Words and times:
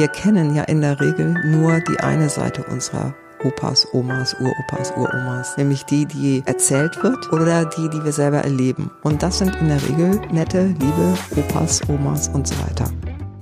wir 0.00 0.08
kennen 0.08 0.54
ja 0.54 0.62
in 0.62 0.80
der 0.80 0.98
Regel 0.98 1.34
nur 1.44 1.78
die 1.80 2.00
eine 2.00 2.30
Seite 2.30 2.64
unserer 2.64 3.14
Opas, 3.44 3.86
Omas, 3.92 4.34
Uropas, 4.40 4.94
Uromas, 4.96 5.58
nämlich 5.58 5.84
die, 5.84 6.06
die 6.06 6.42
erzählt 6.46 7.02
wird 7.02 7.30
oder 7.34 7.66
die, 7.66 7.90
die 7.90 8.02
wir 8.02 8.12
selber 8.12 8.38
erleben. 8.38 8.90
Und 9.02 9.22
das 9.22 9.36
sind 9.36 9.54
in 9.56 9.68
der 9.68 9.82
Regel 9.82 10.18
nette, 10.32 10.68
liebe 10.68 11.18
Opas, 11.36 11.82
Omas 11.90 12.28
und 12.28 12.48
so 12.48 12.54
weiter. 12.66 12.90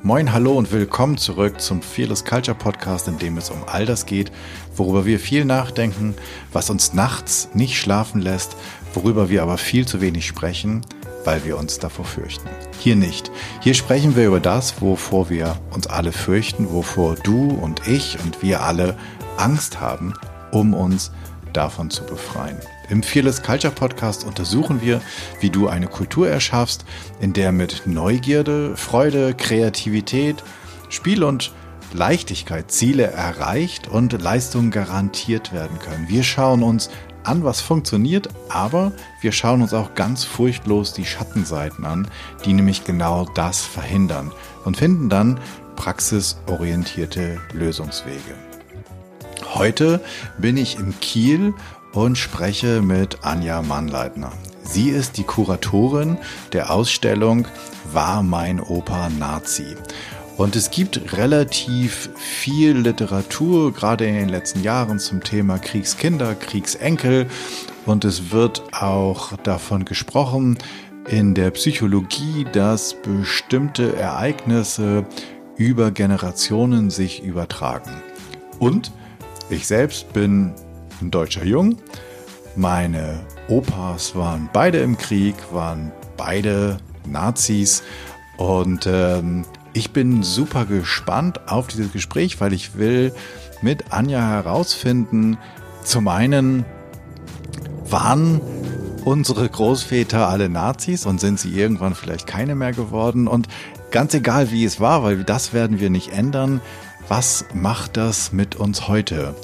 Moin, 0.02 0.32
hallo 0.32 0.58
und 0.58 0.72
willkommen 0.72 1.16
zurück 1.16 1.60
zum 1.60 1.80
Fearless 1.80 2.24
Culture 2.24 2.56
Podcast, 2.56 3.06
in 3.06 3.18
dem 3.18 3.38
es 3.38 3.50
um 3.50 3.62
all 3.68 3.86
das 3.86 4.04
geht, 4.04 4.32
worüber 4.74 5.06
wir 5.06 5.20
viel 5.20 5.44
nachdenken, 5.44 6.16
was 6.52 6.70
uns 6.70 6.92
nachts 6.92 7.50
nicht 7.54 7.78
schlafen 7.78 8.20
lässt, 8.20 8.56
worüber 8.94 9.30
wir 9.30 9.44
aber 9.44 9.58
viel 9.58 9.86
zu 9.86 10.00
wenig 10.00 10.26
sprechen, 10.26 10.84
weil 11.28 11.44
wir 11.44 11.58
uns 11.58 11.78
davor 11.78 12.06
fürchten. 12.06 12.48
Hier 12.78 12.96
nicht. 12.96 13.30
Hier 13.60 13.74
sprechen 13.74 14.16
wir 14.16 14.28
über 14.28 14.40
das, 14.40 14.80
wovor 14.80 15.28
wir 15.28 15.60
uns 15.72 15.86
alle 15.86 16.10
fürchten, 16.10 16.70
wovor 16.70 17.16
du 17.16 17.50
und 17.50 17.86
ich 17.86 18.16
und 18.24 18.40
wir 18.40 18.62
alle 18.62 18.96
Angst 19.36 19.78
haben, 19.78 20.14
um 20.52 20.72
uns 20.72 21.10
davon 21.52 21.90
zu 21.90 22.04
befreien. 22.04 22.56
Im 22.88 23.02
Fearless 23.02 23.42
Culture 23.42 23.74
Podcast 23.74 24.24
untersuchen 24.24 24.80
wir, 24.80 25.02
wie 25.40 25.50
du 25.50 25.68
eine 25.68 25.86
Kultur 25.86 26.30
erschaffst, 26.30 26.86
in 27.20 27.34
der 27.34 27.52
mit 27.52 27.82
Neugierde, 27.84 28.74
Freude, 28.74 29.34
Kreativität, 29.34 30.42
Spiel 30.88 31.22
und 31.22 31.52
Leichtigkeit 31.92 32.70
Ziele 32.70 33.04
erreicht 33.04 33.86
und 33.86 34.18
Leistungen 34.18 34.70
garantiert 34.70 35.52
werden 35.52 35.78
können. 35.78 36.08
Wir 36.08 36.22
schauen 36.22 36.62
uns 36.62 36.88
an, 37.24 37.44
was 37.44 37.60
funktioniert, 37.60 38.28
aber 38.48 38.92
wir 39.20 39.32
schauen 39.32 39.62
uns 39.62 39.74
auch 39.74 39.94
ganz 39.94 40.24
furchtlos 40.24 40.92
die 40.92 41.04
Schattenseiten 41.04 41.84
an, 41.84 42.08
die 42.44 42.52
nämlich 42.52 42.84
genau 42.84 43.26
das 43.34 43.62
verhindern 43.62 44.32
und 44.64 44.76
finden 44.76 45.08
dann 45.08 45.40
praxisorientierte 45.76 47.40
Lösungswege. 47.52 48.34
Heute 49.54 50.00
bin 50.38 50.56
ich 50.56 50.78
in 50.78 50.98
Kiel 51.00 51.54
und 51.92 52.18
spreche 52.18 52.82
mit 52.82 53.24
Anja 53.24 53.62
Mannleitner. 53.62 54.32
Sie 54.64 54.90
ist 54.90 55.16
die 55.16 55.24
Kuratorin 55.24 56.18
der 56.52 56.70
Ausstellung 56.70 57.46
War 57.92 58.22
mein 58.22 58.60
Opa 58.60 59.08
Nazi? 59.08 59.76
Und 60.38 60.54
es 60.54 60.70
gibt 60.70 61.16
relativ 61.16 62.10
viel 62.14 62.78
Literatur, 62.78 63.74
gerade 63.74 64.06
in 64.06 64.14
den 64.14 64.28
letzten 64.28 64.62
Jahren 64.62 65.00
zum 65.00 65.20
Thema 65.20 65.58
Kriegskinder, 65.58 66.36
Kriegsenkel. 66.36 67.26
Und 67.86 68.04
es 68.04 68.30
wird 68.30 68.62
auch 68.72 69.36
davon 69.38 69.84
gesprochen 69.84 70.56
in 71.08 71.34
der 71.34 71.50
Psychologie, 71.50 72.46
dass 72.52 72.94
bestimmte 73.02 73.96
Ereignisse 73.96 75.04
über 75.56 75.90
Generationen 75.90 76.90
sich 76.90 77.24
übertragen. 77.24 78.00
Und 78.60 78.92
ich 79.50 79.66
selbst 79.66 80.12
bin 80.12 80.52
ein 81.00 81.10
deutscher 81.10 81.44
Jung. 81.44 81.78
Meine 82.54 83.26
Opas 83.48 84.14
waren 84.14 84.48
beide 84.52 84.78
im 84.78 84.96
Krieg, 84.96 85.34
waren 85.50 85.90
beide 86.16 86.76
Nazis. 87.08 87.82
Und 88.36 88.86
ähm, 88.86 89.44
ich 89.78 89.92
bin 89.92 90.24
super 90.24 90.64
gespannt 90.64 91.48
auf 91.48 91.68
dieses 91.68 91.92
Gespräch, 91.92 92.40
weil 92.40 92.52
ich 92.52 92.76
will 92.76 93.14
mit 93.62 93.92
Anja 93.92 94.20
herausfinden, 94.20 95.38
zum 95.84 96.08
einen, 96.08 96.64
waren 97.88 98.40
unsere 99.04 99.48
Großväter 99.48 100.28
alle 100.28 100.48
Nazis 100.48 101.06
und 101.06 101.20
sind 101.20 101.38
sie 101.38 101.58
irgendwann 101.58 101.94
vielleicht 101.94 102.26
keine 102.26 102.56
mehr 102.56 102.72
geworden? 102.72 103.28
Und 103.28 103.46
ganz 103.92 104.12
egal, 104.14 104.50
wie 104.50 104.64
es 104.64 104.80
war, 104.80 105.04
weil 105.04 105.22
das 105.22 105.52
werden 105.52 105.78
wir 105.78 105.90
nicht 105.90 106.12
ändern, 106.12 106.60
was 107.06 107.44
macht 107.54 107.96
das 107.96 108.32
mit 108.32 108.56
uns 108.56 108.88
heute? 108.88 109.34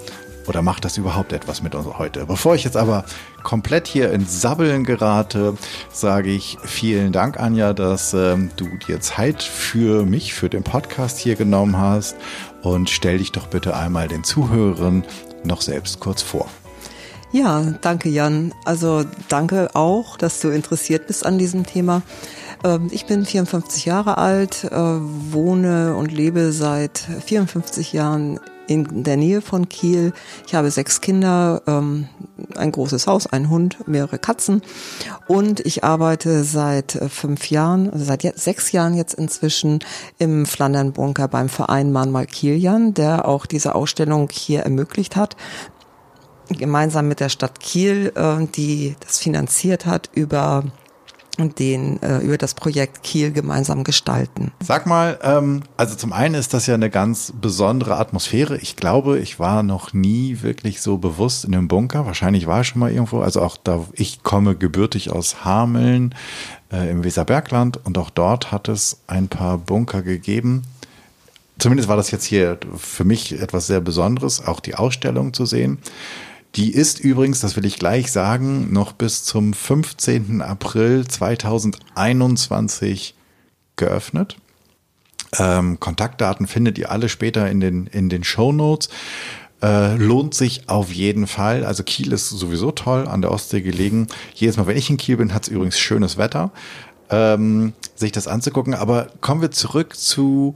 Oder 0.47 0.62
macht 0.62 0.84
das 0.84 0.98
überhaupt 0.98 1.32
etwas 1.32 1.62
mit 1.62 1.75
uns 1.75 1.86
heute? 1.97 2.26
Bevor 2.26 2.56
ich 2.56 2.64
jetzt 2.64 2.76
aber 2.76 3.04
komplett 3.44 3.87
hier 3.87 4.10
ins 4.10 4.41
Sabbeln 4.41 4.82
gerate, 4.82 5.56
sage 5.93 6.31
ich 6.31 6.59
vielen 6.65 7.12
Dank, 7.12 7.38
Anja, 7.38 7.72
dass 7.72 8.12
ähm, 8.15 8.50
du 8.56 8.66
dir 8.88 9.00
Zeit 9.00 9.44
für 9.44 10.05
mich, 10.05 10.34
für 10.34 10.49
den 10.49 10.65
Podcast 10.65 11.19
hier 11.19 11.37
genommen 11.37 11.78
hast. 11.78 12.16
Und 12.62 12.91
stell 12.91 13.19
dich 13.19 13.31
doch 13.31 13.47
bitte 13.47 13.77
einmal 13.77 14.09
den 14.09 14.25
Zuhörern 14.25 15.04
noch 15.44 15.60
selbst 15.60 16.00
kurz 16.00 16.22
vor. 16.22 16.49
Ja, 17.31 17.62
danke 17.81 18.09
Jan. 18.09 18.54
Also 18.65 19.04
danke 19.28 19.71
auch, 19.75 20.16
dass 20.16 20.41
du 20.41 20.49
interessiert 20.50 21.09
bist 21.09 21.27
an 21.27 21.37
diesem 21.38 21.66
Thema. 21.66 22.03
Ähm, 22.65 22.88
ich 22.93 23.06
bin 23.06 23.25
54 23.27 23.84
Jahre 23.84 24.19
alt, 24.19 24.65
äh, 24.65 24.71
wohne 24.72 25.97
und 25.97 26.12
lebe 26.12 26.53
seit 26.53 26.99
54 26.99 27.93
Jahren 27.93 28.41
in 28.66 29.04
der 29.04 29.16
Nähe 29.16 29.41
von 29.41 29.69
Kiel. 29.69 30.12
Ich 30.47 30.54
habe 30.54 30.70
sechs 30.70 31.00
Kinder, 31.00 31.62
ähm, 31.66 32.08
ein 32.56 32.72
großes 32.72 33.06
Haus, 33.06 33.26
ein 33.26 33.50
Hund, 33.50 33.86
mehrere 33.86 34.19
Katzen 34.19 34.62
und 35.28 35.60
ich 35.60 35.84
arbeite 35.84 36.44
seit 36.44 36.94
äh, 36.97 37.08
fünf 37.08 37.50
Jahren, 37.50 37.91
also 37.91 38.04
seit 38.04 38.22
sechs 38.38 38.72
Jahren 38.72 38.94
jetzt 38.94 39.14
inzwischen 39.14 39.80
im 40.19 40.47
Flandernbunker 40.47 41.28
beim 41.28 41.48
Verein 41.48 41.92
Mahnmal 41.92 42.26
Kilian, 42.26 42.94
der 42.94 43.28
auch 43.28 43.47
diese 43.47 43.74
Ausstellung 43.74 44.28
hier 44.30 44.60
ermöglicht 44.60 45.16
hat 45.16 45.36
gemeinsam 46.48 47.08
mit 47.08 47.20
der 47.20 47.30
Stadt 47.30 47.60
Kiel, 47.60 48.12
äh, 48.14 48.47
die 48.54 48.97
das 49.00 49.19
finanziert 49.19 49.86
hat 49.86 50.10
über 50.12 50.64
und 51.39 51.59
den 51.59 52.03
äh, 52.03 52.19
über 52.19 52.39
das 52.39 52.55
Projekt 52.55 53.03
Kiel 53.03 53.33
gemeinsam 53.33 53.84
gestalten. 53.84 54.53
Sag 54.61 54.87
mal, 54.87 55.19
ähm, 55.22 55.62
also 55.77 55.95
zum 55.95 56.12
einen 56.12 56.34
ist 56.34 56.55
das 56.55 56.67
ja 56.67 56.75
eine 56.75 56.91
ganz 56.91 57.33
besondere 57.41 57.97
Atmosphäre. 57.97 58.56
Ich 58.59 58.77
glaube, 58.77 59.19
ich 59.19 59.39
war 59.39 59.62
noch 59.62 59.93
nie 59.93 60.43
wirklich 60.43 60.81
so 60.81 60.99
bewusst 60.99 61.45
in 61.45 61.55
einem 61.55 61.69
Bunker. 61.69 62.06
Wahrscheinlich 62.06 62.47
war 62.47 62.61
ich 62.61 62.69
schon 62.69 62.81
mal 62.81 62.93
irgendwo. 62.93 63.21
Also 63.21 63.43
auch 63.43 63.56
da, 63.62 63.84
ich 63.93 64.22
komme 64.22 64.56
gebürtig 64.56 65.11
aus 65.11 65.45
Hameln 65.45 66.15
äh, 66.72 66.91
im 66.91 67.05
Weserbergland 67.05 67.81
und 67.84 67.99
auch 67.99 68.11
dort 68.11 68.53
hat 68.53 68.69
es 68.69 69.01
ein 69.06 69.28
paar 69.28 69.59
Bunker 69.59 70.03
gegeben. 70.03 70.62
Zumindest 71.59 71.89
war 71.89 71.97
das 71.97 72.11
jetzt 72.11 72.25
hier 72.25 72.59
für 72.77 73.05
mich 73.05 73.41
etwas 73.41 73.69
sehr 73.69 73.81
Besonderes, 73.81 74.45
auch 74.45 74.61
die 74.61 74.75
Ausstellung 74.75 75.33
zu 75.33 75.47
sehen. 75.47 75.78
Die 76.56 76.72
ist 76.72 77.00
übrigens, 77.00 77.41
das 77.41 77.56
will 77.56 77.65
ich 77.65 77.81
gleich 77.81 78.12
sagen, 78.12 78.72
noch 78.72 78.92
bis 78.92 79.25
zum 79.25 79.53
15. 79.53 80.41
April 80.41 81.04
2021 81.06 83.16
geöffnet. 83.75 84.37
Ähm, 85.37 85.81
Kontaktdaten 85.81 86.47
findet 86.47 86.78
ihr 86.78 86.92
alle 86.92 87.09
später 87.09 87.50
in 87.50 87.59
den, 87.59 87.88
in 87.88 88.09
den 88.09 88.22
Show 88.22 88.53
Notes. 88.53 88.88
Äh, 89.62 89.97
lohnt 89.97 90.34
sich 90.34 90.69
auf 90.69 90.92
jeden 90.92 91.26
Fall. 91.26 91.65
Also 91.65 91.82
Kiel 91.82 92.12
ist 92.12 92.28
sowieso 92.28 92.71
toll, 92.71 93.09
an 93.09 93.21
der 93.21 93.32
Ostsee 93.32 93.60
gelegen. 93.60 94.06
Jedes 94.34 94.56
Mal, 94.56 94.69
wenn 94.69 94.76
ich 94.76 94.91
in 94.91 94.97
Kiel 94.97 95.16
bin, 95.16 95.34
hat 95.34 95.44
es 95.44 95.48
übrigens 95.48 95.78
schönes 95.78 96.19
Wetter, 96.19 96.53
ähm, 97.10 97.72
sich 97.97 98.12
das 98.12 98.28
anzugucken. 98.28 98.75
Aber 98.75 99.09
kommen 99.21 99.42
wir 99.42 99.50
zurück 99.50 99.97
zu 99.97 100.54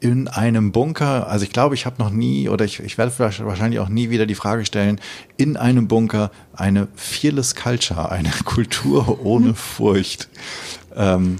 in 0.00 0.28
einem 0.28 0.72
Bunker, 0.72 1.28
also 1.28 1.44
ich 1.44 1.52
glaube, 1.52 1.74
ich 1.74 1.84
habe 1.84 2.02
noch 2.02 2.10
nie 2.10 2.48
oder 2.48 2.64
ich, 2.64 2.80
ich 2.80 2.96
werde 2.96 3.12
wahrscheinlich 3.18 3.80
auch 3.80 3.88
nie 3.88 4.08
wieder 4.08 4.24
die 4.24 4.34
Frage 4.34 4.64
stellen, 4.64 4.98
in 5.36 5.58
einem 5.58 5.88
Bunker 5.88 6.30
eine 6.54 6.88
fearless 6.96 7.54
Culture, 7.54 8.10
eine 8.10 8.30
Kultur 8.44 9.24
ohne 9.24 9.54
Furcht. 9.54 10.28
Ähm, 10.96 11.36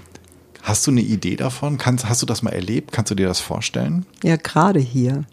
hast 0.63 0.87
du 0.87 0.91
eine 0.91 1.01
Idee 1.01 1.37
davon? 1.37 1.79
Kannst, 1.79 2.09
hast 2.09 2.21
du 2.21 2.27
das 2.27 2.43
mal 2.43 2.53
erlebt? 2.53 2.93
Kannst 2.93 3.11
du 3.11 3.15
dir 3.15 3.27
das 3.27 3.41
vorstellen? 3.41 4.05
Ja, 4.23 4.37
gerade 4.37 4.81
hier. 4.81 5.25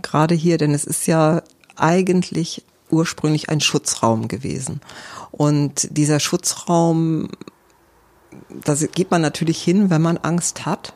Gerade 0.00 0.34
hier, 0.34 0.56
denn 0.56 0.72
es 0.72 0.84
ist 0.84 1.06
ja 1.06 1.42
eigentlich 1.76 2.62
ursprünglich 2.90 3.48
ein 3.48 3.60
Schutzraum 3.60 4.28
gewesen. 4.28 4.80
Und 5.32 5.88
dieser 5.90 6.20
Schutzraum, 6.20 7.28
da 8.64 8.74
geht 8.74 9.10
man 9.10 9.22
natürlich 9.22 9.60
hin, 9.60 9.90
wenn 9.90 10.02
man 10.02 10.18
Angst 10.18 10.64
hat 10.64 10.94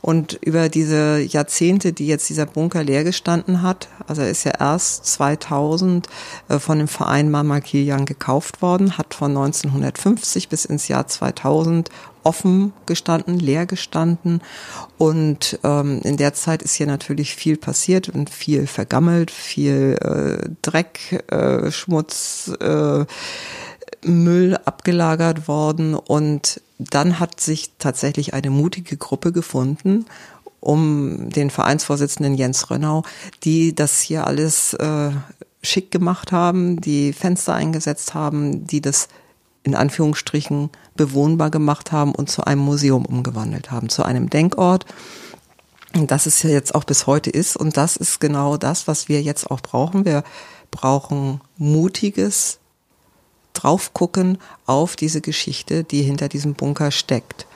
und 0.00 0.38
über 0.42 0.68
diese 0.68 1.20
Jahrzehnte, 1.20 1.92
die 1.92 2.06
jetzt 2.06 2.28
dieser 2.28 2.46
Bunker 2.46 2.84
leer 2.84 3.04
gestanden 3.04 3.62
hat, 3.62 3.88
also 4.06 4.22
er 4.22 4.30
ist 4.30 4.44
ja 4.44 4.52
erst 4.58 5.06
2000 5.06 6.08
äh, 6.48 6.58
von 6.58 6.78
dem 6.78 6.88
Verein 6.88 7.30
Mama 7.30 7.60
Kilian 7.60 8.06
gekauft 8.06 8.62
worden, 8.62 8.98
hat 8.98 9.14
von 9.14 9.36
1950 9.36 10.48
bis 10.48 10.64
ins 10.64 10.88
Jahr 10.88 11.06
2000 11.06 11.90
offen 12.26 12.72
gestanden, 12.86 13.38
leer 13.38 13.66
gestanden. 13.66 14.42
Und 14.98 15.58
ähm, 15.62 16.00
in 16.02 16.16
der 16.16 16.34
Zeit 16.34 16.62
ist 16.62 16.74
hier 16.74 16.88
natürlich 16.88 17.36
viel 17.36 17.56
passiert 17.56 18.08
und 18.08 18.30
viel 18.30 18.66
vergammelt, 18.66 19.30
viel 19.30 19.96
äh, 20.00 20.48
Dreck, 20.62 21.24
äh, 21.30 21.70
Schmutz, 21.70 22.50
äh, 22.60 23.04
Müll 24.04 24.58
abgelagert 24.64 25.48
worden 25.48 25.94
und 25.94 26.60
dann 26.78 27.18
hat 27.18 27.40
sich 27.40 27.72
tatsächlich 27.78 28.34
eine 28.34 28.50
mutige 28.50 28.96
Gruppe 28.96 29.32
gefunden, 29.32 30.06
um 30.60 31.30
den 31.30 31.50
Vereinsvorsitzenden 31.50 32.34
Jens 32.34 32.70
Rönnau, 32.70 33.02
die 33.44 33.74
das 33.74 34.00
hier 34.00 34.26
alles 34.26 34.74
äh, 34.74 35.10
schick 35.62 35.90
gemacht 35.90 36.32
haben, 36.32 36.80
die 36.80 37.12
Fenster 37.12 37.54
eingesetzt 37.54 38.14
haben, 38.14 38.66
die 38.66 38.80
das 38.80 39.08
in 39.62 39.74
Anführungsstrichen 39.74 40.70
bewohnbar 40.96 41.50
gemacht 41.50 41.92
haben 41.92 42.14
und 42.14 42.30
zu 42.30 42.44
einem 42.44 42.60
Museum 42.60 43.04
umgewandelt 43.04 43.70
haben, 43.70 43.88
zu 43.88 44.04
einem 44.04 44.30
Denkort 44.30 44.86
das 46.04 46.26
es 46.26 46.42
ja 46.42 46.50
jetzt 46.50 46.74
auch 46.74 46.84
bis 46.84 47.06
heute 47.06 47.30
ist. 47.30 47.56
Und 47.56 47.76
das 47.76 47.96
ist 47.96 48.20
genau 48.20 48.58
das, 48.58 48.86
was 48.86 49.08
wir 49.08 49.22
jetzt 49.22 49.50
auch 49.50 49.60
brauchen. 49.60 50.04
Wir 50.04 50.24
brauchen 50.70 51.40
mutiges 51.56 52.58
Draufgucken 53.56 54.38
auf 54.66 54.96
diese 54.96 55.20
Geschichte, 55.20 55.84
die 55.84 56.02
hinter 56.02 56.28
diesem 56.28 56.54
Bunker 56.54 56.90
steckt. 56.90 57.46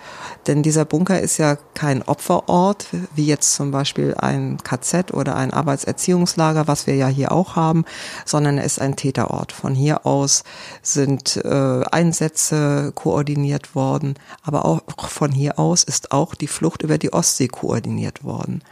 Denn 0.47 0.63
dieser 0.63 0.85
Bunker 0.85 1.21
ist 1.21 1.39
ja 1.39 1.57
kein 1.75 2.03
Opferort, 2.03 2.87
wie 3.15 3.27
jetzt 3.27 3.55
zum 3.55 3.71
Beispiel 3.71 4.15
ein 4.19 4.59
KZ 4.63 5.13
oder 5.13 5.37
ein 5.37 5.53
Arbeitserziehungslager, 5.53 6.67
was 6.67 6.87
wir 6.87 6.97
ja 6.97 7.09
hier 7.09 7.33
auch 7.33 7.57
haben, 7.57 7.85
sondern 8.25 8.59
er 8.59 8.65
ist 8.65 8.81
ein 8.81 8.97
Täterort. 8.97 9.53
Von 9.53 9.75
hier 9.75 10.07
aus 10.07 10.45
sind 10.83 11.37
äh, 11.45 11.83
Einsätze 11.91 12.93
koordiniert 12.95 13.75
worden, 13.75 14.15
aber 14.43 14.65
auch 14.65 14.81
von 15.09 15.31
hier 15.31 15.59
aus 15.59 15.85
ist 15.85 16.13
auch 16.13 16.35
die 16.35 16.49
Flucht 16.49 16.83
über 16.83 16.97
die 16.97 17.13
Ostsee 17.13 17.49
koordiniert 17.49 18.25
worden. 18.25 18.63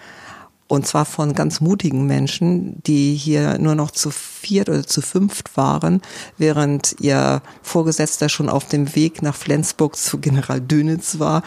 Und 0.69 0.87
zwar 0.87 1.07
von 1.07 1.33
ganz 1.33 1.61
mutigen 1.61 2.07
Menschen, 2.07 2.83
die 2.83 3.15
hier 3.15 3.59
nur 3.59 3.75
noch 3.75 3.91
zu 3.91 4.11
viert 4.11 4.69
oder 4.69 4.87
zu 4.87 5.01
fünft 5.01 5.57
waren, 5.57 6.03
während 6.37 6.97
ihr 7.01 7.43
Vorgesetzter 7.63 8.29
schon 8.29 8.51
auf 8.51 8.69
dem 8.69 8.95
Weg 8.95 9.23
nach 9.23 9.35
Flensburg 9.35 9.97
zu 9.97 10.19
General 10.19 10.61
Dönitz 10.61 11.19
war, 11.19 11.43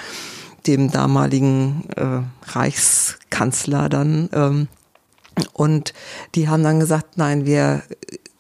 dem 0.66 0.92
damaligen 0.92 1.84
äh, 1.96 2.22
Reichskanzler 2.52 3.90
dann. 3.90 4.30
Ähm, 4.34 4.68
und 5.54 5.94
die 6.36 6.50
haben 6.50 6.64
dann 6.64 6.80
gesagt, 6.80 7.18
nein, 7.18 7.46
wir 7.46 7.84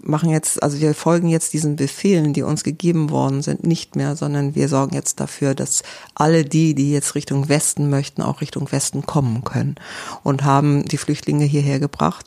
machen 0.04 0.30
jetzt, 0.30 0.62
also 0.62 0.80
wir 0.80 0.94
folgen 0.94 1.28
jetzt 1.28 1.54
diesen 1.54 1.76
Befehlen, 1.76 2.34
die 2.34 2.44
uns 2.44 2.64
gegeben 2.64 3.10
worden 3.10 3.42
sind, 3.42 3.66
nicht 3.66 3.96
mehr, 3.96 4.16
sondern 4.16 4.56
wir 4.56 4.68
sorgen 4.68 4.96
jetzt 4.96 5.20
dafür, 5.20 5.56
dass 5.56 5.84
alle 6.16 6.44
die, 6.44 6.74
die 6.74 6.92
jetzt 6.92 7.16
Richtung 7.16 7.50
Westen 7.50 7.90
möchten, 7.90 8.22
auch 8.22 8.42
Richtung 8.42 8.72
Westen 8.72 9.06
kommen 9.06 9.44
können 9.44 9.76
und 10.24 10.44
haben 10.44 10.86
die 10.86 10.98
Flüchtlinge 10.98 11.46
hierher 11.46 11.80
gebracht. 11.80 12.26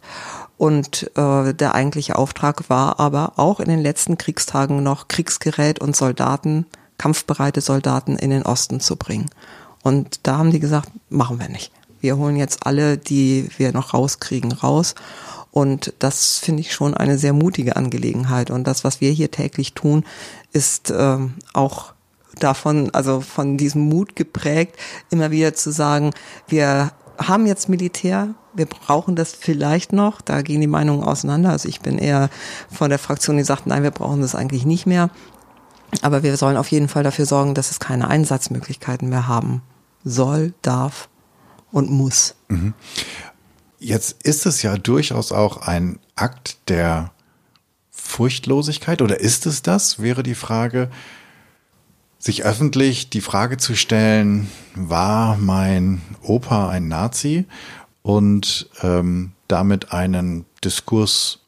Und 0.56 1.10
äh, 1.16 1.52
der 1.52 1.74
eigentliche 1.74 2.16
Auftrag 2.16 2.70
war 2.70 3.00
aber 3.00 3.32
auch 3.36 3.60
in 3.60 3.68
den 3.68 3.80
letzten 3.80 4.18
Kriegstagen 4.18 4.82
noch 4.82 5.08
Kriegsgerät 5.08 5.80
und 5.80 5.96
Soldaten, 5.96 6.66
kampfbereite 6.96 7.60
Soldaten 7.60 8.16
in 8.16 8.30
den 8.30 8.44
Osten 8.44 8.80
zu 8.80 8.96
bringen. 8.96 9.30
Und 9.82 10.20
da 10.22 10.38
haben 10.38 10.52
die 10.52 10.60
gesagt, 10.60 10.90
machen 11.10 11.40
wir 11.40 11.48
nicht. 11.48 11.72
Wir 12.00 12.16
holen 12.16 12.36
jetzt 12.36 12.66
alle, 12.66 12.98
die 12.98 13.48
wir 13.56 13.72
noch 13.72 13.94
rauskriegen, 13.94 14.52
raus 14.52 14.94
und 15.54 15.94
das 16.00 16.38
finde 16.38 16.62
ich 16.62 16.72
schon 16.72 16.94
eine 16.94 17.16
sehr 17.16 17.32
mutige 17.32 17.76
Angelegenheit. 17.76 18.50
Und 18.50 18.66
das, 18.66 18.82
was 18.82 19.00
wir 19.00 19.12
hier 19.12 19.30
täglich 19.30 19.72
tun, 19.72 20.02
ist 20.52 20.92
ähm, 20.94 21.34
auch 21.52 21.92
davon, 22.40 22.90
also 22.92 23.20
von 23.20 23.56
diesem 23.56 23.82
Mut 23.82 24.16
geprägt, 24.16 24.76
immer 25.10 25.30
wieder 25.30 25.54
zu 25.54 25.70
sagen, 25.70 26.10
wir 26.48 26.90
haben 27.18 27.46
jetzt 27.46 27.68
Militär, 27.68 28.34
wir 28.52 28.66
brauchen 28.66 29.14
das 29.14 29.32
vielleicht 29.32 29.92
noch, 29.92 30.20
da 30.20 30.42
gehen 30.42 30.60
die 30.60 30.66
Meinungen 30.66 31.04
auseinander. 31.04 31.50
Also 31.50 31.68
ich 31.68 31.80
bin 31.80 31.98
eher 31.98 32.30
von 32.68 32.90
der 32.90 32.98
Fraktion, 32.98 33.36
die 33.36 33.44
sagt, 33.44 33.68
nein, 33.68 33.84
wir 33.84 33.92
brauchen 33.92 34.22
das 34.22 34.34
eigentlich 34.34 34.66
nicht 34.66 34.86
mehr. 34.86 35.08
Aber 36.02 36.24
wir 36.24 36.36
sollen 36.36 36.56
auf 36.56 36.72
jeden 36.72 36.88
Fall 36.88 37.04
dafür 37.04 37.26
sorgen, 37.26 37.54
dass 37.54 37.70
es 37.70 37.78
keine 37.78 38.08
Einsatzmöglichkeiten 38.08 39.08
mehr 39.08 39.28
haben 39.28 39.62
soll, 40.02 40.52
darf 40.62 41.08
und 41.70 41.92
muss. 41.92 42.34
Mhm. 42.48 42.74
Jetzt 43.84 44.22
ist 44.22 44.46
es 44.46 44.62
ja 44.62 44.78
durchaus 44.78 45.30
auch 45.30 45.58
ein 45.58 45.98
Akt 46.16 46.56
der 46.68 47.12
Furchtlosigkeit 47.90 49.02
oder 49.02 49.20
ist 49.20 49.44
es 49.44 49.60
das, 49.60 50.00
wäre 50.00 50.22
die 50.22 50.34
Frage, 50.34 50.90
sich 52.18 52.44
öffentlich 52.46 53.10
die 53.10 53.20
Frage 53.20 53.58
zu 53.58 53.76
stellen, 53.76 54.50
war 54.74 55.36
mein 55.36 56.00
Opa 56.22 56.70
ein 56.70 56.88
Nazi 56.88 57.44
und 58.00 58.70
ähm, 58.82 59.32
damit 59.48 59.92
einen 59.92 60.46
Diskurs 60.64 61.40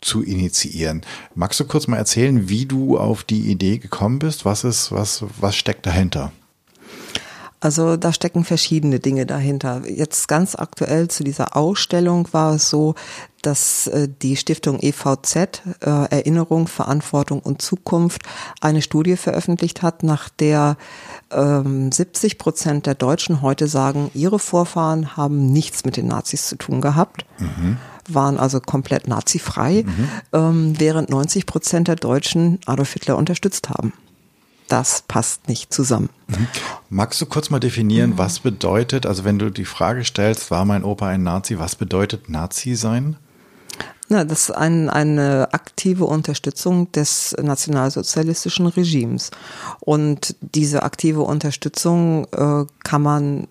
zu 0.00 0.24
initiieren. 0.24 1.02
Magst 1.36 1.60
du 1.60 1.66
kurz 1.66 1.86
mal 1.86 1.98
erzählen, 1.98 2.48
wie 2.48 2.66
du 2.66 2.98
auf 2.98 3.22
die 3.22 3.48
Idee 3.48 3.78
gekommen 3.78 4.18
bist? 4.18 4.44
Was 4.44 4.64
ist, 4.64 4.90
was, 4.90 5.24
was 5.38 5.54
steckt 5.54 5.86
dahinter? 5.86 6.32
Also 7.64 7.96
da 7.96 8.12
stecken 8.12 8.44
verschiedene 8.44 9.00
Dinge 9.00 9.24
dahinter. 9.24 9.88
Jetzt 9.88 10.28
ganz 10.28 10.54
aktuell 10.54 11.08
zu 11.08 11.24
dieser 11.24 11.56
Ausstellung 11.56 12.28
war 12.32 12.56
es 12.56 12.68
so, 12.68 12.94
dass 13.40 13.86
äh, 13.86 14.06
die 14.20 14.36
Stiftung 14.36 14.80
EVZ 14.82 15.36
äh, 15.36 15.54
Erinnerung, 15.80 16.66
Verantwortung 16.68 17.40
und 17.40 17.62
Zukunft 17.62 18.20
eine 18.60 18.82
Studie 18.82 19.16
veröffentlicht 19.16 19.80
hat, 19.80 20.02
nach 20.02 20.28
der 20.28 20.76
ähm, 21.30 21.90
70 21.90 22.36
Prozent 22.36 22.84
der 22.84 22.96
Deutschen 22.96 23.40
heute 23.40 23.66
sagen, 23.66 24.10
ihre 24.12 24.38
Vorfahren 24.38 25.16
haben 25.16 25.46
nichts 25.46 25.86
mit 25.86 25.96
den 25.96 26.08
Nazis 26.08 26.48
zu 26.48 26.56
tun 26.56 26.82
gehabt. 26.82 27.24
Mhm 27.38 27.78
waren 28.06 28.38
also 28.38 28.60
komplett 28.60 29.08
nazifrei, 29.08 29.82
mhm. 29.86 30.08
ähm, 30.34 30.74
während 30.78 31.08
90 31.08 31.46
Prozent 31.46 31.88
der 31.88 31.96
Deutschen 31.96 32.58
Adolf 32.66 32.92
Hitler 32.92 33.16
unterstützt 33.16 33.70
haben 33.70 33.94
das 34.68 35.02
passt 35.06 35.48
nicht 35.48 35.72
zusammen. 35.72 36.08
Mhm. 36.28 36.48
Magst 36.90 37.20
du 37.20 37.26
kurz 37.26 37.50
mal 37.50 37.60
definieren, 37.60 38.10
mhm. 38.10 38.18
was 38.18 38.40
bedeutet, 38.40 39.06
also 39.06 39.24
wenn 39.24 39.38
du 39.38 39.50
die 39.50 39.64
Frage 39.64 40.04
stellst, 40.04 40.50
war 40.50 40.64
mein 40.64 40.84
Opa 40.84 41.08
ein 41.08 41.22
Nazi, 41.22 41.58
was 41.58 41.76
bedeutet 41.76 42.28
Nazi 42.28 42.74
sein? 42.74 43.16
Na, 44.08 44.24
das 44.24 44.50
ist 44.50 44.50
ein, 44.50 44.90
eine 44.90 45.48
aktive 45.52 46.04
Unterstützung 46.04 46.92
des 46.92 47.34
nationalsozialistischen 47.40 48.66
Regimes. 48.66 49.30
Und 49.80 50.36
diese 50.40 50.82
aktive 50.82 51.22
Unterstützung 51.22 52.26
äh, 52.32 52.66
kann 52.82 53.02
man 53.02 53.48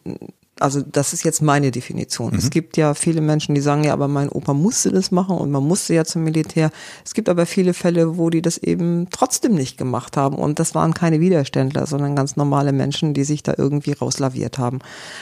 also 0.59 0.81
das 0.81 1.13
ist 1.13 1.23
jetzt 1.23 1.41
meine 1.41 1.71
Definition. 1.71 2.31
Mhm. 2.31 2.37
Es 2.37 2.49
gibt 2.49 2.77
ja 2.77 2.93
viele 2.93 3.21
Menschen, 3.21 3.55
die 3.55 3.61
sagen, 3.61 3.83
ja, 3.83 3.93
aber 3.93 4.07
mein 4.07 4.29
Opa 4.29 4.53
musste 4.53 4.91
das 4.91 5.11
machen 5.11 5.37
und 5.37 5.51
man 5.51 5.63
musste 5.63 5.93
ja 5.93 6.05
zum 6.05 6.23
Militär. 6.23 6.71
Es 7.03 7.13
gibt 7.13 7.27
aber 7.27 7.45
viele 7.45 7.73
Fälle, 7.73 8.17
wo 8.17 8.29
die 8.29 8.41
das 8.41 8.57
eben 8.57 9.07
trotzdem 9.09 9.55
nicht 9.55 9.77
gemacht 9.77 10.15
haben 10.15 10.35
und 10.35 10.59
das 10.59 10.75
waren 10.75 10.93
keine 10.93 11.19
Widerständler, 11.19 11.87
sondern 11.87 12.15
ganz 12.15 12.35
normale 12.35 12.71
Menschen, 12.71 13.13
die 13.13 13.23
sich 13.23 13.41
da 13.41 13.55
irgendwie 13.57 13.93
rauslaviert 13.93 14.57
haben. 14.57 14.79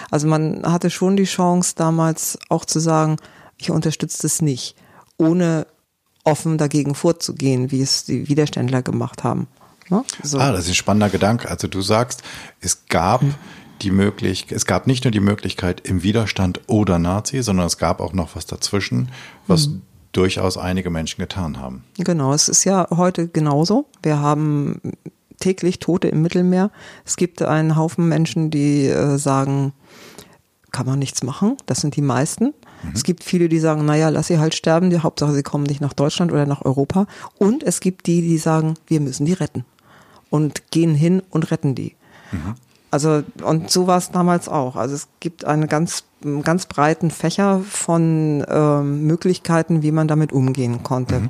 Also 0.10 0.28
man 0.28 0.64
hatte 0.64 0.90
schon 0.90 1.16
die 1.16 1.24
Chance 1.24 1.74
damals 1.76 2.38
auch 2.50 2.66
zu 2.66 2.80
sagen, 2.80 3.18
ich 3.58 3.72
unterstütze 3.72 4.24
das 4.24 4.42
nicht, 4.42 4.76
ohne 5.18 5.66
offen 6.24 6.58
dagegen 6.58 6.94
vorzugehen, 6.94 7.72
wie 7.72 7.82
es 7.82 8.04
die 8.06 8.28
Widerständler 8.28 8.82
gemacht 8.82 9.24
haben. 9.24 9.48
Ne? 9.90 10.04
So. 10.24 10.40
Ah, 10.40 10.52
das 10.52 10.66
ist 10.66 10.72
ein 10.72 10.76
spannender 10.76 11.10
Gedanke. 11.10 11.50
Also 11.50 11.68
du 11.68 11.82
sagst, 11.82 12.22
es 12.60 12.86
gab 12.88 13.24
mhm 13.24 13.34
die 13.82 13.92
Möglichkeit, 13.92 14.56
es 14.56 14.66
gab 14.66 14.88
nicht 14.88 15.04
nur 15.04 15.12
die 15.12 15.20
Möglichkeit 15.20 15.82
im 15.82 16.04
Widerstand 16.04 16.62
oder 16.68 17.00
Nazi, 17.00 17.42
sondern 17.42 17.68
es 17.68 17.78
gab 17.78 18.00
auch 18.00 18.14
noch 18.14 18.36
was 18.36 18.46
dazwischen, 18.46 19.10
was 19.48 19.68
mhm. 19.68 19.82
durchaus 20.12 20.58
einige 20.58 20.90
Menschen 20.90 21.20
getan 21.20 21.60
haben. 21.60 21.84
Genau, 21.98 22.34
es 22.34 22.48
ist 22.48 22.64
ja 22.64 22.88
heute 22.92 23.28
genauso. 23.28 23.86
Wir 24.04 24.20
haben 24.20 24.80
täglich 25.40 25.80
Tote 25.80 26.08
im 26.08 26.22
Mittelmeer. 26.22 26.72
Es 27.06 27.16
gibt 27.18 27.42
einen 27.42 27.76
Haufen 27.76 28.08
Menschen, 28.08 28.52
die 28.52 28.86
äh, 28.86 29.18
sagen, 29.18 29.74
kann 30.72 30.86
man 30.86 31.00
nichts 31.00 31.24
machen. 31.24 31.58
Das 31.66 31.82
sind 31.82 31.96
die 31.96 32.02
meisten. 32.02 32.54
Mhm. 32.84 32.92
Es 32.94 33.04
gibt 33.04 33.24
viele, 33.24 33.50
die 33.50 33.60
sagen, 33.60 33.84
naja, 33.84 34.10
lass 34.10 34.28
sie 34.28 34.40
halt 34.40 34.56
sterben. 34.56 34.90
Die 34.90 35.00
Hauptsache, 35.00 35.34
sie 35.34 35.44
kommen 35.44 35.66
nicht 35.66 35.82
nach 35.82 35.94
Deutschland 35.94 36.32
oder 36.32 36.46
nach 36.46 36.62
Europa. 36.62 37.08
Und 37.38 37.64
es 37.64 37.80
gibt 37.82 38.08
die, 38.08 38.22
die 38.22 38.38
sagen, 38.38 38.76
wir 38.88 39.02
müssen 39.02 39.26
die 39.26 39.34
retten. 39.34 39.66
Und 40.30 40.72
gehen 40.72 40.96
hin 40.96 41.22
und 41.30 41.52
retten 41.52 41.76
die. 41.76 41.96
Mhm. 42.32 42.56
Also, 42.92 43.24
und 43.42 43.72
so 43.72 43.88
war 43.88 43.98
es 43.98 44.12
damals 44.12 44.50
auch. 44.50 44.76
Also 44.76 44.96
es 44.96 45.08
gibt 45.22 45.46
einen 45.46 45.68
ganz, 45.68 46.04
ganz 46.44 46.66
breiten 46.66 47.10
Fächer 47.10 47.62
von 47.62 48.46
ähm, 48.50 49.08
Möglichkeiten, 49.08 49.82
wie 49.82 49.94
man 49.94 50.10
damit 50.10 50.34
umgehen 50.34 50.84
konnte. 50.84 51.22
Mhm. 51.22 51.30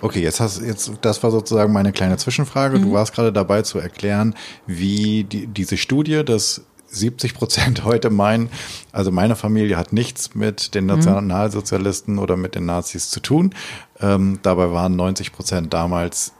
Okay, 0.00 0.20
jetzt 0.20 0.40
hast 0.40 0.62
jetzt 0.62 0.90
das 1.02 1.22
war 1.22 1.30
sozusagen 1.30 1.72
meine 1.72 1.92
kleine 1.92 2.16
Zwischenfrage. 2.16 2.78
Mhm. 2.78 2.82
Du 2.82 2.92
warst 2.92 3.14
gerade 3.14 3.32
dabei 3.32 3.62
zu 3.62 3.78
erklären, 3.78 4.34
wie 4.66 5.24
die, 5.24 5.46
diese 5.46 5.76
Studie, 5.76 6.24
dass 6.24 6.62
70 6.88 7.34
Prozent 7.34 7.84
heute 7.84 8.10
meinen, 8.10 8.50
also 8.90 9.12
meine 9.12 9.36
Familie 9.36 9.76
hat 9.76 9.92
nichts 9.92 10.34
mit 10.34 10.74
den 10.74 10.84
mhm. 10.84 10.94
Nationalsozialisten 10.94 12.18
oder 12.18 12.36
mit 12.36 12.54
den 12.54 12.66
Nazis 12.66 13.10
zu 13.10 13.20
tun. 13.20 13.54
Ähm, 14.00 14.40
dabei 14.42 14.72
waren 14.72 14.96
90 14.96 15.32
Prozent 15.32 15.72
damals 15.72 16.32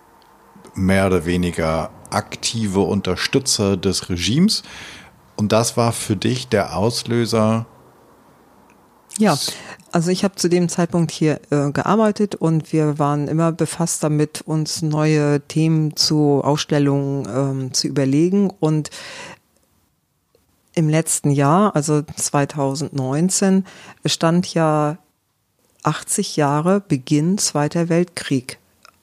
mehr 0.81 1.07
oder 1.07 1.27
weniger 1.27 1.91
aktive 2.11 2.81
Unterstützer 2.81 3.77
des 3.77 4.09
Regimes. 4.09 4.63
Und 5.37 5.53
das 5.53 5.77
war 5.77 5.93
für 5.93 6.17
dich 6.17 6.49
der 6.49 6.77
Auslöser. 6.77 7.67
Ja, 9.19 9.37
also 9.93 10.11
ich 10.11 10.25
habe 10.25 10.37
zu 10.37 10.49
dem 10.49 10.69
Zeitpunkt 10.69 11.11
hier 11.11 11.41
äh, 11.51 11.71
gearbeitet 11.73 12.35
und 12.35 12.73
wir 12.73 12.99
waren 12.99 13.29
immer 13.29 13.53
befasst 13.53 14.03
damit, 14.03 14.43
uns 14.43 14.83
neue 14.83 15.41
Themen 15.41 15.97
zu 15.97 16.43
Ausstellungen 16.43 17.29
ähm, 17.29 17.75
zu 17.75 17.89
überlegen. 17.89 18.51
Und 18.61 18.91
im 20.75 20.89
letzten 20.89 21.31
Jahr, 21.31 21.75
also 21.75 22.03
2019, 22.03 23.65
stand 24.05 24.55
ja 24.55 24.99
80 25.83 26.37
Jahre 26.37 26.81
Beginn 26.81 27.39
Zweiter 27.39 27.89
Weltkrieg 27.89 28.61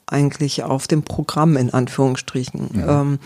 eigentlich 0.08 0.64
auf 0.64 0.88
dem 0.88 1.04
Programm 1.04 1.58
in 1.58 1.74
Anführungsstrichen. 1.74 2.70
Ja. 2.74 3.02
Ähm, 3.02 3.20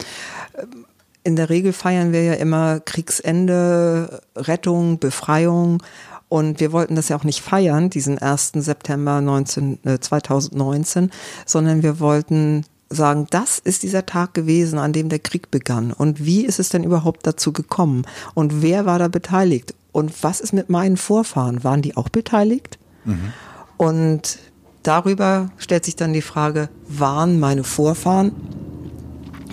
in 1.24 1.36
der 1.36 1.50
Regel 1.50 1.72
feiern 1.72 2.12
wir 2.12 2.24
ja 2.24 2.34
immer 2.34 2.80
Kriegsende, 2.80 4.22
Rettung, 4.36 5.00
Befreiung. 5.00 5.84
Und 6.30 6.60
wir 6.60 6.72
wollten 6.72 6.96
das 6.96 7.10
ja 7.10 7.18
auch 7.18 7.24
nicht 7.24 7.42
feiern, 7.42 7.90
diesen 7.90 8.18
1. 8.18 8.54
September 8.56 9.22
19, 9.22 9.80
äh, 9.86 10.00
2019, 10.00 11.12
sondern 11.46 11.84
wir 11.84 12.00
wollten 12.00 12.66
sagen, 12.90 13.28
das 13.30 13.60
ist 13.60 13.84
dieser 13.84 14.06
Tag 14.06 14.34
gewesen, 14.34 14.80
an 14.80 14.94
dem 14.94 15.10
der 15.10 15.20
Krieg 15.20 15.52
begann. 15.52 15.92
Und 15.92 16.26
wie 16.26 16.46
ist 16.46 16.60
es 16.60 16.70
denn 16.70 16.84
überhaupt 16.84 17.28
dazu 17.28 17.54
gekommen? 17.54 18.06
Und 18.34 18.62
wer 18.62 18.86
war 18.86 19.00
da 19.00 19.08
beteiligt? 19.08 19.76
Und 19.92 20.24
was 20.24 20.42
ist 20.42 20.54
mit 20.54 20.70
meinen 20.70 20.98
Vorfahren? 20.98 21.64
Waren 21.64 21.82
die 21.82 21.98
auch 21.98 22.10
beteiligt? 22.10 22.80
Mhm. 23.06 23.34
Und 23.78 24.40
darüber 24.84 25.52
stellt 25.58 25.86
sich 25.86 25.96
dann 25.96 26.14
die 26.14 26.22
Frage, 26.22 26.70
waren 26.88 27.40
meine 27.40 27.64
Vorfahren? 27.64 28.32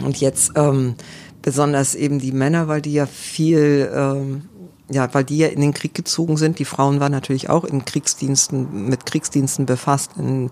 Und 0.04 0.20
jetzt 0.20 0.52
ähm, 0.54 0.94
besonders 1.42 1.94
eben 1.94 2.18
die 2.18 2.32
Männer, 2.32 2.68
weil 2.68 2.82
die 2.82 2.92
ja 2.92 3.06
viel, 3.06 3.90
ähm, 3.94 4.42
ja, 4.90 5.12
weil 5.12 5.24
die 5.24 5.38
ja 5.38 5.48
in 5.48 5.60
den 5.60 5.74
Krieg 5.74 5.94
gezogen 5.94 6.36
sind. 6.36 6.58
Die 6.58 6.64
Frauen 6.64 7.00
waren 7.00 7.12
natürlich 7.12 7.50
auch 7.50 7.64
in 7.64 7.84
Kriegsdiensten, 7.84 8.88
mit 8.88 9.06
Kriegsdiensten 9.06 9.66
befasst, 9.66 10.12
in, 10.18 10.50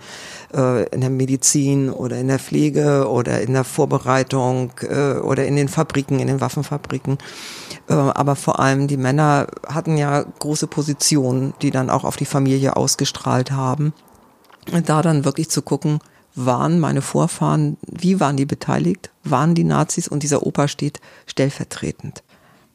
äh, 0.55 0.87
in 0.89 1.01
der 1.01 1.11
Medizin 1.11 1.91
oder 1.91 2.19
in 2.19 2.29
der 2.29 2.39
Pflege 2.39 3.09
oder 3.09 3.41
in 3.41 3.53
der 3.53 3.65
Vorbereitung 3.65 4.73
äh, 4.83 5.15
oder 5.15 5.47
in 5.47 5.57
den 5.57 5.69
Fabriken, 5.69 6.19
in 6.19 6.27
den 6.27 6.41
Waffenfabriken. 6.41 7.19
Äh, 7.89 7.95
aber 7.95 8.37
vor 8.37 8.61
allem 8.61 8.89
die 8.89 8.97
Männer 8.99 9.47
hatten 9.67 9.97
ja 9.97 10.23
große 10.23 10.67
Positionen, 10.67 11.55
die 11.63 11.71
dann 11.71 11.89
auch 11.89 12.05
auf 12.05 12.17
die 12.17 12.27
Familie 12.27 12.77
ausgestrahlt 12.77 13.53
haben. 13.53 13.93
Da 14.85 15.03
dann 15.03 15.25
wirklich 15.25 15.49
zu 15.49 15.63
gucken, 15.63 16.01
waren 16.35 16.79
meine 16.81 17.03
Vorfahren, 17.03 17.79
wie 17.87 18.21
waren 18.21 18.37
die 18.37 18.47
beteiligt? 18.47 19.11
Waren 19.25 19.55
die 19.55 19.65
Nazis? 19.65 20.09
Und 20.09 20.23
dieser 20.23 20.47
Opa 20.47 20.69
steht 20.69 21.01
stellvertretend. 21.27 22.23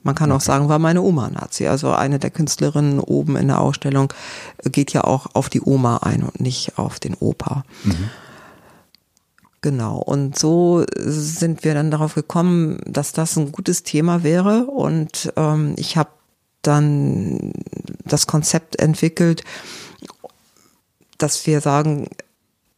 Man 0.04 0.16
kann 0.16 0.32
auch 0.32 0.42
sagen, 0.42 0.68
war 0.68 0.80
meine 0.80 1.04
Oma 1.04 1.30
Nazi. 1.30 1.68
Also 1.68 1.92
eine 1.92 2.18
der 2.18 2.32
Künstlerinnen 2.32 3.00
oben 3.00 3.36
in 3.36 3.48
der 3.48 3.62
Ausstellung 3.62 4.12
geht 4.64 4.94
ja 4.94 5.04
auch 5.04 5.28
auf 5.34 5.48
die 5.50 5.62
Oma 5.62 5.98
ein 5.98 6.24
und 6.24 6.40
nicht 6.40 6.80
auf 6.80 7.00
den 7.00 7.14
Opa. 7.14 7.64
Mhm. 7.84 8.10
Genau. 9.62 9.98
Und 9.98 10.40
so 10.40 10.84
sind 10.98 11.64
wir 11.64 11.76
dann 11.76 11.92
darauf 11.92 12.16
gekommen, 12.16 12.80
dass 12.88 13.14
das 13.14 13.38
ein 13.38 13.52
gutes 13.52 13.84
Thema 13.84 14.24
wäre. 14.24 14.66
Und 14.66 15.32
ähm, 15.36 15.76
ich 15.78 15.98
habe 15.98 16.10
dann 16.64 17.54
das 18.04 18.26
Konzept 18.26 18.80
entwickelt, 18.80 19.44
dass 21.22 21.46
wir 21.46 21.62
sagen, 21.62 22.08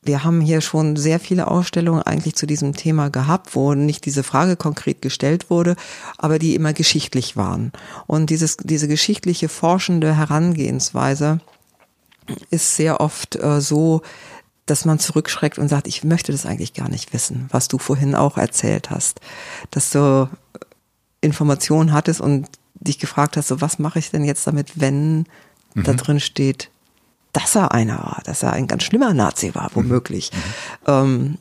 wir 0.06 0.24
haben 0.24 0.42
hier 0.42 0.62
schon 0.62 0.98
sehr 0.98 1.20
viele 1.20 1.48
Ausstellungen 1.48 2.04
eigentlich 2.04 2.36
zu 2.36 2.46
diesem 2.46 2.74
Thema 2.76 3.10
gehabt, 3.10 3.56
wo 3.56 3.74
nicht 3.74 4.06
diese 4.06 4.24
Frage 4.24 4.58
konkret 4.58 5.02
gestellt 5.02 5.50
wurde, 5.50 5.76
aber 6.18 6.40
die 6.40 6.56
immer 6.56 6.74
geschichtlich 6.74 7.38
waren. 7.38 7.72
Und 8.06 8.30
dieses, 8.30 8.58
diese 8.58 8.88
geschichtliche 8.88 9.48
forschende 9.48 10.16
Herangehensweise 10.16 11.40
ist 12.50 12.76
sehr 12.76 13.00
oft 13.00 13.36
äh, 13.38 13.62
so, 13.62 14.02
dass 14.66 14.86
man 14.86 15.00
zurückschreckt 15.00 15.58
und 15.58 15.68
sagt, 15.68 15.88
ich 15.88 16.04
möchte 16.04 16.32
das 16.32 16.46
eigentlich 16.46 16.74
gar 16.74 16.90
nicht 16.90 17.14
wissen, 17.14 17.48
was 17.52 17.68
du 17.68 17.78
vorhin 17.78 18.16
auch 18.16 18.38
erzählt 18.38 18.90
hast, 18.90 19.20
dass 19.72 19.90
du 19.90 20.30
Informationen 21.22 21.92
hattest 21.92 22.22
und 22.22 22.48
dich 22.74 23.00
gefragt 23.00 23.38
hast, 23.38 23.48
so 23.48 23.62
was 23.62 23.80
mache 23.80 24.00
ich 24.00 24.12
denn 24.12 24.24
jetzt 24.24 24.46
damit, 24.48 24.80
wenn 24.80 25.26
mhm. 25.74 25.84
da 25.84 25.94
drin 25.94 26.20
steht, 26.20 26.70
dass 27.34 27.56
er 27.56 27.74
einer 27.74 27.98
war, 27.98 28.22
dass 28.26 28.44
er 28.44 28.54
ein 28.54 28.68
ganz 28.68 28.84
schlimmer 28.84 29.14
Nazi 29.14 29.54
war, 29.54 29.72
womöglich. 29.74 30.32
Mhm. 30.32 30.88
Ähm, 30.88 31.38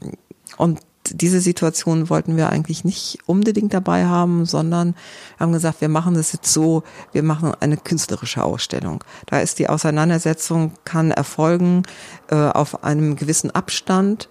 und 0.57 0.81
diese 1.11 1.41
Situation 1.41 2.09
wollten 2.11 2.37
wir 2.37 2.51
eigentlich 2.51 2.85
nicht 2.85 3.19
unbedingt 3.27 3.75
dabei 3.75 4.07
haben, 4.07 4.47
sondern 4.47 4.95
haben 5.39 5.53
gesagt, 5.53 5.81
wir 5.81 5.89
machen 5.89 6.15
das 6.15 6.33
jetzt 6.33 6.53
so, 6.53 6.83
wir 7.13 7.23
machen 7.23 7.53
eine 7.61 7.77
künstlerische 7.77 8.43
Ausstellung. 8.45 9.03
Da 9.27 9.41
ist 9.41 9.59
die 9.59 9.69
Auseinandersetzung, 9.69 10.73
kann 10.85 11.11
erfolgen 11.11 11.83
äh, 12.29 12.37
auf 12.37 12.85
einem 12.85 13.17
gewissen 13.17 13.51
Abstand. 13.51 14.29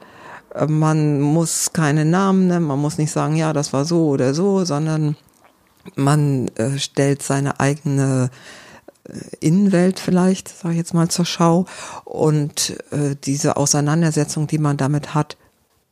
Äh, 0.56 0.68
man 0.68 1.22
muss 1.22 1.74
keine 1.74 2.06
Namen 2.06 2.48
nennen, 2.48 2.66
man 2.66 2.80
muss 2.80 2.98
nicht 2.98 3.12
sagen, 3.12 3.36
ja, 3.36 3.54
das 3.54 3.74
war 3.74 3.86
so 3.86 4.08
oder 4.08 4.34
so, 4.34 4.64
sondern 4.66 5.16
man 5.96 6.48
äh, 6.56 6.78
stellt 6.78 7.22
seine 7.22 7.60
eigene 7.60 8.30
Innenwelt 9.40 10.00
vielleicht, 10.00 10.50
sage 10.50 10.74
ich 10.74 10.78
jetzt 10.78 10.94
mal 10.94 11.10
zur 11.10 11.26
Schau. 11.26 11.66
Und 12.06 12.78
äh, 12.92 13.16
diese 13.24 13.58
Auseinandersetzung, 13.58 14.48
die 14.48 14.58
man 14.58 14.78
damit 14.78 15.14
hat, 15.14 15.38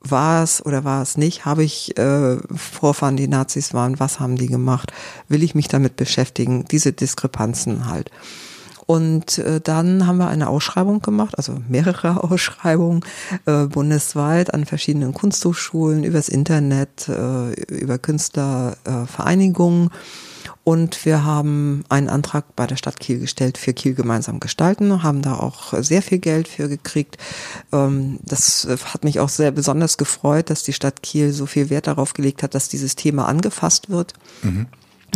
war 0.01 0.43
es 0.43 0.65
oder 0.65 0.83
war 0.83 1.01
es 1.01 1.17
nicht? 1.17 1.45
Habe 1.45 1.63
ich 1.63 1.97
äh, 1.97 2.37
Vorfahren, 2.55 3.17
die 3.17 3.27
Nazis 3.27 3.73
waren? 3.73 3.99
Was 3.99 4.19
haben 4.19 4.37
die 4.37 4.47
gemacht? 4.47 4.93
Will 5.27 5.43
ich 5.43 5.55
mich 5.55 5.67
damit 5.67 5.95
beschäftigen? 5.97 6.65
Diese 6.65 6.93
Diskrepanzen 6.93 7.89
halt. 7.89 8.09
Und 8.85 9.37
äh, 9.37 9.61
dann 9.61 10.07
haben 10.07 10.17
wir 10.17 10.29
eine 10.29 10.49
Ausschreibung 10.49 11.01
gemacht, 11.01 11.37
also 11.37 11.61
mehrere 11.67 12.23
Ausschreibungen 12.31 13.01
äh, 13.45 13.65
bundesweit 13.65 14.53
an 14.53 14.65
verschiedenen 14.65 15.13
Kunsthochschulen, 15.13 16.03
übers 16.03 16.27
Internet, 16.27 17.07
äh, 17.07 17.51
über 17.71 17.99
Künstlervereinigungen. 17.99 19.87
Äh, 19.87 19.89
und 20.63 21.05
wir 21.05 21.23
haben 21.23 21.83
einen 21.89 22.09
Antrag 22.09 22.55
bei 22.55 22.67
der 22.67 22.75
Stadt 22.75 22.99
Kiel 22.99 23.19
gestellt 23.19 23.57
für 23.57 23.73
Kiel 23.73 23.95
gemeinsam 23.95 24.39
gestalten, 24.39 25.03
haben 25.03 25.21
da 25.21 25.35
auch 25.35 25.73
sehr 25.81 26.01
viel 26.01 26.19
Geld 26.19 26.47
für 26.47 26.69
gekriegt. 26.69 27.17
Ähm, 27.71 28.19
das 28.23 28.67
hat 28.85 29.03
mich 29.03 29.19
auch 29.19 29.29
sehr 29.29 29.51
besonders 29.51 29.97
gefreut, 29.97 30.49
dass 30.49 30.63
die 30.63 30.73
Stadt 30.73 31.01
Kiel 31.01 31.31
so 31.31 31.45
viel 31.45 31.69
Wert 31.69 31.87
darauf 31.87 32.13
gelegt 32.13 32.43
hat, 32.43 32.55
dass 32.55 32.69
dieses 32.69 32.95
Thema 32.95 33.27
angefasst 33.27 33.89
wird. 33.89 34.13
Mhm. 34.43 34.67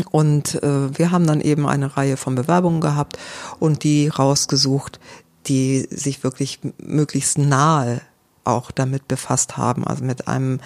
Und 0.09 0.63
äh, 0.63 0.97
wir 0.97 1.11
haben 1.11 1.27
dann 1.27 1.41
eben 1.41 1.67
eine 1.67 1.97
Reihe 1.97 2.17
von 2.17 2.35
Bewerbungen 2.35 2.81
gehabt 2.81 3.19
und 3.59 3.83
die 3.83 4.07
rausgesucht, 4.07 4.99
die 5.45 5.87
sich 5.91 6.23
wirklich 6.23 6.59
möglichst 6.77 7.37
nahe 7.37 8.01
auch 8.43 8.71
damit 8.71 9.07
befasst 9.07 9.57
haben. 9.57 9.85
Also 9.85 10.03
mit 10.03 10.27
einem, 10.27 10.59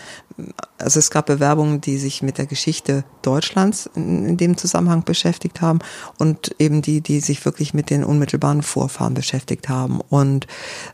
also 0.78 1.00
es 1.00 1.12
gab 1.12 1.28
Bewerbungen, 1.28 1.82
die 1.82 1.98
sich 1.98 2.22
mit 2.22 2.38
der 2.38 2.46
Geschichte 2.46 3.04
Deutschlands 3.22 3.90
in, 3.96 4.26
in, 4.26 4.38
dem 4.38 4.58
Zusammenhang 4.58 5.04
beschäftigt 5.04 5.62
haben 5.62 5.80
und 6.18 6.56
eben 6.60 6.82
die, 6.82 7.02
die 7.02 7.20
sich 7.20 7.44
wirklich 7.46 7.74
mit 7.74 7.90
den 7.90 8.04
unmittelbaren 8.04 8.64
Vorfahren 8.64 9.14
beschäftigt 9.14 9.70
haben. 9.70 10.02
Und 10.10 10.48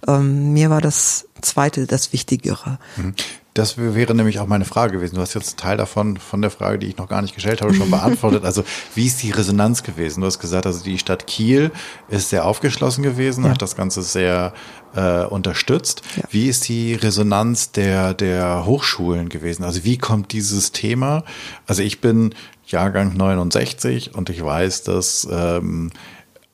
ähm, 0.07 0.53
mir 0.53 0.69
war 0.69 0.81
das 0.81 1.27
zweite 1.43 1.85
das 1.85 2.13
Wichtigere. 2.13 2.79
Mhm. 2.97 3.13
Das 3.53 3.77
wäre 3.77 4.15
nämlich 4.15 4.39
auch 4.39 4.47
meine 4.47 4.65
Frage 4.65 4.93
gewesen. 4.93 5.15
Du 5.15 5.21
hast 5.21 5.35
jetzt 5.35 5.57
Teil 5.57 5.77
davon, 5.77 6.17
von 6.17 6.41
der 6.41 6.49
Frage, 6.49 6.79
die 6.79 6.87
ich 6.87 6.97
noch 6.97 7.07
gar 7.07 7.21
nicht 7.21 7.35
gestellt 7.35 7.61
habe, 7.61 7.73
schon 7.73 7.91
beantwortet. 7.91 8.45
Also, 8.45 8.63
wie 8.95 9.05
ist 9.05 9.21
die 9.21 9.29
Resonanz 9.29 9.83
gewesen? 9.83 10.21
Du 10.21 10.27
hast 10.27 10.39
gesagt, 10.39 10.65
also 10.65 10.83
die 10.83 10.97
Stadt 10.97 11.27
Kiel 11.27 11.71
ist 12.09 12.29
sehr 12.29 12.45
aufgeschlossen 12.45 13.03
gewesen, 13.03 13.43
ja. 13.43 13.51
hat 13.51 13.61
das 13.61 13.75
Ganze 13.75 14.01
sehr 14.01 14.53
äh, 14.95 15.25
unterstützt. 15.25 16.01
Ja. 16.15 16.23
Wie 16.31 16.47
ist 16.47 16.67
die 16.67 16.95
Resonanz 16.95 17.71
der, 17.71 18.15
der 18.15 18.65
Hochschulen 18.65 19.29
gewesen? 19.29 19.63
Also, 19.63 19.83
wie 19.83 19.99
kommt 19.99 20.31
dieses 20.31 20.71
Thema? 20.71 21.23
Also, 21.67 21.83
ich 21.83 22.01
bin 22.01 22.33
Jahrgang 22.65 23.15
69 23.15 24.15
und 24.15 24.31
ich 24.31 24.43
weiß, 24.43 24.81
dass 24.81 25.27
ähm, 25.31 25.91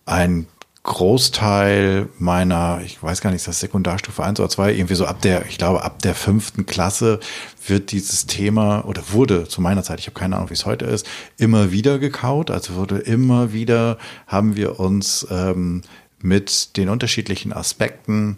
ein 0.05 0.48
Großteil 0.89 2.10
meiner, 2.17 2.81
ich 2.84 3.01
weiß 3.01 3.22
gar 3.22 3.29
nicht, 3.29 3.41
ist 3.41 3.48
das 3.48 3.60
Sekundarstufe 3.60 4.24
1 4.24 4.39
oder 4.39 4.50
2, 4.50 4.74
irgendwie 4.74 4.96
so 4.96 5.05
ab 5.05 5.22
der, 5.22 5.46
ich 5.46 5.60
glaube, 5.60 5.84
ab 5.84 6.01
der 6.01 6.15
fünften 6.15 6.65
Klasse 6.65 7.19
wird 7.67 7.91
dieses 7.91 8.25
Thema 8.25 8.84
oder 8.86 9.03
wurde 9.12 9.48
zu 9.48 9.62
meiner 9.62 9.84
Zeit, 9.84 10.00
ich 10.00 10.08
habe 10.08 10.19
keine 10.19 10.36
Ahnung, 10.36 10.50
wie 10.50 10.55
es 10.55 10.65
heute 10.65 10.86
ist, 10.86 11.08
immer 11.38 11.72
wieder 11.72 12.00
gekaut. 12.00 12.50
Also 12.50 12.74
wurde 12.74 12.98
immer 12.98 13.53
wieder, 13.53 14.00
haben 14.25 14.55
wir 14.55 14.79
uns 14.79 15.27
ähm, 15.29 15.84
mit 16.24 16.75
den 16.75 16.89
unterschiedlichen 16.89 17.53
Aspekten 17.53 18.38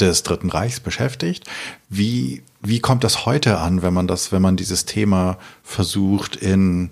des 0.00 0.24
Dritten 0.24 0.50
Reichs 0.50 0.80
beschäftigt. 0.80 1.44
Wie, 1.88 2.42
wie 2.60 2.80
kommt 2.80 3.04
das 3.04 3.24
heute 3.24 3.58
an, 3.58 3.82
wenn 3.82 3.94
man 3.94 4.08
das, 4.08 4.32
wenn 4.32 4.42
man 4.42 4.56
dieses 4.56 4.84
Thema 4.84 5.38
versucht 5.62 6.34
in 6.34 6.90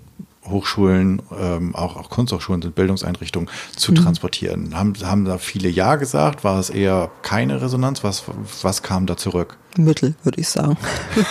Hochschulen, 0.51 1.21
ähm, 1.37 1.75
auch, 1.75 1.95
auch 1.95 2.09
Kunsthochschulen 2.09 2.61
sind 2.61 2.75
Bildungseinrichtungen, 2.75 3.49
zu 3.75 3.91
mhm. 3.91 3.97
transportieren. 3.97 4.75
Haben, 4.75 4.93
haben 5.03 5.25
da 5.25 5.37
viele 5.37 5.69
Ja 5.69 5.95
gesagt? 5.95 6.43
War 6.43 6.59
es 6.59 6.69
eher 6.69 7.09
keine 7.21 7.61
Resonanz? 7.61 8.03
Was, 8.03 8.23
was 8.61 8.83
kam 8.83 9.05
da 9.05 9.17
zurück? 9.17 9.57
Mittel, 9.77 10.15
würde 10.23 10.41
ich 10.41 10.49
sagen. 10.49 10.77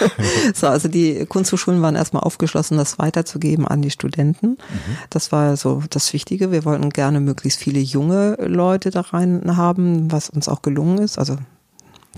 so, 0.54 0.66
also 0.66 0.88
die 0.88 1.26
Kunsthochschulen 1.26 1.82
waren 1.82 1.94
erstmal 1.94 2.22
aufgeschlossen, 2.22 2.78
das 2.78 2.98
weiterzugeben 2.98 3.66
an 3.66 3.82
die 3.82 3.90
Studenten. 3.90 4.50
Mhm. 4.50 4.96
Das 5.10 5.30
war 5.30 5.56
so 5.56 5.82
das 5.90 6.12
Wichtige. 6.12 6.50
Wir 6.50 6.64
wollten 6.64 6.90
gerne 6.90 7.20
möglichst 7.20 7.58
viele 7.58 7.80
junge 7.80 8.36
Leute 8.40 8.90
da 8.90 9.02
rein 9.02 9.56
haben, 9.56 10.10
was 10.10 10.30
uns 10.30 10.48
auch 10.48 10.62
gelungen 10.62 10.98
ist, 10.98 11.18
also 11.18 11.36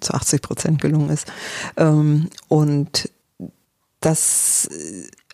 zu 0.01 0.15
80 0.15 0.43
Prozent 0.43 0.81
gelungen 0.81 1.11
ist. 1.11 1.27
Ähm, 1.77 2.29
und 2.49 3.11
das 4.01 4.69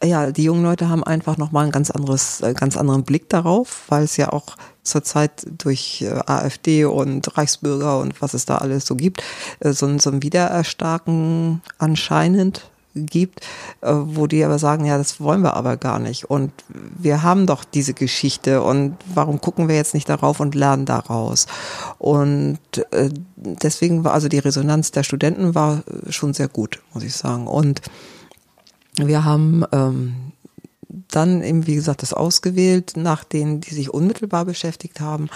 ja, 0.04 0.30
die 0.30 0.44
jungen 0.44 0.62
Leute 0.62 0.88
haben 0.88 1.02
einfach 1.02 1.38
nochmal 1.38 1.66
ein 1.66 1.72
ganz 1.72 1.90
anderes, 1.90 2.40
äh, 2.40 2.54
ganz 2.54 2.76
anderen 2.76 3.04
Blick 3.04 3.28
darauf, 3.28 3.84
weil 3.88 4.04
es 4.04 4.16
ja 4.16 4.32
auch 4.32 4.56
zurzeit 4.82 5.46
durch 5.58 6.02
äh, 6.02 6.20
AfD 6.26 6.84
und 6.84 7.36
Reichsbürger 7.36 7.98
und 7.98 8.22
was 8.22 8.34
es 8.34 8.46
da 8.46 8.58
alles 8.58 8.86
so 8.86 8.94
gibt, 8.94 9.22
äh, 9.60 9.72
so, 9.72 9.98
so 9.98 10.10
ein 10.10 10.22
Wiedererstarken 10.22 11.62
anscheinend 11.78 12.70
gibt, 12.94 13.46
wo 13.80 14.26
die 14.26 14.42
aber 14.42 14.58
sagen, 14.58 14.84
ja, 14.84 14.98
das 14.98 15.20
wollen 15.20 15.42
wir 15.42 15.54
aber 15.54 15.76
gar 15.76 16.00
nicht. 16.00 16.24
Und 16.24 16.50
wir 16.68 17.22
haben 17.22 17.46
doch 17.46 17.62
diese 17.62 17.94
Geschichte 17.94 18.60
und 18.60 18.96
warum 19.14 19.40
gucken 19.40 19.68
wir 19.68 19.76
jetzt 19.76 19.94
nicht 19.94 20.08
darauf 20.08 20.40
und 20.40 20.56
lernen 20.56 20.84
daraus? 20.84 21.46
Und 21.98 22.58
deswegen 23.36 24.02
war 24.02 24.14
also 24.14 24.26
die 24.26 24.40
Resonanz 24.40 24.90
der 24.90 25.04
Studenten 25.04 25.54
war 25.54 25.84
schon 26.08 26.34
sehr 26.34 26.48
gut, 26.48 26.80
muss 26.92 27.04
ich 27.04 27.14
sagen. 27.14 27.46
Und 27.46 27.82
wir 29.06 29.24
haben 29.24 29.64
ähm, 29.72 30.32
dann 31.10 31.42
eben, 31.42 31.66
wie 31.66 31.74
gesagt, 31.74 32.02
das 32.02 32.12
ausgewählt 32.12 32.92
nach 32.96 33.24
denen, 33.24 33.60
die 33.60 33.74
sich 33.74 33.92
unmittelbar 33.92 34.44
beschäftigt 34.44 35.00
haben. 35.00 35.28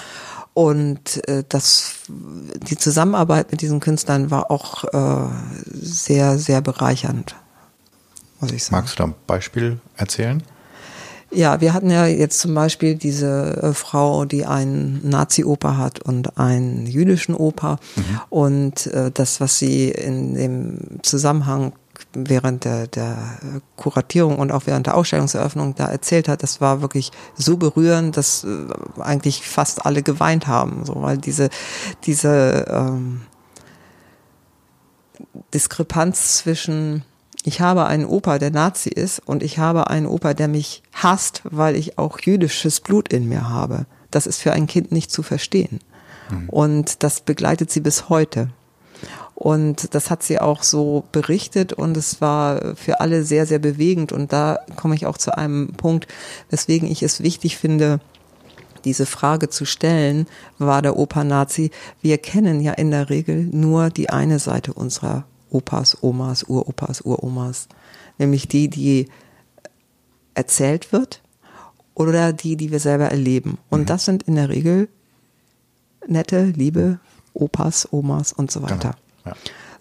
Und 0.54 1.26
äh, 1.28 1.45
das, 1.49 1.95
die 2.09 2.76
Zusammenarbeit 2.76 3.50
mit 3.50 3.62
diesen 3.62 3.81
Künstlern 3.81 4.31
war 4.31 4.50
auch 4.50 4.85
äh, 4.85 5.28
sehr, 5.73 6.38
sehr 6.38 6.61
bereichernd, 6.61 7.37
muss 8.40 8.52
ich 8.52 8.64
sagen. 8.64 8.76
Magst 8.76 8.99
du 8.99 9.02
da 9.02 9.04
ein 9.04 9.14
Beispiel 9.26 9.81
erzählen? 9.97 10.42
Ja, 11.35 11.62
wir 11.62 11.73
hatten 11.73 11.88
ja 11.88 12.07
jetzt 12.07 12.40
zum 12.40 12.54
Beispiel 12.54 12.95
diese 12.95 13.62
äh, 13.62 13.73
Frau, 13.73 14.26
die 14.26 14.45
einen 14.45 15.00
Nazi-Oper 15.09 15.78
hat 15.78 16.00
und 16.00 16.37
einen 16.38 16.87
jüdischen 16.87 17.35
Oper. 17.35 17.78
Mhm. 17.97 18.21
Und 18.28 18.87
äh, 18.88 19.11
das, 19.11 19.40
was 19.40 19.59
sie 19.59 19.88
in 19.88 20.35
dem 20.35 20.78
Zusammenhang 21.02 21.73
während 22.14 22.64
der, 22.64 22.87
der 22.87 23.16
Kuratierung 23.76 24.38
und 24.38 24.52
auch 24.52 24.62
während 24.66 24.87
der 24.87 24.97
Ausstellungseröffnung 24.97 25.75
da 25.75 25.87
erzählt 25.87 26.28
hat, 26.28 26.42
das 26.42 26.61
war 26.61 26.83
wirklich 26.83 27.11
so 27.35 27.57
berührend, 27.57 28.16
dass 28.16 28.45
äh, 28.45 29.00
eigentlich 29.00 29.47
fast 29.47 29.87
alle 29.87 30.02
geweint 30.02 30.47
haben, 30.47 30.85
so 30.85 31.02
weil 31.02 31.19
diese 31.19 31.50
diese 32.04 32.66
ähm, 32.69 33.23
Diskrepanz 35.54 36.38
zwischen 36.38 37.04
ich 37.45 37.61
habe 37.61 37.87
einen 37.87 38.04
Opa, 38.04 38.38
der 38.38 38.50
Nazi 38.50 38.88
ist, 38.88 39.19
und 39.19 39.42
ich 39.42 39.59
habe 39.59 39.90
einen 39.90 40.07
Opa, 40.07 40.33
der 40.33 40.47
mich 40.47 40.83
hasst, 40.92 41.42
weil 41.45 41.75
ich 41.75 41.99
auch 41.99 42.21
jüdisches 42.21 42.81
Blut 42.81 43.12
in 43.12 43.28
mir 43.28 43.49
habe. 43.49 43.87
Das 44.12 44.26
ist 44.26 44.40
für 44.40 44.52
ein 44.52 44.69
Kind 44.69 44.92
nicht 44.92 45.11
zu 45.11 45.25
verstehen. 45.25 45.81
Mhm. 46.31 46.49
Und 46.49 47.02
das 47.02 47.21
begleitet 47.21 47.71
sie 47.71 47.81
bis 47.81 48.09
heute. 48.09 48.50
Und 49.34 49.94
das 49.94 50.10
hat 50.10 50.22
sie 50.22 50.38
auch 50.38 50.62
so 50.62 51.04
berichtet 51.10 51.72
und 51.72 51.96
es 51.96 52.20
war 52.20 52.76
für 52.76 53.00
alle 53.00 53.24
sehr, 53.24 53.46
sehr 53.46 53.58
bewegend. 53.58 54.12
Und 54.12 54.32
da 54.32 54.60
komme 54.76 54.94
ich 54.94 55.06
auch 55.06 55.18
zu 55.18 55.36
einem 55.36 55.72
Punkt, 55.72 56.06
weswegen 56.50 56.88
ich 56.88 57.02
es 57.02 57.22
wichtig 57.22 57.56
finde, 57.56 58.00
diese 58.84 59.06
Frage 59.06 59.48
zu 59.48 59.64
stellen, 59.64 60.26
war 60.58 60.82
der 60.82 60.96
Opa 60.96 61.24
Nazi? 61.24 61.70
Wir 62.00 62.18
kennen 62.18 62.60
ja 62.60 62.72
in 62.72 62.90
der 62.90 63.10
Regel 63.10 63.44
nur 63.44 63.90
die 63.90 64.10
eine 64.10 64.38
Seite 64.38 64.72
unserer 64.74 65.24
Opas, 65.50 66.02
Omas, 66.02 66.44
Uropas, 66.44 67.00
Uromas, 67.02 67.68
nämlich 68.18 68.48
die, 68.48 68.68
die 68.68 69.08
erzählt 70.34 70.92
wird 70.92 71.22
oder 71.94 72.32
die, 72.32 72.56
die 72.56 72.70
wir 72.70 72.80
selber 72.80 73.06
erleben. 73.06 73.58
Und 73.70 73.80
mhm. 73.80 73.86
das 73.86 74.04
sind 74.04 74.22
in 74.24 74.36
der 74.36 74.48
Regel 74.48 74.88
nette, 76.06 76.46
liebe 76.46 77.00
Opas, 77.34 77.88
Omas 77.92 78.32
und 78.32 78.50
so 78.50 78.62
weiter. 78.62 78.76
Genau. 78.76 79.01
Ja. 79.24 79.32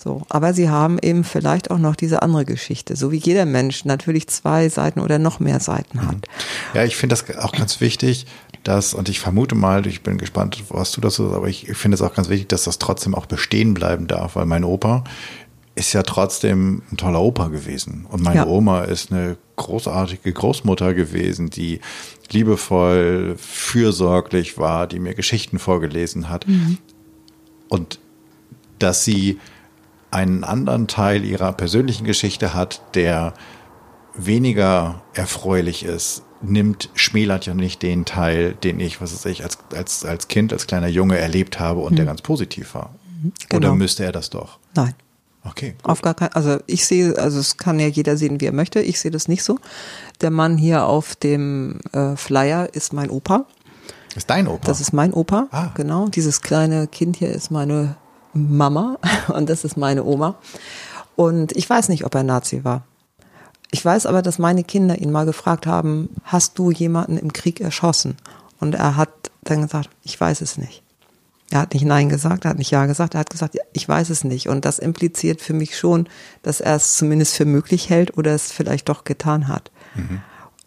So, 0.03 0.23
aber 0.29 0.53
sie 0.53 0.69
haben 0.69 0.97
eben 0.99 1.23
vielleicht 1.23 1.69
auch 1.69 1.77
noch 1.77 1.95
diese 1.95 2.23
andere 2.23 2.43
Geschichte, 2.43 2.95
so 2.95 3.11
wie 3.11 3.17
jeder 3.17 3.45
Mensch 3.45 3.85
natürlich 3.85 4.27
zwei 4.27 4.67
Seiten 4.67 4.99
oder 4.99 5.19
noch 5.19 5.39
mehr 5.39 5.59
Seiten 5.59 6.07
hat. 6.07 6.15
Mhm. 6.15 6.21
Ja, 6.73 6.83
ich 6.83 6.95
finde 6.95 7.15
das 7.15 7.37
auch 7.37 7.51
ganz 7.51 7.81
wichtig, 7.81 8.25
dass, 8.63 8.95
und 8.95 9.09
ich 9.09 9.19
vermute 9.19 9.53
mal, 9.53 9.85
ich 9.85 10.01
bin 10.01 10.17
gespannt, 10.17 10.63
was 10.69 10.91
du 10.91 11.01
dazu 11.01 11.23
sagst, 11.23 11.37
aber 11.37 11.47
ich 11.47 11.67
finde 11.73 11.95
es 11.95 12.01
auch 12.01 12.15
ganz 12.15 12.29
wichtig, 12.29 12.47
dass 12.49 12.63
das 12.63 12.79
trotzdem 12.79 13.13
auch 13.13 13.27
bestehen 13.27 13.75
bleiben 13.75 14.07
darf, 14.07 14.35
weil 14.35 14.47
mein 14.47 14.63
Opa 14.63 15.03
ist 15.75 15.93
ja 15.93 16.03
trotzdem 16.03 16.81
ein 16.91 16.97
toller 16.97 17.21
Opa 17.21 17.47
gewesen. 17.47 18.05
Und 18.09 18.23
meine 18.23 18.41
ja. 18.41 18.47
Oma 18.47 18.81
ist 18.81 19.11
eine 19.11 19.37
großartige 19.55 20.33
Großmutter 20.33 20.93
gewesen, 20.93 21.49
die 21.49 21.79
liebevoll, 22.31 23.35
fürsorglich 23.37 24.57
war, 24.57 24.87
die 24.87 24.99
mir 24.99 25.13
Geschichten 25.13 25.59
vorgelesen 25.59 26.29
hat. 26.29 26.47
Mhm. 26.47 26.77
Und 27.69 27.99
dass 28.81 29.03
sie 29.03 29.39
einen 30.11 30.43
anderen 30.43 30.87
Teil 30.87 31.23
ihrer 31.23 31.53
persönlichen 31.53 32.05
Geschichte 32.05 32.53
hat, 32.53 32.81
der 32.95 33.33
weniger 34.13 35.01
erfreulich 35.13 35.83
ist, 35.83 36.23
nimmt, 36.41 36.89
schmälert 36.95 37.45
ja 37.45 37.53
nicht 37.53 37.81
den 37.81 38.05
Teil, 38.05 38.53
den 38.53 38.79
ich, 38.79 39.01
was 39.01 39.13
weiß 39.13 39.25
ich, 39.25 39.43
als, 39.43 39.57
als, 39.73 40.05
als 40.05 40.27
Kind, 40.27 40.51
als 40.51 40.67
kleiner 40.67 40.87
Junge 40.87 41.17
erlebt 41.17 41.59
habe 41.59 41.79
und 41.81 41.93
mhm. 41.93 41.97
der 41.97 42.05
ganz 42.05 42.21
positiv 42.21 42.73
war. 42.75 42.93
Mhm, 43.21 43.33
genau. 43.49 43.67
Oder 43.69 43.75
müsste 43.75 44.03
er 44.03 44.11
das 44.11 44.29
doch? 44.29 44.59
Nein. 44.75 44.93
Okay. 45.43 45.75
Gut. 45.81 45.89
Auf 45.89 46.01
gar 46.01 46.13
keinen, 46.13 46.33
also 46.33 46.59
ich 46.67 46.85
sehe, 46.85 47.17
also 47.17 47.39
es 47.39 47.57
kann 47.57 47.79
ja 47.79 47.87
jeder 47.87 48.15
sehen, 48.15 48.41
wie 48.41 48.45
er 48.45 48.51
möchte. 48.51 48.79
Ich 48.81 48.99
sehe 48.99 49.11
das 49.11 49.27
nicht 49.27 49.43
so. 49.43 49.57
Der 50.21 50.29
Mann 50.29 50.57
hier 50.57 50.85
auf 50.85 51.15
dem 51.15 51.79
äh, 51.93 52.15
Flyer 52.15 52.69
ist 52.73 52.93
mein 52.93 53.09
Opa. 53.09 53.45
Ist 54.15 54.29
dein 54.29 54.47
Opa? 54.47 54.65
Das 54.65 54.81
ist 54.81 54.93
mein 54.93 55.13
Opa, 55.13 55.47
ah. 55.51 55.71
genau. 55.73 56.09
Dieses 56.09 56.41
kleine 56.41 56.87
Kind 56.87 57.17
hier 57.17 57.29
ist 57.29 57.49
meine 57.49 57.95
Mama 58.33 58.97
und 59.27 59.49
das 59.49 59.63
ist 59.63 59.77
meine 59.77 60.03
Oma. 60.03 60.35
Und 61.15 61.55
ich 61.55 61.69
weiß 61.69 61.89
nicht, 61.89 62.05
ob 62.05 62.15
er 62.15 62.23
Nazi 62.23 62.63
war. 62.63 62.83
Ich 63.71 63.83
weiß 63.83 64.05
aber, 64.05 64.21
dass 64.21 64.39
meine 64.39 64.63
Kinder 64.63 64.97
ihn 64.97 65.11
mal 65.11 65.25
gefragt 65.25 65.65
haben, 65.65 66.09
hast 66.23 66.59
du 66.59 66.71
jemanden 66.71 67.17
im 67.17 67.31
Krieg 67.31 67.61
erschossen? 67.61 68.17
Und 68.59 68.75
er 68.75 68.97
hat 68.97 69.09
dann 69.43 69.61
gesagt, 69.61 69.89
ich 70.03 70.19
weiß 70.19 70.41
es 70.41 70.57
nicht. 70.57 70.83
Er 71.49 71.61
hat 71.61 71.73
nicht 71.73 71.85
Nein 71.85 72.09
gesagt, 72.09 72.45
er 72.45 72.51
hat 72.51 72.57
nicht 72.57 72.71
Ja 72.71 72.85
gesagt, 72.85 73.13
er 73.13 73.21
hat 73.21 73.29
gesagt, 73.29 73.57
ich 73.73 73.87
weiß 73.87 74.09
es 74.09 74.23
nicht. 74.23 74.47
Und 74.47 74.65
das 74.65 74.79
impliziert 74.79 75.41
für 75.41 75.53
mich 75.53 75.77
schon, 75.77 76.07
dass 76.43 76.61
er 76.61 76.75
es 76.75 76.95
zumindest 76.95 77.35
für 77.35 77.45
möglich 77.45 77.89
hält 77.89 78.17
oder 78.17 78.33
es 78.33 78.51
vielleicht 78.51 78.89
doch 78.89 79.03
getan 79.03 79.47
hat. 79.47 79.71
Mhm. 79.95 80.21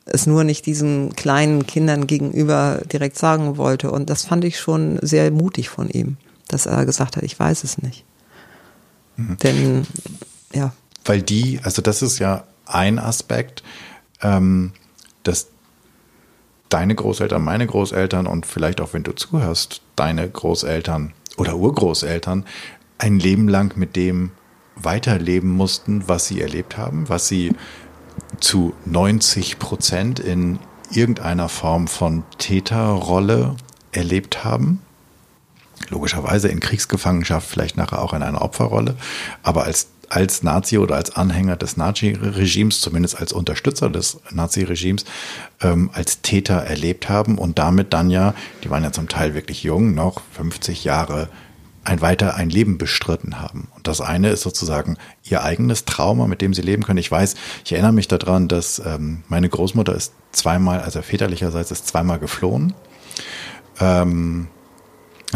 Es 0.07 0.27
nur 0.27 0.45
nicht 0.45 0.67
diesen 0.67 1.15
kleinen 1.17 1.67
Kindern 1.67 2.07
gegenüber 2.07 2.83
direkt 2.93 3.19
sagen 3.19 3.57
wollte. 3.57 3.91
Und 3.91 4.11
das 4.11 4.25
fand 4.25 4.45
ich 4.45 4.59
schon 4.59 4.99
sehr 5.01 5.31
mutig 5.31 5.69
von 5.69 5.89
ihm 5.89 6.17
dass 6.49 6.67
er 6.67 6.85
gesagt 6.87 7.17
hat, 7.17 7.23
ich 7.23 7.39
weiß 7.39 7.65
es 7.65 7.79
nicht. 7.79 8.05
Mhm. 9.17 9.37
Denn, 9.39 9.87
ja. 10.53 10.73
Weil 11.05 11.23
die, 11.23 11.61
also 11.63 11.83
das 11.83 12.03
ist 12.03 12.19
ja 12.19 12.45
ein 12.67 12.99
Aspekt, 12.99 13.63
ähm, 14.23 14.73
dass 15.23 15.49
deine 16.69 16.95
Großeltern, 16.95 17.43
meine 17.43 17.67
Großeltern 17.67 18.27
und 18.27 18.47
vielleicht 18.47 18.81
auch, 18.81 18.93
wenn 18.93 19.03
du 19.03 19.13
zuhörst, 19.13 19.83
deine 19.97 20.29
Großeltern 20.29 21.13
oder 21.37 21.57
Urgroßeltern 21.57 22.45
ein 22.99 23.19
Leben 23.19 23.49
lang 23.49 23.77
mit 23.77 23.97
dem 23.97 24.31
weiterleben 24.77 25.51
mussten, 25.51 26.09
was 26.09 26.27
sie 26.27 26.41
erlebt 26.41 26.77
haben, 26.77 27.09
was 27.09 27.29
sie 27.29 27.55
zu 28.41 28.75
90 28.87 29.59
Prozent 29.59 30.21
in 30.21 30.59
irgendeiner 30.91 31.49
Form 31.49 31.87
von 31.87 32.25
Täterrolle 32.39 33.57
erlebt 33.93 34.45
haben 34.45 34.81
logischerweise 35.91 36.49
in 36.49 36.61
Kriegsgefangenschaft, 36.61 37.49
vielleicht 37.49 37.77
nachher 37.77 38.03
auch 38.03 38.13
in 38.13 38.23
einer 38.23 38.43
Opferrolle, 38.43 38.97
aber 39.43 39.65
als 39.65 39.89
als 40.11 40.43
Nazi 40.43 40.79
oder 40.79 40.97
als 40.97 41.17
Anhänger 41.17 41.57
des 41.57 41.77
Nazi-Regimes, 41.77 42.81
zumindest 42.81 43.19
als 43.19 43.33
Unterstützer 43.33 43.91
des 43.91 44.21
Nazi-Regimes, 44.31 45.05
ähm, 45.61 45.91
als 45.93 46.21
Täter 46.21 46.57
erlebt 46.57 47.09
haben 47.09 47.39
und 47.39 47.59
damit 47.59 47.93
dann 47.93 48.11
ja, 48.11 48.35
die 48.63 48.71
waren 48.71 48.85
ja 48.85 48.93
zum 48.93 49.09
Teil 49.09 49.35
wirklich 49.35 49.63
jung, 49.63 49.95
noch 49.95 50.21
50 50.33 50.85
Jahre 50.85 51.29
ein 51.85 52.01
weiter 52.01 52.35
ein 52.35 52.49
Leben 52.49 52.79
bestritten 52.79 53.41
haben. 53.41 53.69
Und 53.77 53.87
das 53.87 54.01
eine 54.01 54.31
ist 54.31 54.41
sozusagen 54.41 54.97
ihr 55.23 55.45
eigenes 55.45 55.85
Trauma, 55.85 56.27
mit 56.27 56.41
dem 56.41 56.55
sie 56.55 56.63
leben 56.63 56.83
können. 56.83 56.99
Ich 56.99 57.11
weiß, 57.11 57.35
ich 57.65 57.73
erinnere 57.73 57.93
mich 57.93 58.09
daran, 58.09 58.49
dass 58.49 58.81
ähm, 58.85 59.23
meine 59.29 59.49
Großmutter 59.49 59.95
ist 59.95 60.15
zweimal, 60.33 60.81
also 60.81 61.03
väterlicherseits 61.03 61.71
ist 61.71 61.87
zweimal 61.87 62.19
geflohen. 62.19 62.73
Ähm, 63.81 64.49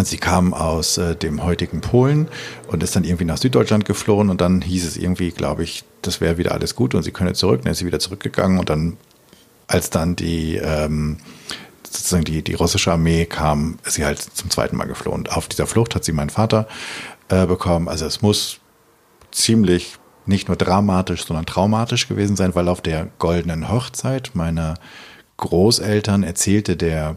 Sie 0.04 0.18
kam 0.18 0.54
aus 0.54 0.98
äh, 0.98 1.16
dem 1.16 1.42
heutigen 1.44 1.80
Polen 1.80 2.28
und 2.68 2.82
ist 2.82 2.94
dann 2.96 3.04
irgendwie 3.04 3.24
nach 3.24 3.38
Süddeutschland 3.38 3.84
geflohen 3.84 4.30
und 4.30 4.40
dann 4.40 4.62
hieß 4.62 4.86
es 4.86 4.96
irgendwie, 4.96 5.30
glaube 5.30 5.64
ich, 5.64 5.84
das 6.02 6.20
wäre 6.20 6.38
wieder 6.38 6.52
alles 6.52 6.74
gut 6.74 6.94
und 6.94 7.02
sie 7.02 7.10
könne 7.10 7.32
zurück. 7.32 7.62
Dann 7.62 7.72
ist 7.72 7.78
sie 7.78 7.86
wieder 7.86 7.98
zurückgegangen 7.98 8.58
und 8.58 8.70
dann, 8.70 8.96
als 9.66 9.90
dann 9.90 10.16
die 10.16 10.56
ähm, 10.56 11.18
sozusagen 11.84 12.24
die, 12.24 12.42
die 12.42 12.54
russische 12.54 12.92
Armee 12.92 13.26
kam, 13.26 13.78
ist 13.84 13.94
sie 13.94 14.04
halt 14.04 14.20
zum 14.20 14.50
zweiten 14.50 14.76
Mal 14.76 14.86
geflohen. 14.86 15.26
Auf 15.28 15.48
dieser 15.48 15.66
Flucht 15.66 15.94
hat 15.94 16.04
sie 16.04 16.12
meinen 16.12 16.30
Vater 16.30 16.68
äh, 17.28 17.46
bekommen. 17.46 17.88
Also 17.88 18.06
es 18.06 18.22
muss 18.22 18.60
ziemlich 19.30 19.96
nicht 20.26 20.48
nur 20.48 20.56
dramatisch, 20.56 21.24
sondern 21.24 21.46
traumatisch 21.46 22.08
gewesen 22.08 22.36
sein, 22.36 22.54
weil 22.54 22.68
auf 22.68 22.82
der 22.82 23.08
goldenen 23.18 23.70
Hochzeit 23.70 24.32
meiner 24.34 24.74
Großeltern 25.38 26.22
erzählte 26.22 26.76
der 26.76 27.16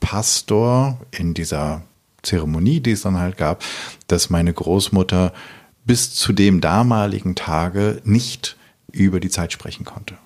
Pastor 0.00 0.98
in 1.10 1.34
dieser 1.34 1.82
Zeremonie, 2.26 2.80
die 2.80 2.92
es 2.92 3.02
dann 3.02 3.18
halt 3.18 3.36
gab, 3.36 3.64
dass 4.06 4.30
meine 4.30 4.52
Großmutter 4.52 5.32
bis 5.84 6.14
zu 6.14 6.32
dem 6.32 6.60
damaligen 6.60 7.34
Tage 7.34 8.00
nicht 8.04 8.56
über 8.92 9.20
die 9.20 9.30
Zeit 9.30 9.52
sprechen 9.52 9.84
konnte. 9.84 10.16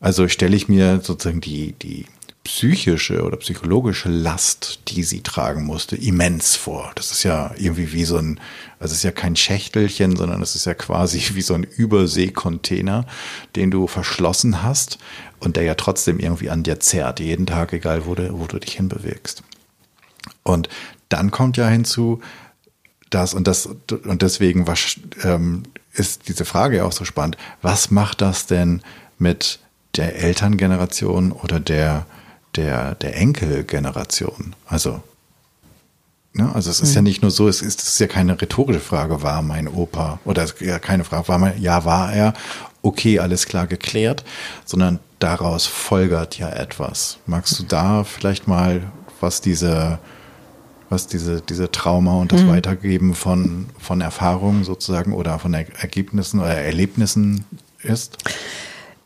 Also 0.00 0.26
stelle 0.28 0.56
ich 0.56 0.68
mir 0.68 1.00
sozusagen 1.00 1.40
die, 1.40 1.72
die 1.74 2.06
psychische 2.44 3.22
oder 3.22 3.36
psychologische 3.36 4.08
Last, 4.08 4.80
die 4.88 5.04
sie 5.04 5.20
tragen 5.20 5.64
musste, 5.64 5.94
immens 5.94 6.56
vor. 6.56 6.90
Das 6.96 7.12
ist 7.12 7.22
ja 7.22 7.52
irgendwie 7.56 7.92
wie 7.92 8.04
so 8.04 8.16
ein, 8.16 8.40
also 8.80 8.92
es 8.92 8.98
ist 8.98 9.04
ja 9.04 9.12
kein 9.12 9.36
Schächtelchen, 9.36 10.16
sondern 10.16 10.42
es 10.42 10.56
ist 10.56 10.64
ja 10.64 10.74
quasi 10.74 11.22
wie 11.34 11.42
so 11.42 11.54
ein 11.54 11.62
Überseekontainer, 11.62 13.06
den 13.54 13.70
du 13.70 13.86
verschlossen 13.86 14.62
hast 14.62 14.98
und 15.38 15.56
der 15.56 15.62
ja 15.62 15.74
trotzdem 15.74 16.18
irgendwie 16.18 16.50
an 16.50 16.64
dir 16.64 16.80
zerrt, 16.80 17.20
jeden 17.20 17.46
Tag, 17.46 17.72
egal 17.72 18.06
wo 18.06 18.14
du, 18.14 18.38
wo 18.38 18.46
du 18.46 18.58
dich 18.58 18.74
hinbewegst. 18.74 19.44
Und 20.42 20.68
dann 21.12 21.30
kommt 21.30 21.56
ja 21.56 21.68
hinzu, 21.68 22.20
dass, 23.10 23.34
und 23.34 23.46
das, 23.46 23.66
und 23.66 24.22
deswegen 24.22 24.66
was, 24.66 24.96
ähm, 25.22 25.64
ist 25.92 26.28
diese 26.28 26.44
Frage 26.44 26.78
ja 26.78 26.84
auch 26.84 26.92
so 26.92 27.04
spannend. 27.04 27.36
Was 27.60 27.90
macht 27.90 28.20
das 28.20 28.46
denn 28.46 28.82
mit 29.18 29.60
der 29.96 30.16
Elterngeneration 30.16 31.32
oder 31.32 31.60
der 31.60 32.06
der, 32.56 32.94
der 32.96 33.16
Enkelgeneration. 33.16 34.54
Also, 34.66 35.02
ne, 36.34 36.50
also 36.54 36.70
es 36.70 36.80
ist 36.80 36.90
mhm. 36.90 36.96
ja 36.96 37.02
nicht 37.02 37.22
nur 37.22 37.30
so, 37.30 37.48
es 37.48 37.62
ist, 37.62 37.82
es 37.82 37.88
ist 37.88 38.00
ja 38.00 38.06
keine 38.06 38.40
rhetorische 38.40 38.80
Frage, 38.80 39.22
war 39.22 39.42
mein 39.42 39.68
Opa, 39.68 40.18
oder 40.24 40.46
ja, 40.60 40.78
keine 40.78 41.04
Frage, 41.04 41.28
war 41.28 41.38
mein, 41.38 41.60
ja, 41.60 41.84
war 41.84 42.12
er, 42.12 42.34
okay, 42.82 43.18
alles 43.18 43.46
klar 43.46 43.66
geklärt, 43.66 44.24
sondern 44.64 44.98
daraus 45.18 45.66
folgert 45.66 46.38
ja 46.38 46.50
etwas. 46.50 47.18
Magst 47.26 47.58
du 47.58 47.62
da 47.62 48.04
vielleicht 48.04 48.48
mal, 48.48 48.82
was 49.20 49.40
diese, 49.40 49.98
was 50.92 51.06
diese, 51.06 51.40
diese 51.40 51.70
Trauma 51.70 52.20
und 52.20 52.32
das 52.32 52.42
mhm. 52.42 52.50
Weitergeben 52.50 53.14
von, 53.14 53.66
von 53.78 54.02
Erfahrungen 54.02 54.62
sozusagen 54.62 55.14
oder 55.14 55.38
von 55.38 55.54
Ergebnissen 55.54 56.38
oder 56.38 56.54
Erlebnissen 56.54 57.44
ist? 57.82 58.18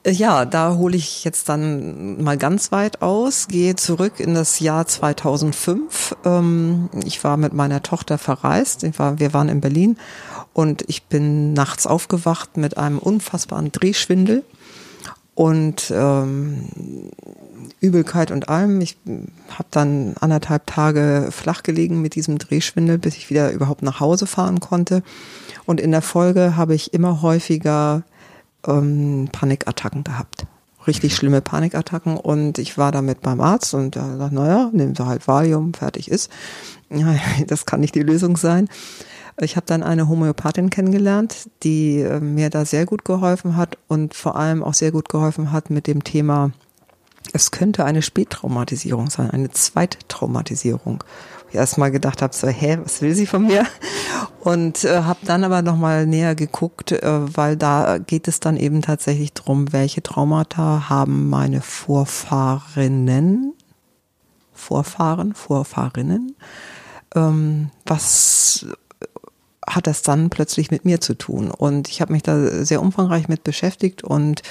Ja, 0.05 0.45
da 0.45 0.75
hole 0.75 0.97
ich 0.97 1.25
jetzt 1.25 1.49
dann 1.49 2.23
mal 2.23 2.37
ganz 2.37 2.71
weit 2.73 3.03
aus, 3.03 3.49
gehe 3.49 3.77
zurück 3.77 4.21
in 4.21 4.35
das 4.35 4.61
Jahr 4.61 4.87
2005. 4.87 6.17
Ähm, 6.25 6.91
ich 7.05 7.23
war 7.25 7.37
mit 7.37 7.53
meiner 7.53 7.83
Tochter 7.83 8.19
verreist, 8.19 8.83
wir 8.83 9.33
waren 9.33 9.49
in 9.49 9.61
Berlin 9.61 9.97
und 10.53 10.85
ich 10.89 11.05
bin 11.05 11.53
nachts 11.53 11.87
aufgewacht 11.87 12.57
mit 12.57 12.79
einem 12.79 12.99
unfassbaren 12.99 13.71
Drehschwindel 13.71 14.45
und 15.35 15.93
ähm, 15.95 16.69
Übelkeit 17.81 18.31
und 18.31 18.49
allem. 18.49 18.81
Ich 18.81 18.97
habe 19.51 19.69
dann 19.71 20.15
anderthalb 20.21 20.67
Tage 20.67 21.29
flach 21.31 21.63
gelegen 21.63 22.01
mit 22.01 22.15
diesem 22.15 22.39
Drehschwindel, 22.39 22.99
bis 22.99 23.17
ich 23.17 23.31
wieder 23.31 23.53
überhaupt 23.53 23.83
nach 23.83 24.01
Hause 24.01 24.27
fahren 24.27 24.61
konnte. 24.61 25.03
Und 25.67 25.81
in 25.81 25.91
der 25.91 26.03
Folge 26.03 26.57
habe 26.57 26.75
ich 26.75 26.95
immer 26.95 27.23
häufiger 27.23 28.03
ähm, 28.67 29.29
Panikattacken 29.33 30.05
gehabt. 30.05 30.47
Richtig 30.87 31.17
schlimme 31.17 31.41
Panikattacken 31.41 32.17
und 32.17 32.59
ich 32.59 32.79
war 32.79 32.93
damit 32.93 33.21
beim 33.21 33.41
Arzt 33.41 33.75
und 33.75 33.97
er 33.97 34.17
sagt, 34.19 34.33
naja, 34.33 34.71
nehmen 34.73 34.95
Sie 34.95 35.05
halt 35.05 35.27
Valium, 35.27 35.75
fertig 35.75 36.11
ist. 36.11 36.31
Das 37.49 37.67
kann 37.67 37.81
nicht 37.81 37.97
die 37.97 38.05
Lösung 38.05 38.37
sein. 38.37 38.69
Ich 39.41 39.57
habe 39.57 39.67
dann 39.67 39.83
eine 39.83 40.09
Homöopathin 40.09 40.71
kennengelernt, 40.71 41.51
die 41.63 42.01
äh, 42.01 42.21
mir 42.21 42.49
da 42.49 42.65
sehr 42.65 42.87
gut 42.87 43.05
geholfen 43.05 43.57
hat 43.57 43.77
und 43.87 44.15
vor 44.15 44.37
allem 44.37 44.63
auch 44.63 44.73
sehr 44.73 44.93
gut 44.93 45.09
geholfen 45.09 45.53
hat 45.53 45.69
mit 45.69 45.87
dem 45.87 46.05
Thema, 46.05 46.53
es 47.33 47.51
könnte 47.51 47.85
eine 47.85 48.03
Spättraumatisierung 48.03 49.11
sein, 49.11 49.31
eine 49.31 49.51
Zweittraumatisierung 49.51 51.05
erstmal 51.53 51.91
gedacht 51.91 52.23
habe, 52.23 52.35
so, 52.35 52.47
hä, 52.47 52.79
was 52.83 53.03
will 53.03 53.15
sie 53.15 53.27
von 53.27 53.47
mir? 53.47 53.67
Und 54.41 54.85
äh, 54.85 55.03
habe 55.03 55.21
dann 55.25 55.43
aber 55.43 55.63
nochmal 55.63 56.07
näher 56.07 56.35
geguckt, 56.35 56.93
äh, 56.93 57.37
weil 57.37 57.57
da 57.57 57.99
geht 57.99 58.29
es 58.29 58.39
dann 58.41 58.57
eben 58.57 58.83
tatsächlich 58.83 59.33
drum, 59.33 59.73
welche 59.73 60.03
Traumata 60.03 60.89
haben 60.89 61.29
meine 61.29 61.63
Vorfahrinnen, 61.63 63.55
Vorfahren, 64.53 65.35
Vorfahrinnen, 65.35 66.37
ähm, 67.15 67.71
was 67.85 68.67
hat 69.69 69.89
das 69.89 70.03
dann 70.03 70.31
plötzlich 70.31 70.71
mit 70.71 70.85
mir 70.85 71.01
zu 71.01 71.15
tun. 71.15 71.51
Und 71.51 71.89
ich 71.89 72.01
habe 72.01 72.13
mich 72.13 72.23
da 72.23 72.65
sehr 72.65 72.81
umfangreich 72.81 73.27
mit 73.29 73.43
beschäftigt 73.43 74.05
und 74.05 74.43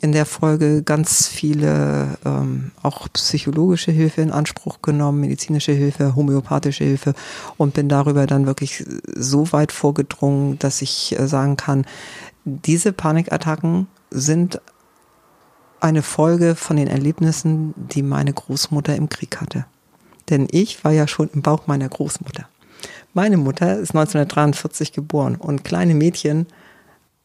in 0.00 0.12
der 0.12 0.26
Folge 0.26 0.82
ganz 0.82 1.26
viele 1.26 2.18
ähm, 2.24 2.70
auch 2.82 3.08
psychologische 3.14 3.92
Hilfe 3.92 4.20
in 4.20 4.30
Anspruch 4.30 4.82
genommen, 4.82 5.20
medizinische 5.20 5.72
Hilfe, 5.72 6.14
homöopathische 6.14 6.84
Hilfe 6.84 7.14
und 7.56 7.74
bin 7.74 7.88
darüber 7.88 8.26
dann 8.26 8.46
wirklich 8.46 8.84
so 9.14 9.52
weit 9.52 9.72
vorgedrungen, 9.72 10.58
dass 10.58 10.82
ich 10.82 11.18
äh, 11.18 11.26
sagen 11.26 11.56
kann, 11.56 11.86
diese 12.44 12.92
Panikattacken 12.92 13.86
sind 14.10 14.60
eine 15.80 16.02
Folge 16.02 16.54
von 16.54 16.76
den 16.76 16.88
Erlebnissen, 16.88 17.74
die 17.76 18.02
meine 18.02 18.32
Großmutter 18.32 18.94
im 18.96 19.08
Krieg 19.08 19.40
hatte. 19.40 19.66
Denn 20.28 20.48
ich 20.50 20.84
war 20.84 20.92
ja 20.92 21.08
schon 21.08 21.30
im 21.32 21.42
Bauch 21.42 21.66
meiner 21.66 21.88
Großmutter. 21.88 22.48
Meine 23.14 23.36
Mutter 23.36 23.78
ist 23.78 23.90
1943 23.90 24.92
geboren 24.92 25.36
und 25.36 25.64
kleine 25.64 25.94
Mädchen 25.94 26.46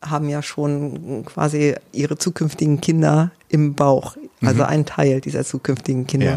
haben 0.01 0.29
ja 0.29 0.41
schon 0.41 1.23
quasi 1.25 1.75
ihre 1.91 2.17
zukünftigen 2.17 2.81
Kinder 2.81 3.31
im 3.49 3.75
Bauch, 3.75 4.17
also 4.41 4.63
mhm. 4.63 4.69
ein 4.69 4.85
Teil 4.85 5.21
dieser 5.21 5.45
zukünftigen 5.45 6.07
Kinder. 6.07 6.31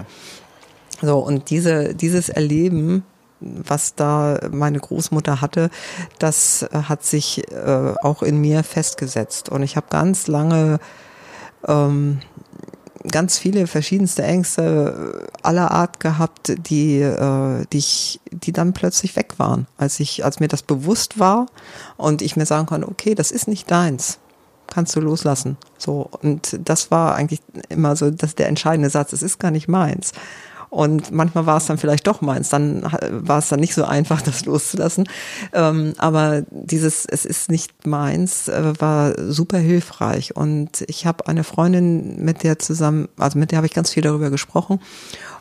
Ja. 1.01 1.07
So, 1.07 1.19
und 1.19 1.51
diese, 1.51 1.95
dieses 1.95 2.29
Erleben, 2.29 3.05
was 3.41 3.95
da 3.95 4.39
meine 4.51 4.79
Großmutter 4.79 5.41
hatte, 5.41 5.71
das 6.19 6.67
hat 6.73 7.05
sich 7.05 7.51
äh, 7.53 7.95
auch 8.03 8.23
in 8.23 8.41
mir 8.41 8.63
festgesetzt. 8.63 9.49
Und 9.49 9.63
ich 9.63 9.77
habe 9.77 9.87
ganz 9.91 10.29
lange 10.29 10.79
ähm, 11.67 12.21
ganz 13.11 13.39
viele 13.39 13.67
verschiedenste 13.67 14.23
Ängste 14.23 15.29
aller 15.43 15.71
Art 15.71 16.01
gehabt, 16.01 16.55
die, 16.69 17.01
äh, 17.01 17.65
die, 17.73 17.79
ich, 17.79 18.21
die 18.31 18.53
dann 18.53 18.73
plötzlich 18.73 19.15
weg 19.17 19.35
waren, 19.39 19.67
als 19.77 20.01
ich, 20.01 20.25
als 20.25 20.41
mir 20.41 20.49
das 20.49 20.63
bewusst 20.63 21.19
war 21.19 21.47
und 21.97 22.23
ich 22.23 22.37
mir 22.37 22.47
sagen 22.47 22.67
konnte, 22.67 22.89
okay, 22.89 23.15
das 23.15 23.31
ist 23.31 23.47
nicht 23.47 23.71
deins, 23.71 24.19
kannst 24.69 24.97
du 24.97 25.01
loslassen. 25.01 25.57
So 25.77 26.09
und 26.23 26.59
das 26.65 26.91
war 26.91 27.15
eigentlich 27.15 27.43
immer 27.69 27.95
so, 27.97 28.11
dass 28.11 28.35
der 28.35 28.49
entscheidende 28.49 28.91
Satz, 28.91 29.13
es 29.13 29.23
ist 29.23 29.39
gar 29.39 29.51
nicht 29.51 29.69
meins. 29.69 30.13
Und 30.75 31.13
manchmal 31.13 31.47
war 31.47 31.59
es 31.59 31.67
dann 31.67 31.79
vielleicht 31.79 32.09
doch 32.09 32.21
meins. 32.21 32.49
Dann 32.49 32.83
war 32.83 33.39
es 33.39 33.49
dann 33.49 33.61
nicht 33.61 33.75
so 33.75 33.85
einfach, 33.85 34.21
das 34.23 34.45
loszulassen. 34.45 35.09
Ähm, 35.53 35.95
aber 35.99 36.43
dieses, 36.51 37.07
es 37.07 37.25
ist 37.25 37.49
nicht 37.49 37.87
meins, 37.87 38.49
äh, 38.49 38.73
war 38.81 39.15
super 39.31 39.59
hilfreich. 39.59 40.35
Und 40.35 40.85
ich 40.89 41.07
habe 41.07 41.29
eine 41.29 41.45
Freundin, 41.45 42.25
mit 42.25 42.43
der 42.43 42.59
zusammen, 42.59 43.09
also 43.17 43.39
mit 43.39 43.53
der 43.53 43.59
habe 43.59 43.69
ich 43.69 43.73
ganz 43.73 43.91
viel 43.91 44.03
darüber 44.03 44.31
gesprochen. 44.31 44.81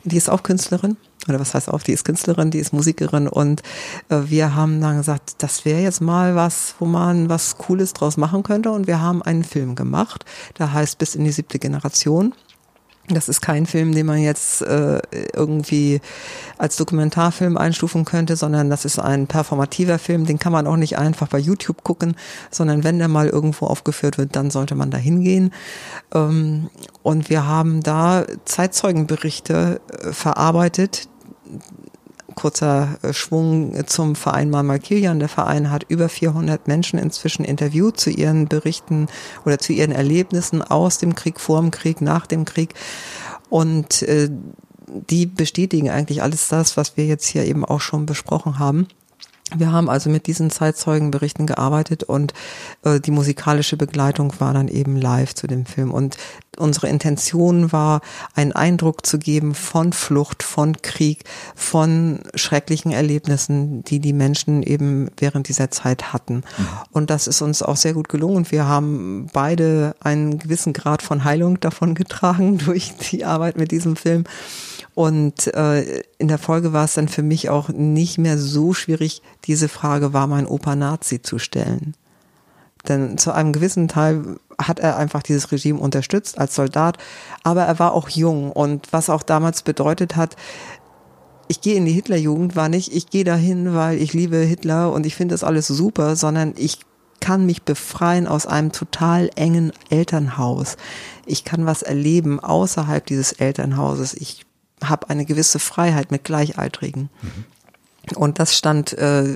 Und 0.03 0.11
die 0.11 0.17
ist 0.17 0.29
auch 0.29 0.43
Künstlerin. 0.43 0.97
Oder 1.27 1.39
was 1.39 1.55
heißt 1.55 1.69
auch, 1.69 1.81
die 1.81 1.93
ist 1.93 2.05
Künstlerin, 2.05 2.51
die 2.51 2.59
ist 2.59 2.71
Musikerin. 2.71 3.27
Und 3.27 3.63
äh, 4.09 4.19
wir 4.27 4.53
haben 4.53 4.81
dann 4.81 4.97
gesagt, 4.97 5.35
das 5.39 5.65
wäre 5.65 5.81
jetzt 5.81 6.01
mal 6.01 6.35
was, 6.35 6.75
wo 6.77 6.85
man 6.85 7.27
was 7.27 7.57
Cooles 7.57 7.93
draus 7.93 8.17
machen 8.17 8.43
könnte. 8.43 8.69
Und 8.69 8.85
wir 8.85 9.01
haben 9.01 9.23
einen 9.23 9.43
Film 9.43 9.73
gemacht, 9.73 10.25
der 10.59 10.73
heißt 10.73 10.99
Bis 10.99 11.15
in 11.15 11.23
die 11.23 11.31
siebte 11.31 11.57
Generation. 11.57 12.35
Das 13.13 13.29
ist 13.29 13.41
kein 13.41 13.65
Film, 13.65 13.93
den 13.93 14.05
man 14.05 14.19
jetzt 14.19 14.61
äh, 14.61 14.99
irgendwie 15.33 16.01
als 16.57 16.75
Dokumentarfilm 16.75 17.57
einstufen 17.57 18.05
könnte, 18.05 18.35
sondern 18.35 18.69
das 18.69 18.85
ist 18.85 18.99
ein 18.99 19.27
performativer 19.27 19.99
Film, 19.99 20.25
den 20.25 20.39
kann 20.39 20.51
man 20.51 20.67
auch 20.67 20.77
nicht 20.77 20.97
einfach 20.97 21.27
bei 21.27 21.39
YouTube 21.39 21.83
gucken, 21.83 22.15
sondern 22.51 22.83
wenn 22.83 22.99
der 22.99 23.07
mal 23.07 23.27
irgendwo 23.27 23.67
aufgeführt 23.67 24.17
wird, 24.17 24.35
dann 24.35 24.51
sollte 24.51 24.75
man 24.75 24.91
da 24.91 24.97
hingehen. 24.97 25.53
Ähm, 26.13 26.69
und 27.01 27.29
wir 27.29 27.47
haben 27.47 27.81
da 27.81 28.25
Zeitzeugenberichte 28.45 29.81
äh, 29.89 30.11
verarbeitet, 30.11 31.07
kurzer 32.35 32.97
äh, 33.01 33.13
Schwung 33.13 33.85
zum 33.87 34.15
Verein 34.15 34.49
Malmal 34.49 34.79
Kilian. 34.79 35.19
Der 35.19 35.29
Verein 35.29 35.71
hat 35.71 35.85
über 35.87 36.09
400 36.09 36.67
Menschen 36.67 36.99
inzwischen 36.99 37.45
interviewt 37.45 37.99
zu 37.99 38.09
ihren 38.09 38.47
Berichten 38.47 39.07
oder 39.45 39.59
zu 39.59 39.73
ihren 39.73 39.91
Erlebnissen 39.91 40.61
aus 40.61 40.97
dem 40.97 41.15
Krieg, 41.15 41.39
vor 41.39 41.61
dem 41.61 41.71
Krieg, 41.71 42.01
nach 42.01 42.27
dem 42.27 42.45
Krieg. 42.45 42.73
Und 43.49 44.01
äh, 44.03 44.29
die 44.87 45.25
bestätigen 45.25 45.89
eigentlich 45.89 46.21
alles 46.21 46.47
das, 46.47 46.77
was 46.77 46.97
wir 46.97 47.05
jetzt 47.05 47.25
hier 47.25 47.45
eben 47.45 47.65
auch 47.65 47.81
schon 47.81 48.05
besprochen 48.05 48.59
haben. 48.59 48.87
Wir 49.55 49.71
haben 49.71 49.89
also 49.89 50.09
mit 50.09 50.27
diesen 50.27 50.49
Zeitzeugenberichten 50.49 51.47
gearbeitet 51.47 52.03
und 52.03 52.33
äh, 52.83 52.99
die 52.99 53.11
musikalische 53.11 53.77
Begleitung 53.77 54.33
war 54.39 54.53
dann 54.53 54.67
eben 54.67 54.97
live 54.97 55.33
zu 55.33 55.47
dem 55.47 55.65
Film. 55.65 55.91
Und 55.91 56.17
unsere 56.57 56.87
Intention 56.87 57.71
war, 57.71 58.01
einen 58.35 58.51
Eindruck 58.51 59.05
zu 59.05 59.17
geben 59.17 59.55
von 59.55 59.93
Flucht, 59.93 60.43
von 60.43 60.81
Krieg, 60.81 61.23
von 61.55 62.19
schrecklichen 62.35 62.91
Erlebnissen, 62.91 63.83
die 63.83 63.99
die 63.99 64.13
Menschen 64.13 64.63
eben 64.63 65.09
während 65.17 65.47
dieser 65.47 65.71
Zeit 65.71 66.13
hatten. 66.13 66.35
Mhm. 66.35 66.67
Und 66.91 67.09
das 67.09 67.27
ist 67.27 67.41
uns 67.41 67.63
auch 67.63 67.77
sehr 67.77 67.93
gut 67.93 68.09
gelungen. 68.09 68.51
Wir 68.51 68.67
haben 68.67 69.27
beide 69.33 69.95
einen 69.99 70.39
gewissen 70.39 70.73
Grad 70.73 71.01
von 71.01 71.23
Heilung 71.23 71.59
davon 71.59 71.95
getragen 72.03 72.57
durch 72.57 72.93
die 73.11 73.25
Arbeit 73.25 73.57
mit 73.57 73.71
diesem 73.71 73.95
Film. 73.95 74.25
Und 74.95 75.51
äh, 75.55 76.03
in 76.19 76.27
der 76.27 76.37
Folge 76.37 76.71
war 76.71 76.85
es 76.85 76.93
dann 76.93 77.07
für 77.07 77.23
mich 77.23 77.49
auch 77.49 77.69
nicht 77.69 78.19
mehr 78.19 78.37
so 78.37 78.73
schwierig, 78.73 79.23
diese 79.45 79.69
Frage, 79.69 80.13
war 80.13 80.27
mein 80.27 80.47
Opa 80.47 80.75
Nazi 80.75 81.21
zu 81.21 81.39
stellen. 81.39 81.95
Denn 82.87 83.17
zu 83.17 83.31
einem 83.31 83.53
gewissen 83.53 83.87
Teil 83.87 84.37
hat 84.57 84.79
er 84.79 84.97
einfach 84.97 85.23
dieses 85.23 85.51
Regime 85.51 85.79
unterstützt 85.79 86.37
als 86.37 86.55
Soldat. 86.55 86.97
Aber 87.43 87.63
er 87.63 87.79
war 87.79 87.93
auch 87.93 88.09
jung 88.09 88.51
und 88.51 88.91
was 88.91 89.09
auch 89.09 89.23
damals 89.23 89.61
bedeutet 89.61 90.15
hat, 90.15 90.35
ich 91.47 91.61
gehe 91.61 91.75
in 91.75 91.85
die 91.85 91.91
Hitlerjugend 91.91 92.55
war 92.55 92.69
nicht, 92.69 92.93
ich 92.93 93.09
gehe 93.09 93.23
dahin, 93.23 93.73
weil 93.73 94.01
ich 94.01 94.13
liebe 94.13 94.37
Hitler 94.37 94.91
und 94.91 95.05
ich 95.05 95.15
finde 95.15 95.33
das 95.33 95.43
alles 95.43 95.67
super, 95.67 96.15
sondern 96.15 96.53
ich 96.57 96.79
kann 97.19 97.45
mich 97.45 97.63
befreien 97.63 98.27
aus 98.27 98.47
einem 98.47 98.71
total 98.71 99.29
engen 99.35 99.71
Elternhaus. 99.89 100.77
Ich 101.25 101.43
kann 101.43 101.65
was 101.65 101.81
erleben 101.81 102.39
außerhalb 102.39 103.05
dieses 103.05 103.33
Elternhauses. 103.33 104.13
Ich 104.13 104.45
habe 104.83 105.09
eine 105.09 105.25
gewisse 105.25 105.59
Freiheit 105.59 106.11
mit 106.11 106.23
Gleichaltrigen. 106.23 107.09
Mhm. 107.21 107.45
Und 108.15 108.39
das 108.39 108.55
stand 108.55 108.93
äh, 108.93 109.35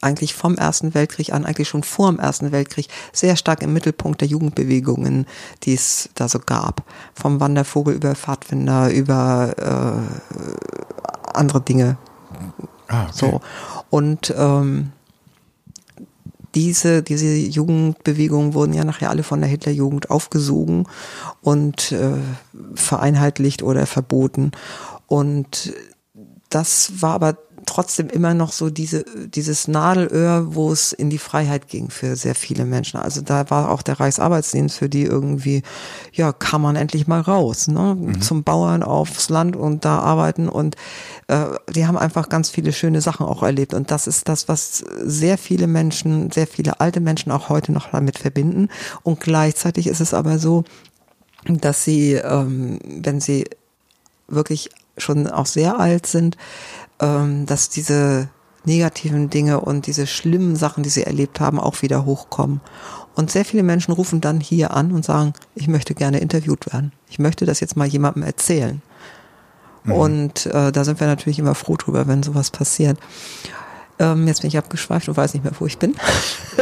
eigentlich 0.00 0.34
vom 0.34 0.56
Ersten 0.56 0.94
Weltkrieg 0.94 1.32
an, 1.32 1.44
eigentlich 1.44 1.68
schon 1.68 1.82
vor 1.82 2.10
dem 2.10 2.18
Ersten 2.18 2.52
Weltkrieg, 2.52 2.88
sehr 3.12 3.36
stark 3.36 3.62
im 3.62 3.74
Mittelpunkt 3.74 4.22
der 4.22 4.28
Jugendbewegungen, 4.28 5.26
die 5.64 5.74
es 5.74 6.08
da 6.14 6.26
so 6.28 6.38
gab. 6.38 6.84
Vom 7.14 7.38
Wandervogel 7.38 7.94
über 7.94 8.14
Pfadfinder, 8.14 8.90
über 8.90 9.54
äh, 9.58 11.36
andere 11.36 11.60
Dinge. 11.60 11.98
Ah, 12.88 13.04
okay. 13.04 13.12
So. 13.12 13.40
Und 13.90 14.34
ähm, 14.36 14.92
diese, 16.54 17.02
diese 17.02 17.34
Jugendbewegungen 17.34 18.54
wurden 18.54 18.72
ja 18.72 18.84
nachher 18.84 19.10
alle 19.10 19.22
von 19.22 19.40
der 19.40 19.50
Hitlerjugend 19.50 20.10
aufgesogen 20.10 20.86
und 21.42 21.92
äh, 21.92 22.14
vereinheitlicht 22.74 23.62
oder 23.62 23.86
verboten. 23.86 24.52
Und 25.06 25.74
das 26.48 27.02
war 27.02 27.12
aber 27.12 27.36
trotzdem 27.68 28.08
immer 28.08 28.32
noch 28.32 28.52
so 28.52 28.70
diese, 28.70 29.04
dieses 29.28 29.68
Nadelöhr, 29.68 30.54
wo 30.54 30.72
es 30.72 30.92
in 30.92 31.10
die 31.10 31.18
Freiheit 31.18 31.68
ging 31.68 31.90
für 31.90 32.16
sehr 32.16 32.34
viele 32.34 32.64
Menschen. 32.64 32.98
Also 32.98 33.20
da 33.20 33.50
war 33.50 33.70
auch 33.70 33.82
der 33.82 34.00
Reichsarbeitsdienst 34.00 34.78
für 34.78 34.88
die 34.88 35.04
irgendwie, 35.04 35.62
ja, 36.12 36.32
kann 36.32 36.62
man 36.62 36.76
endlich 36.76 37.06
mal 37.06 37.20
raus, 37.20 37.68
ne? 37.68 37.94
Mhm. 37.98 38.22
Zum 38.22 38.42
Bauern 38.42 38.82
aufs 38.82 39.28
Land 39.28 39.54
und 39.54 39.84
da 39.84 39.98
arbeiten 39.98 40.48
und 40.48 40.76
äh, 41.26 41.44
die 41.74 41.86
haben 41.86 41.98
einfach 41.98 42.30
ganz 42.30 42.48
viele 42.48 42.72
schöne 42.72 43.02
Sachen 43.02 43.26
auch 43.26 43.42
erlebt. 43.42 43.74
Und 43.74 43.90
das 43.90 44.06
ist 44.06 44.28
das, 44.28 44.48
was 44.48 44.78
sehr 45.02 45.36
viele 45.36 45.66
Menschen, 45.66 46.30
sehr 46.30 46.46
viele 46.46 46.80
alte 46.80 47.00
Menschen 47.00 47.30
auch 47.30 47.50
heute 47.50 47.72
noch 47.72 47.90
damit 47.90 48.18
verbinden. 48.18 48.68
Und 49.02 49.20
gleichzeitig 49.20 49.88
ist 49.88 50.00
es 50.00 50.14
aber 50.14 50.38
so, 50.38 50.64
dass 51.44 51.84
sie, 51.84 52.14
ähm, 52.14 52.78
wenn 52.82 53.20
sie 53.20 53.44
wirklich 54.26 54.70
schon 54.96 55.26
auch 55.26 55.46
sehr 55.46 55.78
alt 55.78 56.06
sind, 56.06 56.36
ähm, 57.00 57.46
dass 57.46 57.68
diese 57.68 58.28
negativen 58.64 59.30
Dinge 59.30 59.60
und 59.60 59.86
diese 59.86 60.06
schlimmen 60.06 60.56
Sachen, 60.56 60.82
die 60.82 60.90
sie 60.90 61.04
erlebt 61.04 61.40
haben, 61.40 61.58
auch 61.58 61.82
wieder 61.82 62.04
hochkommen. 62.04 62.60
Und 63.14 63.30
sehr 63.30 63.44
viele 63.44 63.62
Menschen 63.62 63.92
rufen 63.92 64.20
dann 64.20 64.40
hier 64.40 64.74
an 64.74 64.92
und 64.92 65.04
sagen, 65.04 65.32
ich 65.54 65.66
möchte 65.68 65.94
gerne 65.94 66.20
interviewt 66.20 66.72
werden. 66.72 66.92
Ich 67.08 67.18
möchte 67.18 67.46
das 67.46 67.60
jetzt 67.60 67.76
mal 67.76 67.86
jemandem 67.86 68.22
erzählen. 68.22 68.82
Mhm. 69.84 69.92
Und 69.92 70.46
äh, 70.46 70.70
da 70.70 70.84
sind 70.84 71.00
wir 71.00 71.06
natürlich 71.06 71.38
immer 71.38 71.54
froh 71.54 71.76
drüber, 71.76 72.06
wenn 72.06 72.22
sowas 72.22 72.50
passiert. 72.50 72.98
Ähm, 73.98 74.26
jetzt 74.26 74.42
bin 74.42 74.48
ich 74.48 74.58
abgeschweift 74.58 75.08
und 75.08 75.16
weiß 75.16 75.34
nicht 75.34 75.42
mehr, 75.44 75.52
wo 75.58 75.66
ich 75.66 75.78
bin. 75.78 75.94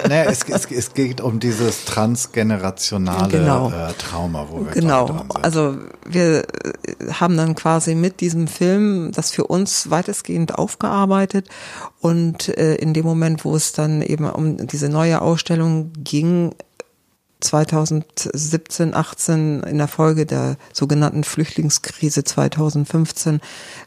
Naja, 0.08 0.24
es, 0.30 0.42
es, 0.42 0.66
es 0.70 0.92
geht 0.94 1.20
um 1.22 1.40
dieses 1.40 1.86
transgenerationale 1.86 3.28
genau. 3.30 3.70
äh, 3.70 3.92
Trauma, 3.94 4.46
wo 4.50 4.64
wir 4.64 4.72
Genau, 4.72 5.06
dran 5.06 5.18
sind. 5.32 5.44
also 5.44 5.78
wir 6.06 6.40
äh, 6.40 7.12
haben 7.12 7.36
dann 7.36 7.54
quasi 7.54 7.94
mit 7.94 8.20
diesem 8.20 8.46
Film 8.46 9.10
das 9.12 9.30
für 9.30 9.46
uns 9.46 9.90
weitestgehend 9.90 10.54
aufgearbeitet 10.54 11.48
und 12.00 12.48
äh, 12.56 12.74
in 12.76 12.92
dem 12.94 13.06
Moment, 13.06 13.44
wo 13.44 13.56
es 13.56 13.72
dann 13.72 14.02
eben 14.02 14.28
um 14.28 14.66
diese 14.66 14.88
neue 14.90 15.22
Ausstellung 15.22 15.92
ging, 15.96 16.54
2017, 17.40 18.94
18 18.94 19.62
in 19.62 19.78
der 19.78 19.88
Folge 19.88 20.26
der 20.26 20.56
sogenannten 20.72 21.22
Flüchtlingskrise 21.22 22.24
2015 22.24 23.40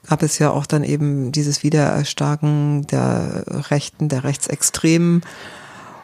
gab 0.07 0.21
es 0.21 0.37
ja 0.39 0.51
auch 0.51 0.65
dann 0.65 0.83
eben 0.83 1.31
dieses 1.31 1.63
Wiedererstarken 1.63 2.85
der 2.87 3.43
Rechten, 3.69 4.07
der 4.07 4.23
Rechtsextremen. 4.23 5.21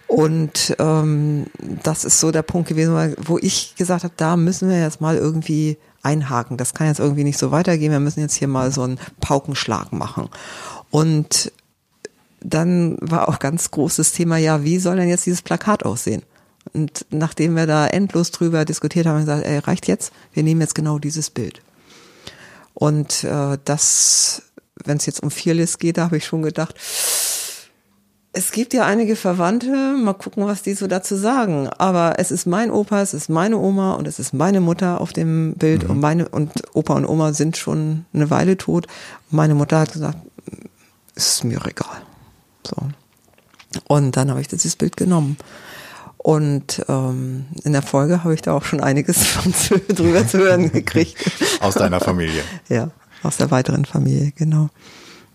Und 0.08 0.76
ähm, 0.80 1.48
das 1.84 2.06
ist 2.06 2.20
so 2.20 2.32
der 2.32 2.44
Punkt 2.44 2.70
gewesen, 2.70 3.16
wo 3.24 3.38
ich 3.40 3.76
gesagt 3.76 4.04
habe, 4.04 4.14
da 4.18 4.38
müssen 4.38 4.70
wir 4.70 4.80
jetzt 4.80 5.02
mal 5.02 5.16
irgendwie 5.16 5.78
einhaken. 6.04 6.58
Das 6.58 6.74
kann 6.74 6.88
jetzt 6.88 7.00
irgendwie 7.00 7.24
nicht 7.24 7.40
so 7.40 7.52
weitergehen. 7.52 7.92
Wir 7.92 8.00
müssen 8.00 8.20
jetzt 8.22 8.36
hier 8.36 8.48
mal 8.48 8.72
so 8.72 8.84
einen 8.84 9.00
Paukenschlag 9.22 9.92
machen. 9.92 10.30
Und 10.92 11.52
dann 12.42 12.98
war 13.02 13.28
auch 13.28 13.40
ganz 13.40 13.72
großes 13.72 14.14
Thema, 14.14 14.38
ja, 14.38 14.64
wie 14.64 14.78
soll 14.78 14.98
denn 14.98 15.10
jetzt 15.10 15.26
dieses 15.26 15.42
Plakat 15.42 15.84
aussehen? 15.84 16.22
Und 16.74 17.06
nachdem 17.10 17.56
wir 17.56 17.68
da 17.68 17.88
endlos 17.88 18.32
drüber 18.32 18.66
diskutiert 18.66 19.06
haben, 19.06 19.20
haben 19.20 19.28
wir 19.28 19.34
gesagt, 19.34 19.48
ey, 19.48 19.60
reicht 19.60 19.88
jetzt, 19.88 20.12
wir 20.34 20.44
nehmen 20.44 20.62
jetzt 20.62 20.76
genau 20.76 21.00
dieses 21.00 21.30
Bild. 21.30 21.62
Und 22.74 23.24
äh, 23.24 23.58
das, 23.64 24.44
wenn 24.84 24.98
es 24.98 25.06
jetzt 25.06 25.24
um 25.24 25.32
Fearless 25.32 25.78
geht, 25.78 25.98
da 25.98 26.04
habe 26.04 26.18
ich 26.18 26.26
schon 26.26 26.42
gedacht, 26.42 26.76
es 28.38 28.52
gibt 28.52 28.74
ja 28.74 28.86
einige 28.86 29.16
Verwandte, 29.16 29.96
mal 29.98 30.14
gucken, 30.14 30.46
was 30.46 30.62
die 30.62 30.74
so 30.74 30.88
dazu 30.88 31.16
sagen. 31.16 31.70
Aber 31.70 32.20
es 32.20 32.32
ist 32.32 32.46
mein 32.46 32.70
Opa, 32.70 33.02
es 33.02 33.14
ist 33.14 33.30
meine 33.30 33.58
Oma 33.58 33.94
und 33.94 34.10
es 34.10 34.20
ist 34.20 34.34
meine 34.34 34.60
Mutter 34.60 35.00
auf 35.00 35.14
dem 35.14 35.54
Bild 35.54 35.86
mhm. 35.86 35.90
und 35.90 36.00
meine 36.02 36.28
und 36.28 36.52
Opa 36.74 36.96
und 36.96 37.06
Oma 37.06 37.32
sind 37.32 37.56
schon 37.56 38.04
eine 38.14 38.30
Weile 38.30 38.58
tot. 38.58 38.88
Meine 39.32 39.56
Mutter 39.56 39.80
hat 39.80 39.94
gesagt, 39.94 40.18
ist 41.16 41.46
mir 41.46 41.66
egal. 41.66 42.02
So. 42.68 42.76
Und 43.88 44.18
dann 44.18 44.30
habe 44.30 44.42
ich 44.42 44.50
dieses 44.50 44.76
Bild 44.76 44.98
genommen. 44.98 45.38
Und 46.26 46.84
ähm, 46.90 47.46
in 47.66 47.74
der 47.74 47.84
Folge 47.84 48.24
habe 48.24 48.34
ich 48.34 48.42
da 48.42 48.54
auch 48.54 48.66
schon 48.66 48.82
einiges 48.82 49.24
von 49.28 49.54
zu, 49.54 49.78
drüber 49.78 50.28
zu 50.28 50.40
hören 50.40 50.72
gekriegt. 50.72 51.18
Aus 51.60 51.76
deiner 51.76 52.00
Familie. 52.00 52.42
Ja, 52.68 52.90
aus 53.22 53.38
der 53.38 53.52
weiteren 53.52 53.86
Familie, 53.86 54.32
genau. 54.36 54.70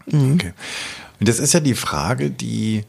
Mhm. 0.06 0.34
Okay. 0.34 0.52
Und 1.20 1.28
das 1.28 1.38
ist 1.38 1.54
ja 1.54 1.60
die 1.60 1.76
Frage, 1.76 2.32
die 2.32 2.82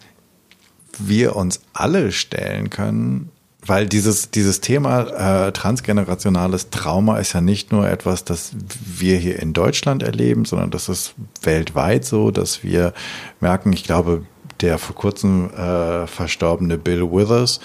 wir 0.98 1.36
uns 1.36 1.62
alle 1.74 2.12
stellen 2.12 2.72
können, 2.72 3.30
weil 3.64 3.88
dieses, 3.88 4.32
dieses 4.32 4.62
Thema 4.62 5.46
äh, 5.46 5.52
transgenerationales 5.52 6.72
Trauma 6.72 7.20
ist 7.20 7.34
ja 7.34 7.42
nicht 7.42 7.72
nur 7.72 7.88
etwas, 7.88 8.26
das 8.26 8.54
wir 8.84 9.20
hier 9.20 9.40
in 9.40 9.54
Deutschland 9.54 10.02
erleben, 10.02 10.46
sondern 10.46 10.72
das 10.72 10.90
ist 10.90 11.14
weltweit 11.44 12.04
so, 12.04 12.32
dass 12.32 12.64
wir 12.64 12.96
merken, 13.42 13.72
ich 13.74 13.84
glaube, 13.84 14.26
der 14.62 14.78
vor 14.78 14.96
kurzem 14.96 15.50
äh, 15.54 16.08
verstorbene 16.08 16.78
Bill 16.78 17.12
Withers 17.12 17.60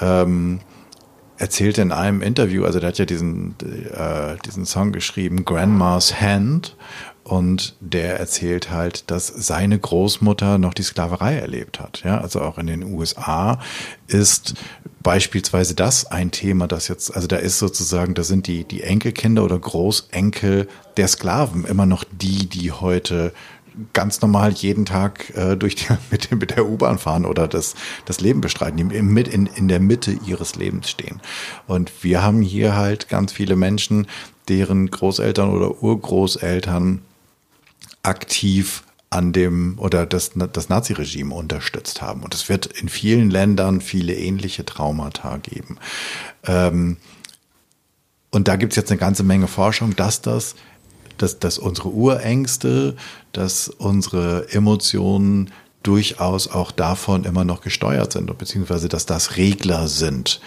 ähm, 0.00 0.60
erzählte 1.36 1.82
in 1.82 1.92
einem 1.92 2.22
Interview, 2.22 2.64
also 2.64 2.78
der 2.78 2.90
hat 2.90 2.98
ja 2.98 3.04
diesen, 3.04 3.56
äh, 3.62 4.36
diesen 4.46 4.66
Song 4.66 4.92
geschrieben, 4.92 5.44
Grandma's 5.44 6.20
Hand, 6.20 6.76
und 7.24 7.74
der 7.80 8.20
erzählt 8.20 8.70
halt, 8.70 9.10
dass 9.10 9.28
seine 9.28 9.78
Großmutter 9.78 10.58
noch 10.58 10.74
die 10.74 10.82
Sklaverei 10.82 11.36
erlebt 11.36 11.80
hat. 11.80 12.02
Ja, 12.04 12.20
also 12.20 12.42
auch 12.42 12.58
in 12.58 12.66
den 12.66 12.82
USA 12.82 13.60
ist 14.06 14.54
beispielsweise 15.02 15.74
das 15.74 16.04
ein 16.04 16.30
Thema, 16.30 16.68
das 16.68 16.88
jetzt, 16.88 17.14
also 17.14 17.26
da 17.26 17.36
ist 17.36 17.58
sozusagen, 17.58 18.12
da 18.12 18.22
sind 18.22 18.46
die, 18.46 18.64
die 18.64 18.82
Enkelkinder 18.82 19.42
oder 19.42 19.58
Großenkel 19.58 20.68
der 20.98 21.08
Sklaven 21.08 21.64
immer 21.64 21.86
noch 21.86 22.04
die, 22.12 22.46
die 22.46 22.72
heute 22.72 23.32
ganz 23.92 24.20
normal 24.20 24.52
jeden 24.52 24.84
Tag 24.86 25.36
äh, 25.36 25.56
durch 25.56 25.74
die, 25.74 25.86
mit, 26.10 26.30
mit 26.32 26.50
der 26.52 26.66
U-Bahn 26.66 26.98
fahren 26.98 27.24
oder 27.24 27.48
das, 27.48 27.74
das 28.04 28.20
Leben 28.20 28.40
bestreiten, 28.40 28.76
die 28.76 28.84
mit 28.84 29.28
in, 29.28 29.46
in 29.46 29.68
der 29.68 29.80
Mitte 29.80 30.12
ihres 30.26 30.54
Lebens 30.54 30.90
stehen. 30.90 31.20
Und 31.66 31.92
wir 32.02 32.22
haben 32.22 32.42
hier 32.42 32.76
halt 32.76 33.08
ganz 33.08 33.32
viele 33.32 33.56
Menschen, 33.56 34.06
deren 34.48 34.90
Großeltern 34.90 35.50
oder 35.50 35.82
Urgroßeltern 35.82 37.00
aktiv 38.02 38.84
an 39.10 39.32
dem 39.32 39.78
oder 39.78 40.06
das, 40.06 40.32
das 40.52 40.68
Naziregime 40.68 41.34
unterstützt 41.34 42.02
haben. 42.02 42.22
Und 42.22 42.34
es 42.34 42.48
wird 42.48 42.66
in 42.66 42.88
vielen 42.88 43.30
Ländern 43.30 43.80
viele 43.80 44.14
ähnliche 44.14 44.64
Traumata 44.64 45.38
geben. 45.38 45.78
Ähm, 46.46 46.96
und 48.30 48.48
da 48.48 48.56
gibt 48.56 48.72
es 48.72 48.76
jetzt 48.76 48.90
eine 48.90 48.98
ganze 48.98 49.22
Menge 49.22 49.46
Forschung, 49.46 49.94
dass 49.94 50.20
das 50.20 50.56
dass, 51.18 51.38
dass 51.38 51.58
unsere 51.58 51.88
Urängste, 51.88 52.96
dass 53.32 53.68
unsere 53.68 54.50
Emotionen 54.50 55.50
durchaus 55.82 56.48
auch 56.48 56.72
davon 56.72 57.24
immer 57.24 57.44
noch 57.44 57.60
gesteuert 57.60 58.12
sind, 58.12 58.36
beziehungsweise 58.38 58.88
dass 58.88 59.06
das 59.06 59.36
Regler 59.36 59.86
sind. 59.86 60.40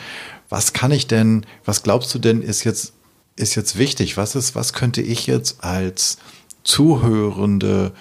Was 0.49 0.73
kann 0.73 0.91
ich 0.91 1.07
denn, 1.07 1.45
was 1.65 1.83
glaubst 1.83 2.13
du 2.13 2.19
denn, 2.19 2.41
ist 2.41 2.63
jetzt, 2.63 2.93
ist 3.35 3.55
jetzt 3.55 3.77
wichtig? 3.77 4.17
Was 4.17 4.35
ist, 4.35 4.55
was 4.55 4.73
könnte 4.73 5.01
ich 5.01 5.27
jetzt 5.27 5.63
als 5.63 6.17
Zuhörende 6.63 7.91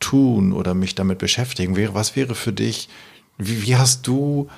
tun 0.00 0.52
oder 0.52 0.74
mich 0.74 0.94
damit 0.94 1.18
beschäftigen? 1.18 1.76
Was 1.94 2.16
wäre 2.16 2.34
für 2.34 2.52
dich, 2.52 2.88
wie, 3.38 3.62
wie 3.62 3.76
hast 3.76 4.06
du 4.06 4.48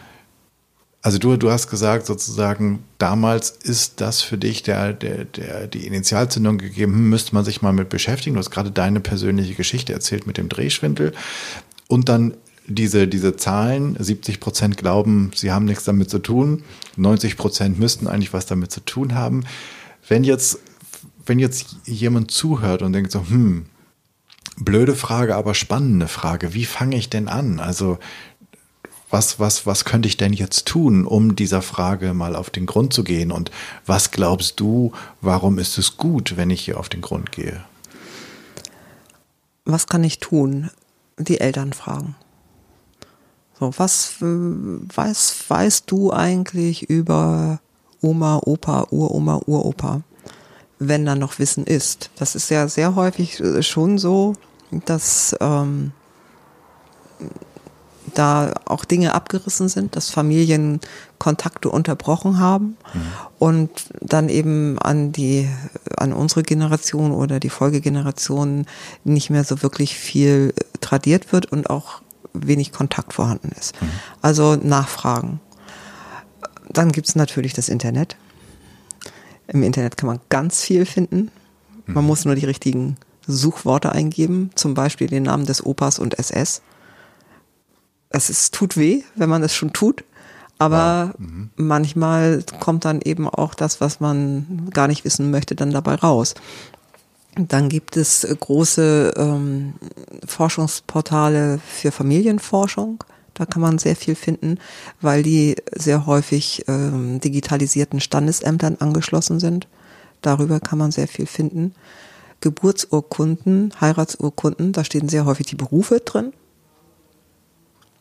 also 1.00 1.18
du, 1.18 1.36
du 1.36 1.50
hast 1.50 1.70
gesagt, 1.70 2.06
sozusagen, 2.06 2.82
damals 2.98 3.50
ist 3.50 4.00
das 4.00 4.20
für 4.20 4.36
dich 4.36 4.62
der, 4.62 4.92
der, 4.92 5.24
der, 5.24 5.66
die 5.68 5.86
Initialzündung 5.86 6.58
gegeben, 6.58 6.92
hm, 6.92 7.10
müsste 7.10 7.34
man 7.34 7.44
sich 7.44 7.62
mal 7.62 7.72
mit 7.72 7.88
beschäftigen. 7.88 8.34
Du 8.34 8.40
hast 8.40 8.50
gerade 8.50 8.70
deine 8.70 9.00
persönliche 9.00 9.54
Geschichte 9.54 9.92
erzählt 9.92 10.26
mit 10.26 10.38
dem 10.38 10.48
Drehschwindel. 10.48 11.12
Und 11.86 12.08
dann 12.08 12.34
diese, 12.66 13.08
diese 13.08 13.36
Zahlen, 13.36 13.96
70 13.98 14.40
Prozent 14.40 14.76
glauben, 14.76 15.30
sie 15.34 15.52
haben 15.52 15.64
nichts 15.64 15.84
damit 15.84 16.10
zu 16.10 16.18
tun, 16.18 16.64
90 16.96 17.36
Prozent 17.36 17.78
müssten 17.78 18.06
eigentlich 18.06 18.34
was 18.34 18.46
damit 18.46 18.70
zu 18.70 18.80
tun 18.80 19.14
haben. 19.14 19.44
Wenn 20.06 20.24
jetzt, 20.24 20.58
wenn 21.24 21.38
jetzt 21.38 21.76
jemand 21.86 22.30
zuhört 22.30 22.82
und 22.82 22.92
denkt 22.92 23.12
so, 23.12 23.20
hm, 23.26 23.66
blöde 24.58 24.94
Frage, 24.94 25.36
aber 25.36 25.54
spannende 25.54 26.08
Frage, 26.08 26.52
wie 26.54 26.64
fange 26.64 26.96
ich 26.96 27.08
denn 27.08 27.28
an? 27.28 27.60
Also, 27.60 27.98
was, 29.10 29.40
was, 29.40 29.66
was 29.66 29.84
könnte 29.84 30.08
ich 30.08 30.16
denn 30.16 30.32
jetzt 30.32 30.66
tun, 30.66 31.06
um 31.06 31.34
dieser 31.34 31.62
Frage 31.62 32.12
mal 32.14 32.36
auf 32.36 32.50
den 32.50 32.66
Grund 32.66 32.92
zu 32.92 33.04
gehen? 33.04 33.32
Und 33.32 33.50
was 33.86 34.10
glaubst 34.10 34.60
du, 34.60 34.92
warum 35.20 35.58
ist 35.58 35.78
es 35.78 35.96
gut, 35.96 36.36
wenn 36.36 36.50
ich 36.50 36.62
hier 36.62 36.78
auf 36.78 36.88
den 36.88 37.00
Grund 37.00 37.32
gehe? 37.32 37.64
Was 39.64 39.86
kann 39.86 40.04
ich 40.04 40.18
tun? 40.18 40.70
Die 41.18 41.40
Eltern 41.40 41.72
fragen. 41.72 42.16
So, 43.58 43.72
was 43.76 44.14
was 44.20 45.44
weißt 45.48 45.90
du 45.90 46.12
eigentlich 46.12 46.88
über 46.88 47.60
Oma, 48.00 48.40
Opa, 48.44 48.86
Uroma, 48.90 49.40
Uropa, 49.46 50.02
wenn 50.78 51.04
da 51.04 51.16
noch 51.16 51.40
Wissen 51.40 51.64
ist? 51.64 52.10
Das 52.16 52.36
ist 52.36 52.50
ja 52.50 52.68
sehr 52.68 52.94
häufig 52.94 53.40
äh, 53.40 53.62
schon 53.62 53.98
so, 53.98 54.34
dass 54.70 55.34
ähm, 55.40 55.92
da 58.14 58.54
auch 58.64 58.84
Dinge 58.84 59.14
abgerissen 59.14 59.68
sind, 59.68 59.96
dass 59.96 60.10
Familien 60.10 60.80
Kontakte 61.18 61.68
unterbrochen 61.68 62.38
haben 62.38 62.76
mhm. 62.92 63.00
und 63.38 63.70
dann 64.00 64.28
eben 64.28 64.78
an 64.78 65.12
die, 65.12 65.48
an 65.96 66.12
unsere 66.12 66.42
Generation 66.42 67.12
oder 67.12 67.40
die 67.40 67.50
Folgegeneration 67.50 68.66
nicht 69.04 69.30
mehr 69.30 69.44
so 69.44 69.62
wirklich 69.62 69.94
viel 69.94 70.54
tradiert 70.80 71.32
wird 71.32 71.46
und 71.46 71.70
auch 71.70 72.02
wenig 72.32 72.72
Kontakt 72.72 73.12
vorhanden 73.12 73.50
ist. 73.58 73.80
Mhm. 73.80 73.90
Also 74.22 74.56
nachfragen. 74.56 75.40
Dann 76.70 76.92
gibt 76.92 77.08
es 77.08 77.16
natürlich 77.16 77.52
das 77.52 77.68
Internet. 77.68 78.16
Im 79.48 79.62
Internet 79.62 79.96
kann 79.96 80.08
man 80.08 80.20
ganz 80.28 80.62
viel 80.62 80.84
finden. 80.84 81.30
Man 81.86 82.04
mhm. 82.04 82.08
muss 82.08 82.24
nur 82.24 82.34
die 82.34 82.44
richtigen 82.44 82.96
Suchworte 83.26 83.92
eingeben, 83.92 84.50
zum 84.54 84.74
Beispiel 84.74 85.06
den 85.06 85.24
Namen 85.24 85.46
des 85.46 85.64
Opas 85.64 85.98
und 85.98 86.18
SS. 86.18 86.62
Es 88.10 88.30
ist, 88.30 88.54
tut 88.54 88.76
weh, 88.76 89.02
wenn 89.16 89.28
man 89.28 89.42
es 89.42 89.54
schon 89.54 89.72
tut, 89.72 90.04
aber 90.58 91.12
wow. 91.12 91.18
mhm. 91.18 91.50
manchmal 91.56 92.42
kommt 92.60 92.84
dann 92.84 93.00
eben 93.00 93.28
auch 93.28 93.54
das, 93.54 93.80
was 93.80 94.00
man 94.00 94.70
gar 94.72 94.88
nicht 94.88 95.04
wissen 95.04 95.30
möchte, 95.30 95.54
dann 95.54 95.70
dabei 95.70 95.94
raus. 95.94 96.34
Dann 97.36 97.68
gibt 97.68 97.96
es 97.96 98.26
große 98.40 99.14
ähm, 99.16 99.74
Forschungsportale 100.26 101.60
für 101.64 101.92
Familienforschung. 101.92 103.04
Da 103.34 103.46
kann 103.46 103.62
man 103.62 103.78
sehr 103.78 103.94
viel 103.94 104.16
finden, 104.16 104.58
weil 105.00 105.22
die 105.22 105.54
sehr 105.72 106.06
häufig 106.06 106.64
ähm, 106.66 107.20
digitalisierten 107.20 108.00
Standesämtern 108.00 108.78
angeschlossen 108.80 109.38
sind. 109.38 109.68
Darüber 110.22 110.58
kann 110.58 110.78
man 110.78 110.90
sehr 110.90 111.06
viel 111.06 111.26
finden. 111.26 111.74
Geburtsurkunden, 112.40 113.72
Heiratsurkunden, 113.80 114.72
da 114.72 114.82
stehen 114.82 115.08
sehr 115.08 115.24
häufig 115.24 115.46
die 115.46 115.54
Berufe 115.54 116.00
drin. 116.00 116.32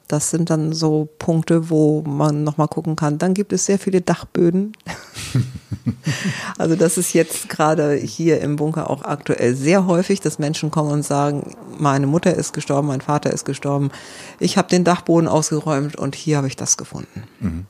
Das 0.07 0.29
sind 0.29 0.49
dann 0.49 0.73
so 0.73 1.09
Punkte, 1.19 1.69
wo 1.69 2.01
man 2.03 2.43
nochmal 2.43 2.67
gucken 2.67 2.95
kann. 2.95 3.17
Dann 3.17 3.33
gibt 3.33 3.51
es 3.51 3.65
sehr 3.65 3.77
viele 3.77 4.01
Dachböden. 4.01 4.73
also 6.57 6.75
das 6.75 6.97
ist 6.97 7.13
jetzt 7.13 7.49
gerade 7.49 7.95
hier 7.95 8.41
im 8.41 8.55
Bunker 8.55 8.89
auch 8.89 9.03
aktuell 9.03 9.55
sehr 9.55 9.85
häufig, 9.85 10.21
dass 10.21 10.39
Menschen 10.39 10.71
kommen 10.71 10.91
und 10.91 11.03
sagen, 11.03 11.55
meine 11.77 12.07
Mutter 12.07 12.33
ist 12.33 12.53
gestorben, 12.53 12.87
mein 12.87 13.01
Vater 13.01 13.31
ist 13.31 13.45
gestorben, 13.45 13.91
ich 14.39 14.57
habe 14.57 14.69
den 14.69 14.83
Dachboden 14.83 15.27
ausgeräumt 15.27 15.95
und 15.95 16.15
hier 16.15 16.37
habe 16.37 16.47
ich 16.47 16.55
das 16.55 16.77
gefunden. 16.77 17.23
Mhm 17.39 17.65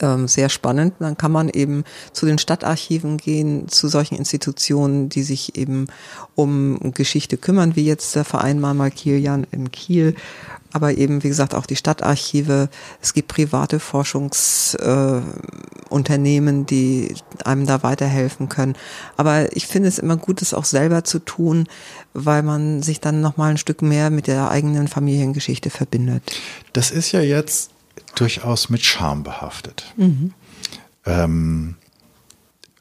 ähm, 0.00 0.28
sehr 0.28 0.48
spannend. 0.48 0.94
Dann 0.98 1.16
kann 1.16 1.32
man 1.32 1.48
eben 1.48 1.84
zu 2.12 2.26
den 2.26 2.38
Stadtarchiven 2.38 3.16
gehen, 3.16 3.68
zu 3.68 3.88
solchen 3.88 4.16
Institutionen, 4.16 5.08
die 5.08 5.22
sich 5.22 5.56
eben 5.56 5.86
um 6.34 6.92
Geschichte 6.94 7.36
kümmern, 7.36 7.76
wie 7.76 7.84
jetzt 7.84 8.16
der 8.16 8.24
Verein 8.24 8.58
Mama 8.60 8.90
Kilian 8.90 9.46
in 9.50 9.70
Kiel. 9.70 10.14
Aber 10.72 10.98
eben, 10.98 11.22
wie 11.22 11.28
gesagt, 11.28 11.54
auch 11.54 11.66
die 11.66 11.76
Stadtarchive. 11.76 12.68
Es 13.00 13.14
gibt 13.14 13.28
private 13.28 13.80
Forschungsunternehmen, 13.80 16.62
äh, 16.62 16.66
die 16.66 17.14
einem 17.44 17.64
da 17.66 17.82
weiterhelfen 17.82 18.50
können. 18.50 18.76
Aber 19.16 19.56
ich 19.56 19.66
finde 19.66 19.88
es 19.88 19.98
immer 19.98 20.18
gut, 20.18 20.42
es 20.42 20.52
auch 20.52 20.66
selber 20.66 21.04
zu 21.04 21.20
tun, 21.20 21.66
weil 22.12 22.42
man 22.42 22.82
sich 22.82 23.00
dann 23.00 23.22
nochmal 23.22 23.52
ein 23.52 23.58
Stück 23.58 23.80
mehr 23.80 24.10
mit 24.10 24.26
der 24.26 24.50
eigenen 24.50 24.88
Familiengeschichte 24.88 25.70
verbindet. 25.70 26.22
Das 26.74 26.90
ist 26.90 27.12
ja 27.12 27.22
jetzt 27.22 27.70
durchaus 28.20 28.68
mit 28.68 28.84
Charme 28.84 29.22
behaftet. 29.22 29.92
Mhm. 29.96 30.34
Ähm, 31.06 31.76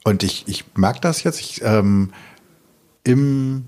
und 0.04 0.24
ich, 0.24 0.48
ich 0.48 0.66
mag 0.76 1.02
das 1.02 1.24
jetzt 1.24 1.40
ich, 1.40 1.62
ähm, 1.64 2.14
im, 3.04 3.66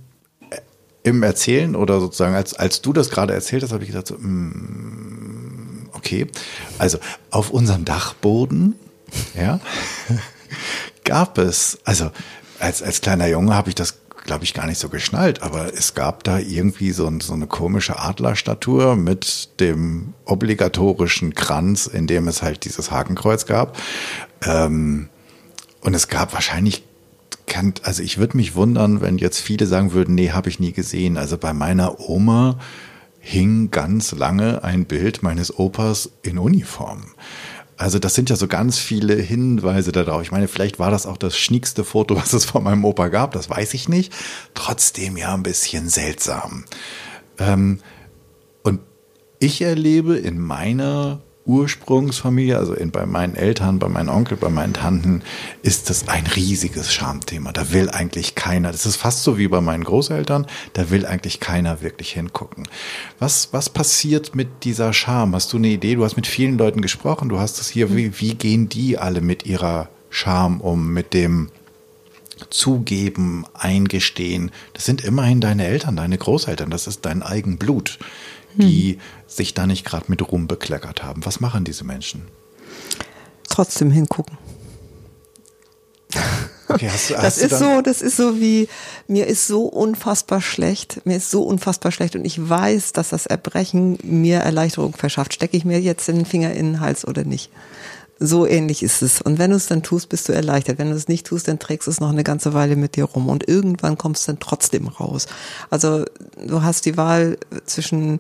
im 1.03 1.23
Erzählen 1.23 1.75
oder 1.75 1.99
sozusagen, 1.99 2.35
als, 2.35 2.53
als 2.53 2.81
du 2.81 2.93
das 2.93 3.09
gerade 3.09 3.33
erzählt 3.33 3.63
hast, 3.63 3.71
habe 3.71 3.83
ich 3.83 3.89
gesagt, 3.89 4.07
so, 4.07 4.15
mm, 4.15 5.89
okay, 5.93 6.27
also 6.77 6.97
auf 7.31 7.49
unserem 7.51 7.85
Dachboden, 7.85 8.75
ja, 9.35 9.59
gab 11.03 11.37
es, 11.37 11.79
also 11.83 12.11
als, 12.59 12.83
als 12.83 13.01
kleiner 13.01 13.27
Junge 13.27 13.55
habe 13.55 13.69
ich 13.69 13.75
das 13.75 13.99
glaube 14.23 14.43
ich, 14.43 14.53
gar 14.53 14.67
nicht 14.67 14.79
so 14.79 14.89
geschnallt, 14.89 15.41
aber 15.41 15.73
es 15.73 15.93
gab 15.93 16.23
da 16.23 16.39
irgendwie 16.39 16.91
so, 16.91 17.11
so 17.19 17.33
eine 17.33 17.47
komische 17.47 17.99
Adlerstatue 17.99 18.95
mit 18.95 19.59
dem 19.59 20.13
obligatorischen 20.25 21.33
Kranz, 21.33 21.87
in 21.87 22.07
dem 22.07 22.27
es 22.27 22.41
halt 22.41 22.65
dieses 22.65 22.91
Hakenkreuz 22.91 23.45
gab. 23.45 23.77
Ähm, 24.45 25.09
und 25.81 25.93
es 25.93 26.07
gab 26.07 26.33
wahrscheinlich 26.33 26.83
also 27.81 28.03
ich 28.03 28.19
würde 28.19 28.37
mich 28.37 28.53
wundern, 28.53 29.01
wenn 29.01 29.17
jetzt 29.17 29.39
viele 29.39 29.65
sagen 29.65 29.91
würden, 29.91 30.13
nee, 30.13 30.29
habe 30.29 30.49
ich 30.49 30.59
nie 30.59 30.71
gesehen. 30.71 31.17
Also 31.17 31.35
bei 31.37 31.51
meiner 31.51 31.99
Oma 31.99 32.59
hing 33.19 33.71
ganz 33.71 34.11
lange 34.11 34.63
ein 34.63 34.85
Bild 34.85 35.23
meines 35.23 35.57
Opas 35.57 36.11
in 36.21 36.37
Uniform. 36.37 37.03
Also 37.79 37.97
das 37.97 38.13
sind 38.13 38.29
ja 38.29 38.35
so 38.35 38.49
ganz 38.49 38.77
viele 38.77 39.15
Hinweise 39.15 39.93
darauf. 39.93 40.21
Ich 40.21 40.33
meine, 40.33 40.49
vielleicht 40.49 40.79
war 40.79 40.91
das 40.91 41.05
auch 41.05 41.15
das 41.15 41.37
schniekste 41.37 41.85
Foto, 41.85 42.15
was 42.21 42.33
es 42.33 42.43
von 42.43 42.61
meinem 42.61 42.83
Opa 42.83 43.07
gab, 43.07 43.31
das 43.31 43.49
weiß 43.49 43.73
ich 43.73 43.87
nicht. 43.87 44.13
Trotzdem 44.53 45.15
ja 45.15 45.33
ein 45.33 45.43
bisschen 45.43 45.87
seltsam. 45.87 46.65
Ähm, 47.37 47.79
und 48.63 48.81
ich 49.39 49.61
erlebe 49.61 50.17
in 50.17 50.39
meiner 50.41 51.21
Ursprungsfamilie, 51.49 52.55
also 52.55 52.75
in, 52.75 52.91
bei 52.91 53.07
meinen 53.07 53.35
Eltern, 53.35 53.79
bei 53.79 53.89
meinen 53.89 54.09
Onkel, 54.09 54.37
bei 54.37 54.49
meinen 54.49 54.73
Tanten, 54.73 55.23
ist 55.63 55.89
das 55.89 56.07
ein 56.07 56.27
riesiges 56.27 56.93
Schamthema. 56.93 57.51
Da 57.51 57.71
will 57.73 57.89
eigentlich 57.89 58.35
keiner, 58.35 58.71
das 58.71 58.85
ist 58.85 58.97
fast 58.97 59.23
so 59.23 59.39
wie 59.39 59.47
bei 59.47 59.59
meinen 59.59 59.83
Großeltern, 59.83 60.45
da 60.73 60.91
will 60.91 61.07
eigentlich 61.07 61.39
keiner 61.39 61.81
wirklich 61.81 62.11
hingucken. 62.11 62.67
Was, 63.17 63.49
was 63.51 63.69
passiert 63.69 64.35
mit 64.35 64.63
dieser 64.63 64.93
Scham? 64.93 65.33
Hast 65.33 65.51
du 65.51 65.57
eine 65.57 65.69
Idee? 65.69 65.95
Du 65.95 66.05
hast 66.05 66.15
mit 66.15 66.27
vielen 66.27 66.59
Leuten 66.59 66.81
gesprochen, 66.81 67.29
du 67.29 67.39
hast 67.39 67.59
es 67.59 67.67
hier, 67.67 67.95
wie, 67.95 68.19
wie 68.19 68.35
gehen 68.35 68.69
die 68.69 68.99
alle 68.99 69.21
mit 69.21 69.47
ihrer 69.47 69.89
Scham 70.11 70.61
um, 70.61 70.93
mit 70.93 71.15
dem 71.15 71.49
Zugeben, 72.51 73.45
Eingestehen? 73.55 74.51
Das 74.73 74.85
sind 74.85 75.03
immerhin 75.03 75.41
deine 75.41 75.65
Eltern, 75.65 75.95
deine 75.95 76.19
Großeltern, 76.19 76.69
das 76.69 76.85
ist 76.85 77.05
dein 77.07 77.23
Eigenblut 77.23 77.97
die 78.55 78.93
hm. 78.93 78.99
sich 79.27 79.53
da 79.53 79.67
nicht 79.67 79.85
gerade 79.85 80.05
mit 80.07 80.31
Ruhm 80.31 80.47
bekleckert 80.47 81.03
haben. 81.03 81.25
Was 81.25 81.39
machen 81.39 81.63
diese 81.65 81.83
Menschen? 81.83 82.27
Trotzdem 83.49 83.91
hingucken. 83.91 84.37
Okay, 86.67 86.89
hast 86.91 87.09
du, 87.09 87.15
hast 87.15 87.23
das 87.23 87.37
ist 87.51 87.57
so, 87.57 87.81
das 87.81 88.01
ist 88.01 88.15
so 88.15 88.39
wie, 88.39 88.67
mir 89.07 89.25
ist 89.25 89.47
so 89.47 89.63
unfassbar 89.63 90.39
schlecht, 90.39 91.01
mir 91.03 91.17
ist 91.17 91.31
so 91.31 91.43
unfassbar 91.43 91.91
schlecht 91.91 92.15
und 92.15 92.25
ich 92.25 92.47
weiß, 92.47 92.93
dass 92.93 93.09
das 93.09 93.25
Erbrechen 93.25 93.97
mir 94.03 94.39
Erleichterung 94.39 94.93
verschafft. 94.93 95.33
Stecke 95.33 95.57
ich 95.57 95.65
mir 95.65 95.81
jetzt 95.81 96.07
den 96.07 96.25
Finger 96.25 96.51
in 96.51 96.73
den 96.73 96.79
Hals 96.79 97.07
oder 97.07 97.23
nicht? 97.23 97.51
So 98.19 98.45
ähnlich 98.45 98.83
ist 98.83 99.01
es. 99.01 99.21
Und 99.21 99.39
wenn 99.39 99.51
du 99.51 99.55
es 99.55 99.67
dann 99.67 99.81
tust, 99.81 100.09
bist 100.09 100.27
du 100.27 100.33
erleichtert. 100.33 100.77
Wenn 100.77 100.89
du 100.89 100.95
es 100.95 101.07
nicht 101.07 101.25
tust, 101.25 101.47
dann 101.47 101.57
trägst 101.57 101.87
du 101.87 101.91
es 101.91 102.01
noch 102.01 102.09
eine 102.09 102.25
ganze 102.25 102.53
Weile 102.53 102.75
mit 102.75 102.97
dir 102.97 103.05
rum. 103.05 103.29
Und 103.29 103.47
irgendwann 103.47 103.97
kommst 103.97 104.27
du 104.27 104.33
dann 104.33 104.39
trotzdem 104.41 104.89
raus. 104.89 105.25
Also 105.69 106.03
du 106.45 106.61
hast 106.61 106.85
die 106.85 106.97
Wahl 106.97 107.37
zwischen 107.65 108.19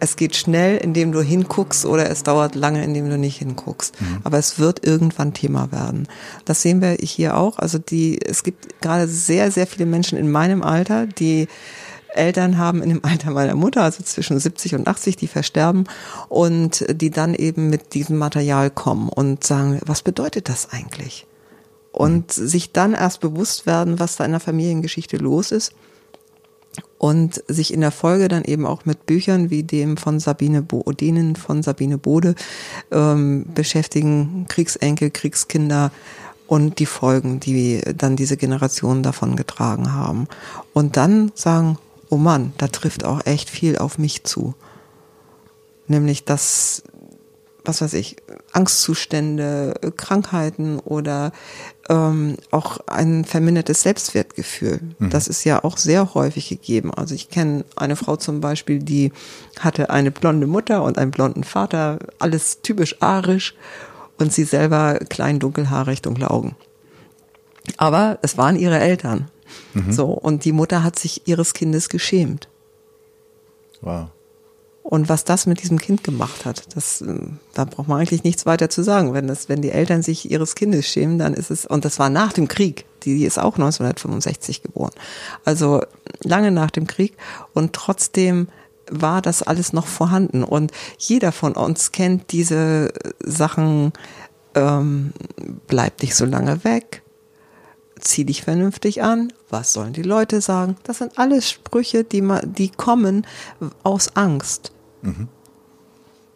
es 0.00 0.16
geht 0.16 0.36
schnell, 0.36 0.76
indem 0.76 1.12
du 1.12 1.22
hinguckst 1.22 1.84
oder 1.84 2.10
es 2.10 2.22
dauert 2.22 2.54
lange, 2.54 2.84
indem 2.84 3.08
du 3.08 3.18
nicht 3.18 3.38
hinguckst. 3.38 4.00
Mhm. 4.00 4.20
Aber 4.24 4.38
es 4.38 4.58
wird 4.58 4.86
irgendwann 4.86 5.34
Thema 5.34 5.72
werden. 5.72 6.08
Das 6.44 6.62
sehen 6.62 6.80
wir 6.80 6.92
hier 7.00 7.36
auch. 7.36 7.58
Also 7.58 7.78
die, 7.78 8.20
es 8.24 8.42
gibt 8.42 8.80
gerade 8.80 9.08
sehr, 9.08 9.50
sehr 9.50 9.66
viele 9.66 9.86
Menschen 9.86 10.18
in 10.18 10.30
meinem 10.30 10.62
Alter, 10.62 11.06
die 11.06 11.48
Eltern 12.14 12.58
haben 12.58 12.82
in 12.82 12.88
dem 12.88 13.04
Alter 13.04 13.30
meiner 13.30 13.54
Mutter, 13.54 13.82
also 13.82 14.02
zwischen 14.02 14.38
70 14.38 14.74
und 14.74 14.88
80, 14.88 15.16
die 15.16 15.28
versterben 15.28 15.84
und 16.28 16.84
die 16.88 17.10
dann 17.10 17.34
eben 17.34 17.68
mit 17.70 17.94
diesem 17.94 18.16
Material 18.16 18.70
kommen 18.70 19.08
und 19.08 19.44
sagen, 19.44 19.80
was 19.84 20.02
bedeutet 20.02 20.48
das 20.48 20.70
eigentlich? 20.70 21.26
Und 21.92 22.36
mhm. 22.36 22.46
sich 22.46 22.72
dann 22.72 22.94
erst 22.94 23.20
bewusst 23.20 23.66
werden, 23.66 23.98
was 23.98 24.16
da 24.16 24.24
in 24.24 24.32
der 24.32 24.40
Familiengeschichte 24.40 25.16
los 25.16 25.52
ist 25.52 25.72
und 26.98 27.42
sich 27.48 27.72
in 27.72 27.80
der 27.80 27.90
Folge 27.90 28.28
dann 28.28 28.44
eben 28.44 28.66
auch 28.66 28.84
mit 28.84 29.06
Büchern 29.06 29.50
wie 29.50 29.62
dem 29.62 29.96
von 29.96 30.20
Sabine 30.20 30.62
Bo 30.62 30.82
denen 30.92 31.36
von 31.36 31.62
Sabine 31.62 31.98
Bode 31.98 32.34
ähm, 32.90 33.46
beschäftigen, 33.54 34.46
Kriegsenkel, 34.48 35.10
Kriegskinder 35.10 35.92
und 36.46 36.78
die 36.78 36.86
Folgen, 36.86 37.40
die 37.40 37.80
dann 37.96 38.16
diese 38.16 38.36
Generationen 38.36 39.02
davon 39.02 39.36
getragen 39.36 39.92
haben. 39.92 40.26
Und 40.72 40.96
dann 40.96 41.30
sagen, 41.34 41.78
oh 42.08 42.16
Mann, 42.16 42.52
da 42.58 42.68
trifft 42.68 43.04
auch 43.04 43.24
echt 43.26 43.50
viel 43.50 43.78
auf 43.78 43.98
mich 43.98 44.24
zu. 44.24 44.54
Nämlich, 45.86 46.24
dass 46.24 46.82
was 47.68 47.82
weiß 47.82 47.92
ich, 47.94 48.16
Angstzustände, 48.52 49.74
Krankheiten 49.96 50.78
oder 50.78 51.32
ähm, 51.88 52.36
auch 52.50 52.78
ein 52.86 53.24
vermindertes 53.24 53.82
Selbstwertgefühl. 53.82 54.80
Mhm. 54.98 55.10
Das 55.10 55.28
ist 55.28 55.44
ja 55.44 55.64
auch 55.64 55.76
sehr 55.76 56.14
häufig 56.14 56.48
gegeben. 56.48 56.92
Also 56.92 57.14
ich 57.14 57.30
kenne 57.30 57.64
eine 57.76 57.96
Frau 57.96 58.16
zum 58.16 58.40
Beispiel, 58.40 58.78
die 58.78 59.12
hatte 59.58 59.90
eine 59.90 60.10
blonde 60.10 60.46
Mutter 60.46 60.82
und 60.82 60.98
einen 60.98 61.10
blonden 61.10 61.44
Vater, 61.44 61.98
alles 62.18 62.62
typisch 62.62 63.00
arisch 63.00 63.54
und 64.18 64.32
sie 64.32 64.44
selber 64.44 64.98
klein, 65.08 65.38
dunkelhaarig, 65.38 66.02
dunkle 66.02 66.30
Augen. 66.30 66.56
Aber 67.76 68.18
es 68.22 68.38
waren 68.38 68.56
ihre 68.56 68.78
Eltern. 68.78 69.30
Mhm. 69.74 69.92
So, 69.92 70.06
und 70.06 70.44
die 70.44 70.52
Mutter 70.52 70.82
hat 70.82 70.98
sich 70.98 71.26
ihres 71.26 71.54
Kindes 71.54 71.88
geschämt. 71.88 72.48
Wow. 73.80 74.08
Und 74.90 75.10
was 75.10 75.24
das 75.24 75.44
mit 75.44 75.62
diesem 75.62 75.78
Kind 75.78 76.02
gemacht 76.02 76.46
hat, 76.46 76.74
das, 76.74 77.02
äh, 77.02 77.20
da 77.52 77.66
braucht 77.66 77.88
man 77.88 78.00
eigentlich 78.00 78.24
nichts 78.24 78.46
weiter 78.46 78.70
zu 78.70 78.82
sagen. 78.82 79.12
Wenn 79.12 79.26
das, 79.26 79.50
wenn 79.50 79.60
die 79.60 79.70
Eltern 79.70 80.02
sich 80.02 80.30
ihres 80.30 80.54
Kindes 80.54 80.86
schämen, 80.86 81.18
dann 81.18 81.34
ist 81.34 81.50
es, 81.50 81.66
und 81.66 81.84
das 81.84 81.98
war 81.98 82.08
nach 82.08 82.32
dem 82.32 82.48
Krieg. 82.48 82.86
Die 83.02 83.26
ist 83.26 83.38
auch 83.38 83.56
1965 83.56 84.62
geboren. 84.62 84.92
Also 85.44 85.82
lange 86.22 86.52
nach 86.52 86.70
dem 86.70 86.86
Krieg. 86.86 87.18
Und 87.52 87.74
trotzdem 87.74 88.48
war 88.90 89.20
das 89.20 89.42
alles 89.42 89.74
noch 89.74 89.86
vorhanden. 89.86 90.42
Und 90.42 90.72
jeder 90.96 91.32
von 91.32 91.52
uns 91.52 91.92
kennt 91.92 92.32
diese 92.32 92.90
Sachen, 93.22 93.92
ähm, 94.54 95.12
bleib 95.66 96.00
nicht 96.00 96.14
so 96.14 96.24
lange 96.24 96.64
weg, 96.64 97.02
zieh 98.00 98.24
dich 98.24 98.42
vernünftig 98.42 99.02
an, 99.02 99.34
was 99.50 99.74
sollen 99.74 99.92
die 99.92 100.02
Leute 100.02 100.40
sagen? 100.40 100.76
Das 100.84 100.96
sind 100.96 101.18
alles 101.18 101.50
Sprüche, 101.50 102.04
die, 102.04 102.26
die 102.44 102.70
kommen 102.70 103.26
aus 103.82 104.16
Angst. 104.16 104.72
Mhm. 105.02 105.28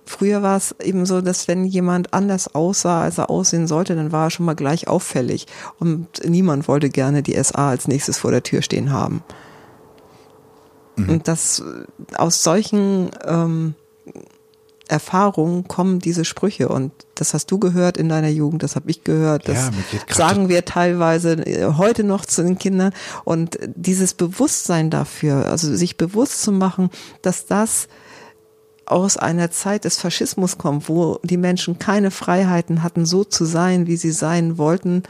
Früher 0.05 0.43
war 0.43 0.57
es 0.57 0.75
eben 0.83 1.07
so, 1.07 1.21
dass 1.21 1.49
wenn 1.49 1.65
jemand 1.65 2.13
anders 2.13 2.55
aussah, 2.55 3.03
als 3.03 3.19
er 3.19 3.31
aussehen 3.31 3.67
sollte, 3.67 3.95
dann 3.95 4.13
war 4.13 4.27
er 4.27 4.31
schon 4.31 4.45
mal 4.45 4.55
gleich 4.55 4.89
auffällig. 4.89 5.47
Und 5.79 6.29
niemand 6.29 6.69
wollte 6.69 6.91
gerne 6.91 7.23
die 7.23 7.43
SA 7.43 7.71
als 7.71 7.89
nächstes 7.89 8.19
vor 8.19 8.31
der 8.31 8.43
Tür 8.43 8.63
stehen 8.63 8.93
haben. 8.93 9.23
Mhm. 10.97 11.09
Und 11.09 11.29
das 11.29 11.63
aus 12.17 12.43
solchen 12.43 13.11
ähm, 13.25 13.75
Erfahrungen 14.89 15.67
kommen 15.69 16.01
diese 16.01 16.25
Sprüche 16.25 16.69
und 16.69 16.93
das 17.15 17.33
hast 17.33 17.51
du 17.51 17.59
gehört 17.59 17.97
in 17.97 18.11
deiner 18.11 18.29
Jugend, 18.29 18.63
das 18.63 18.77
habe 18.77 18.91
ich 18.91 19.05
gehört, 19.05 19.49
das 19.49 19.71
ja, 19.91 20.15
sagen 20.15 20.51
wir 20.51 20.67
teilweise 20.67 21.35
äh, 21.47 21.73
heute 21.79 22.05
noch 22.05 22.27
zu 22.27 22.43
den 22.43 22.59
Kindern 22.59 22.93
und 23.25 23.59
dieses 23.75 24.13
Bewusstsein 24.13 24.91
dafür, 24.91 25.47
also 25.47 25.75
sich 25.75 25.97
bewusst 25.97 26.43
zu 26.43 26.53
machen, 26.53 26.91
dass 27.23 27.47
das 27.47 27.89
aus 28.93 29.17
einer 29.17 29.51
Zeit 29.51 29.85
des 29.85 29.99
Faschismus 29.99 30.59
kommt, 30.59 30.89
wo 30.89 31.19
die 31.23 31.37
Menschen 31.37 31.79
keine 31.79 32.11
Freiheiten 32.11 32.83
hatten, 32.83 33.07
so 33.07 33.25
zu 33.25 33.45
sein, 33.45 33.87
wie 33.87 33.97
sie 33.97 34.13
sein 34.13 34.59
wollten, 34.59 35.03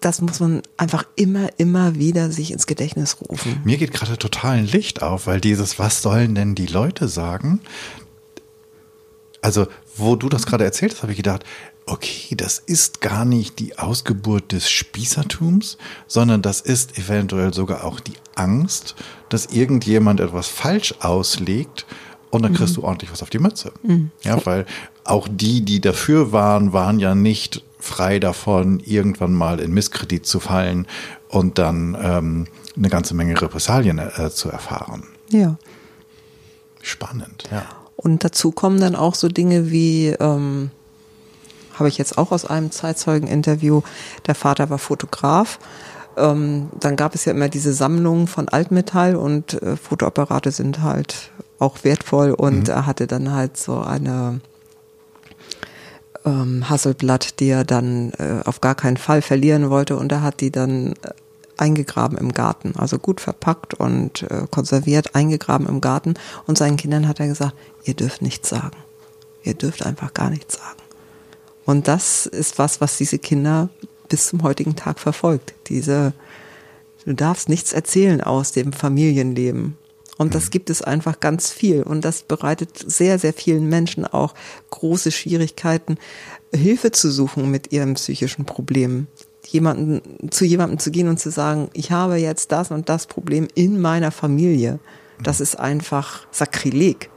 das 0.00 0.22
muss 0.22 0.40
man 0.40 0.62
einfach 0.78 1.04
immer, 1.14 1.50
immer 1.58 1.94
wieder 1.94 2.30
sich 2.30 2.50
ins 2.52 2.66
Gedächtnis 2.66 3.18
rufen. 3.20 3.60
Mir 3.64 3.76
geht 3.76 3.92
gerade 3.92 4.16
total 4.16 4.58
ein 4.58 4.66
Licht 4.66 5.02
auf, 5.02 5.26
weil 5.26 5.40
dieses, 5.40 5.78
was 5.78 6.00
sollen 6.00 6.34
denn 6.34 6.54
die 6.54 6.66
Leute 6.66 7.06
sagen? 7.06 7.60
Also, 9.42 9.66
wo 9.96 10.16
du 10.16 10.28
das 10.28 10.46
gerade 10.46 10.64
erzählt 10.64 10.92
hast, 10.92 11.02
habe 11.02 11.12
ich 11.12 11.18
gedacht, 11.18 11.44
okay, 11.86 12.34
das 12.36 12.58
ist 12.58 13.00
gar 13.00 13.24
nicht 13.24 13.58
die 13.58 13.78
Ausgeburt 13.78 14.52
des 14.52 14.70
Spießertums, 14.70 15.76
sondern 16.06 16.40
das 16.40 16.60
ist 16.60 16.98
eventuell 16.98 17.52
sogar 17.52 17.84
auch 17.84 18.00
die 18.00 18.14
Angst, 18.34 18.94
dass 19.28 19.46
irgendjemand 19.46 20.20
etwas 20.20 20.46
falsch 20.48 20.94
auslegt 21.00 21.86
und 22.30 22.42
dann 22.42 22.52
kriegst 22.54 22.76
mhm. 22.76 22.82
du 22.82 22.86
ordentlich 22.86 23.12
was 23.12 23.22
auf 23.22 23.30
die 23.30 23.38
Mütze. 23.38 23.72
Mhm. 23.82 24.10
Ja, 24.22 24.44
weil 24.46 24.66
auch 25.04 25.28
die, 25.30 25.62
die 25.62 25.80
dafür 25.80 26.32
waren, 26.32 26.72
waren 26.72 26.98
ja 26.98 27.14
nicht 27.14 27.64
frei 27.78 28.18
davon, 28.18 28.80
irgendwann 28.80 29.32
mal 29.32 29.60
in 29.60 29.72
Misskredit 29.72 30.26
zu 30.26 30.40
fallen 30.40 30.86
und 31.28 31.58
dann 31.58 31.96
ähm, 32.00 32.46
eine 32.76 32.88
ganze 32.88 33.14
Menge 33.14 33.40
Repressalien 33.40 33.98
äh, 33.98 34.30
zu 34.30 34.50
erfahren. 34.50 35.04
Ja. 35.30 35.56
Spannend, 36.82 37.44
ja. 37.50 37.64
Und 37.96 38.24
dazu 38.24 38.50
kommen 38.52 38.80
dann 38.80 38.96
auch 38.96 39.14
so 39.14 39.28
Dinge 39.28 39.70
wie, 39.70 40.08
ähm, 40.08 40.70
habe 41.74 41.88
ich 41.88 41.98
jetzt 41.98 42.16
auch 42.16 42.32
aus 42.32 42.46
einem 42.46 42.70
Zeitzeugen-Interview, 42.70 43.82
der 44.26 44.34
Vater 44.34 44.70
war 44.70 44.78
Fotograf. 44.78 45.58
Ähm, 46.16 46.70
dann 46.78 46.96
gab 46.96 47.14
es 47.14 47.26
ja 47.26 47.32
immer 47.32 47.48
diese 47.48 47.74
Sammlungen 47.74 48.26
von 48.26 48.48
Altmetall 48.48 49.16
und 49.16 49.62
äh, 49.62 49.76
Fotoapparate 49.76 50.50
sind 50.50 50.82
halt 50.82 51.30
auch 51.60 51.84
wertvoll 51.84 52.32
und 52.32 52.64
mhm. 52.64 52.74
er 52.74 52.86
hatte 52.86 53.06
dann 53.06 53.32
halt 53.32 53.56
so 53.56 53.78
eine 53.78 54.40
ähm, 56.24 56.68
Hasselblatt, 56.68 57.38
die 57.38 57.48
er 57.48 57.64
dann 57.64 58.12
äh, 58.18 58.40
auf 58.44 58.60
gar 58.60 58.74
keinen 58.74 58.96
Fall 58.96 59.22
verlieren 59.22 59.70
wollte 59.70 59.96
und 59.96 60.10
er 60.10 60.22
hat 60.22 60.40
die 60.40 60.50
dann 60.50 60.94
äh, 61.02 61.10
eingegraben 61.56 62.18
im 62.18 62.32
Garten, 62.32 62.72
also 62.76 62.98
gut 62.98 63.20
verpackt 63.20 63.74
und 63.74 64.22
äh, 64.22 64.46
konserviert, 64.50 65.14
eingegraben 65.14 65.68
im 65.68 65.80
Garten 65.80 66.14
und 66.46 66.58
seinen 66.58 66.76
Kindern 66.76 67.06
hat 67.06 67.20
er 67.20 67.28
gesagt, 67.28 67.54
ihr 67.84 67.94
dürft 67.94 68.22
nichts 68.22 68.48
sagen. 68.48 68.76
Ihr 69.42 69.54
dürft 69.54 69.86
einfach 69.86 70.12
gar 70.12 70.30
nichts 70.30 70.54
sagen. 70.54 70.80
Und 71.64 71.88
das 71.88 72.26
ist 72.26 72.58
was, 72.58 72.80
was 72.80 72.96
diese 72.96 73.18
Kinder 73.18 73.68
bis 74.08 74.28
zum 74.28 74.42
heutigen 74.42 74.76
Tag 74.76 74.98
verfolgt. 74.98 75.54
Diese, 75.68 76.12
du 77.04 77.14
darfst 77.14 77.48
nichts 77.48 77.72
erzählen 77.72 78.20
aus 78.20 78.52
dem 78.52 78.72
Familienleben. 78.72 79.76
Und 80.20 80.34
das 80.34 80.50
gibt 80.50 80.68
es 80.68 80.82
einfach 80.82 81.18
ganz 81.20 81.50
viel. 81.50 81.82
Und 81.82 82.04
das 82.04 82.24
bereitet 82.24 82.76
sehr, 82.76 83.18
sehr 83.18 83.32
vielen 83.32 83.70
Menschen 83.70 84.04
auch 84.04 84.34
große 84.68 85.12
Schwierigkeiten, 85.12 85.96
Hilfe 86.54 86.92
zu 86.92 87.10
suchen 87.10 87.50
mit 87.50 87.72
ihren 87.72 87.94
psychischen 87.94 88.44
Problemen. 88.44 89.06
Jemanden, 89.46 90.30
zu 90.30 90.44
jemandem 90.44 90.78
zu 90.78 90.90
gehen 90.90 91.08
und 91.08 91.18
zu 91.18 91.30
sagen, 91.30 91.70
ich 91.72 91.90
habe 91.90 92.16
jetzt 92.16 92.52
das 92.52 92.70
und 92.70 92.90
das 92.90 93.06
Problem 93.06 93.48
in 93.54 93.80
meiner 93.80 94.10
Familie. 94.10 94.78
Das 95.22 95.40
ist 95.40 95.58
einfach 95.58 96.26
Sakrileg. 96.30 97.08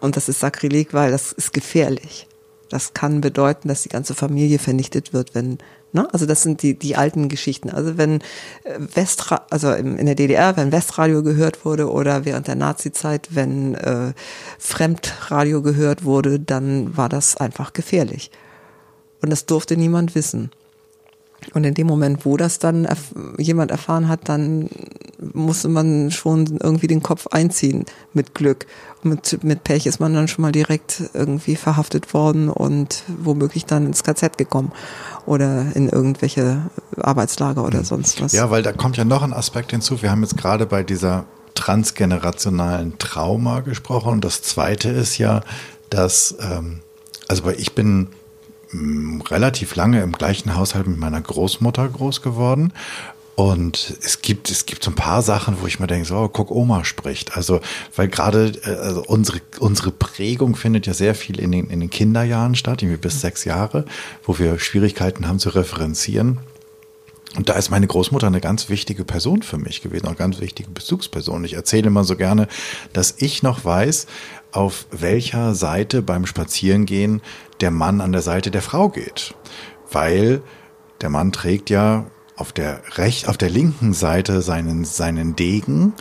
Und 0.00 0.16
das 0.16 0.30
ist 0.30 0.40
Sakrileg, 0.40 0.94
weil 0.94 1.10
das 1.10 1.32
ist 1.32 1.52
gefährlich. 1.52 2.26
Das 2.70 2.94
kann 2.94 3.20
bedeuten, 3.20 3.68
dass 3.68 3.82
die 3.82 3.90
ganze 3.90 4.14
Familie 4.14 4.58
vernichtet 4.58 5.12
wird, 5.12 5.34
wenn 5.34 5.58
Ne? 5.92 6.08
Also 6.12 6.26
das 6.26 6.42
sind 6.42 6.62
die, 6.62 6.78
die 6.78 6.96
alten 6.96 7.28
Geschichten. 7.28 7.70
Also 7.70 7.98
wenn 7.98 8.20
äh, 8.64 8.78
Westra 8.94 9.46
also 9.50 9.72
in 9.72 10.06
der 10.06 10.14
DDR, 10.14 10.56
wenn 10.56 10.72
Westradio 10.72 11.22
gehört 11.22 11.64
wurde 11.64 11.90
oder 11.90 12.24
während 12.24 12.46
der 12.46 12.54
Nazizeit, 12.54 13.28
wenn 13.30 13.74
äh, 13.74 14.12
Fremdradio 14.58 15.62
gehört 15.62 16.04
wurde, 16.04 16.38
dann 16.38 16.96
war 16.96 17.08
das 17.08 17.36
einfach 17.36 17.72
gefährlich. 17.72 18.30
Und 19.22 19.30
das 19.30 19.46
durfte 19.46 19.76
niemand 19.76 20.14
wissen. 20.14 20.50
Und 21.54 21.64
in 21.64 21.74
dem 21.74 21.86
Moment, 21.86 22.24
wo 22.24 22.36
das 22.36 22.58
dann 22.58 22.84
erf 22.84 23.12
jemand 23.38 23.70
erfahren 23.70 24.08
hat, 24.08 24.28
dann 24.28 24.68
musste 25.34 25.68
man 25.68 26.10
schon 26.10 26.58
irgendwie 26.62 26.86
den 26.86 27.02
Kopf 27.02 27.26
einziehen 27.28 27.84
mit 28.12 28.34
Glück. 28.34 28.66
Und 29.02 29.10
mit, 29.10 29.44
mit 29.44 29.64
Pech 29.64 29.86
ist 29.86 30.00
man 30.00 30.14
dann 30.14 30.28
schon 30.28 30.42
mal 30.42 30.52
direkt 30.52 31.02
irgendwie 31.14 31.56
verhaftet 31.56 32.12
worden 32.14 32.48
und 32.48 33.02
womöglich 33.08 33.66
dann 33.66 33.86
ins 33.86 34.04
KZ 34.04 34.36
gekommen 34.38 34.72
oder 35.26 35.66
in 35.74 35.88
irgendwelche 35.88 36.62
Arbeitslager 37.00 37.64
oder 37.64 37.78
hm. 37.78 37.84
sonst 37.84 38.22
was. 38.22 38.32
Ja, 38.32 38.50
weil 38.50 38.62
da 38.62 38.72
kommt 38.72 38.96
ja 38.96 39.04
noch 39.04 39.22
ein 39.22 39.32
Aspekt 39.32 39.70
hinzu. 39.70 40.02
Wir 40.02 40.10
haben 40.10 40.22
jetzt 40.22 40.36
gerade 40.36 40.66
bei 40.66 40.82
dieser 40.82 41.24
transgenerationalen 41.54 42.98
Trauma 42.98 43.60
gesprochen. 43.60 44.12
Und 44.12 44.24
das 44.24 44.42
zweite 44.42 44.88
ist 44.88 45.18
ja, 45.18 45.42
dass, 45.90 46.34
ähm, 46.40 46.80
also 47.28 47.50
ich 47.50 47.74
bin 47.74 48.08
relativ 48.72 49.74
lange 49.74 50.02
im 50.02 50.12
gleichen 50.12 50.54
Haushalt 50.56 50.86
mit 50.86 50.98
meiner 50.98 51.20
Großmutter 51.20 51.88
groß 51.88 52.22
geworden. 52.22 52.72
Und 53.34 53.96
es 54.02 54.20
gibt, 54.20 54.50
es 54.50 54.66
gibt 54.66 54.84
so 54.84 54.90
ein 54.90 54.96
paar 54.96 55.22
Sachen, 55.22 55.62
wo 55.62 55.66
ich 55.66 55.80
mir 55.80 55.86
denke, 55.86 56.06
so, 56.06 56.16
oh, 56.16 56.28
guck, 56.28 56.50
Oma 56.50 56.84
spricht. 56.84 57.38
Also, 57.38 57.60
weil 57.96 58.08
gerade 58.08 58.52
äh, 58.64 58.74
also 58.74 59.02
unsere, 59.06 59.40
unsere 59.58 59.92
Prägung 59.92 60.56
findet 60.56 60.86
ja 60.86 60.92
sehr 60.92 61.14
viel 61.14 61.40
in 61.40 61.50
den, 61.50 61.70
in 61.70 61.80
den 61.80 61.88
Kinderjahren 61.88 62.54
statt, 62.54 62.82
irgendwie 62.82 63.00
bis 63.00 63.22
sechs 63.22 63.44
Jahre, 63.44 63.86
wo 64.24 64.38
wir 64.38 64.58
Schwierigkeiten 64.58 65.26
haben 65.26 65.38
zu 65.38 65.48
referenzieren. 65.50 66.38
Und 67.36 67.48
da 67.48 67.54
ist 67.54 67.70
meine 67.70 67.86
Großmutter 67.86 68.26
eine 68.26 68.40
ganz 68.40 68.68
wichtige 68.68 69.04
Person 69.04 69.42
für 69.42 69.56
mich 69.56 69.82
gewesen, 69.82 70.06
eine 70.06 70.16
ganz 70.16 70.40
wichtige 70.40 70.68
Bezugsperson. 70.68 71.44
Ich 71.44 71.54
erzähle 71.54 71.86
immer 71.86 72.04
so 72.04 72.16
gerne, 72.16 72.48
dass 72.92 73.14
ich 73.18 73.42
noch 73.42 73.64
weiß, 73.64 74.06
auf 74.52 74.86
welcher 74.90 75.54
Seite 75.54 76.02
beim 76.02 76.26
Spazierengehen 76.26 77.22
der 77.60 77.70
Mann 77.70 78.00
an 78.00 78.12
der 78.12 78.22
Seite 78.22 78.50
der 78.50 78.62
Frau 78.62 78.88
geht. 78.88 79.34
Weil 79.90 80.42
der 81.00 81.10
Mann 81.10 81.32
trägt 81.32 81.70
ja 81.70 82.06
auf 82.36 82.52
der 82.52 82.80
recht, 82.96 83.28
auf 83.28 83.36
der 83.36 83.50
linken 83.50 83.92
Seite 83.92 84.40
seinen, 84.40 84.84
seinen 84.84 85.36
Degen 85.36 85.92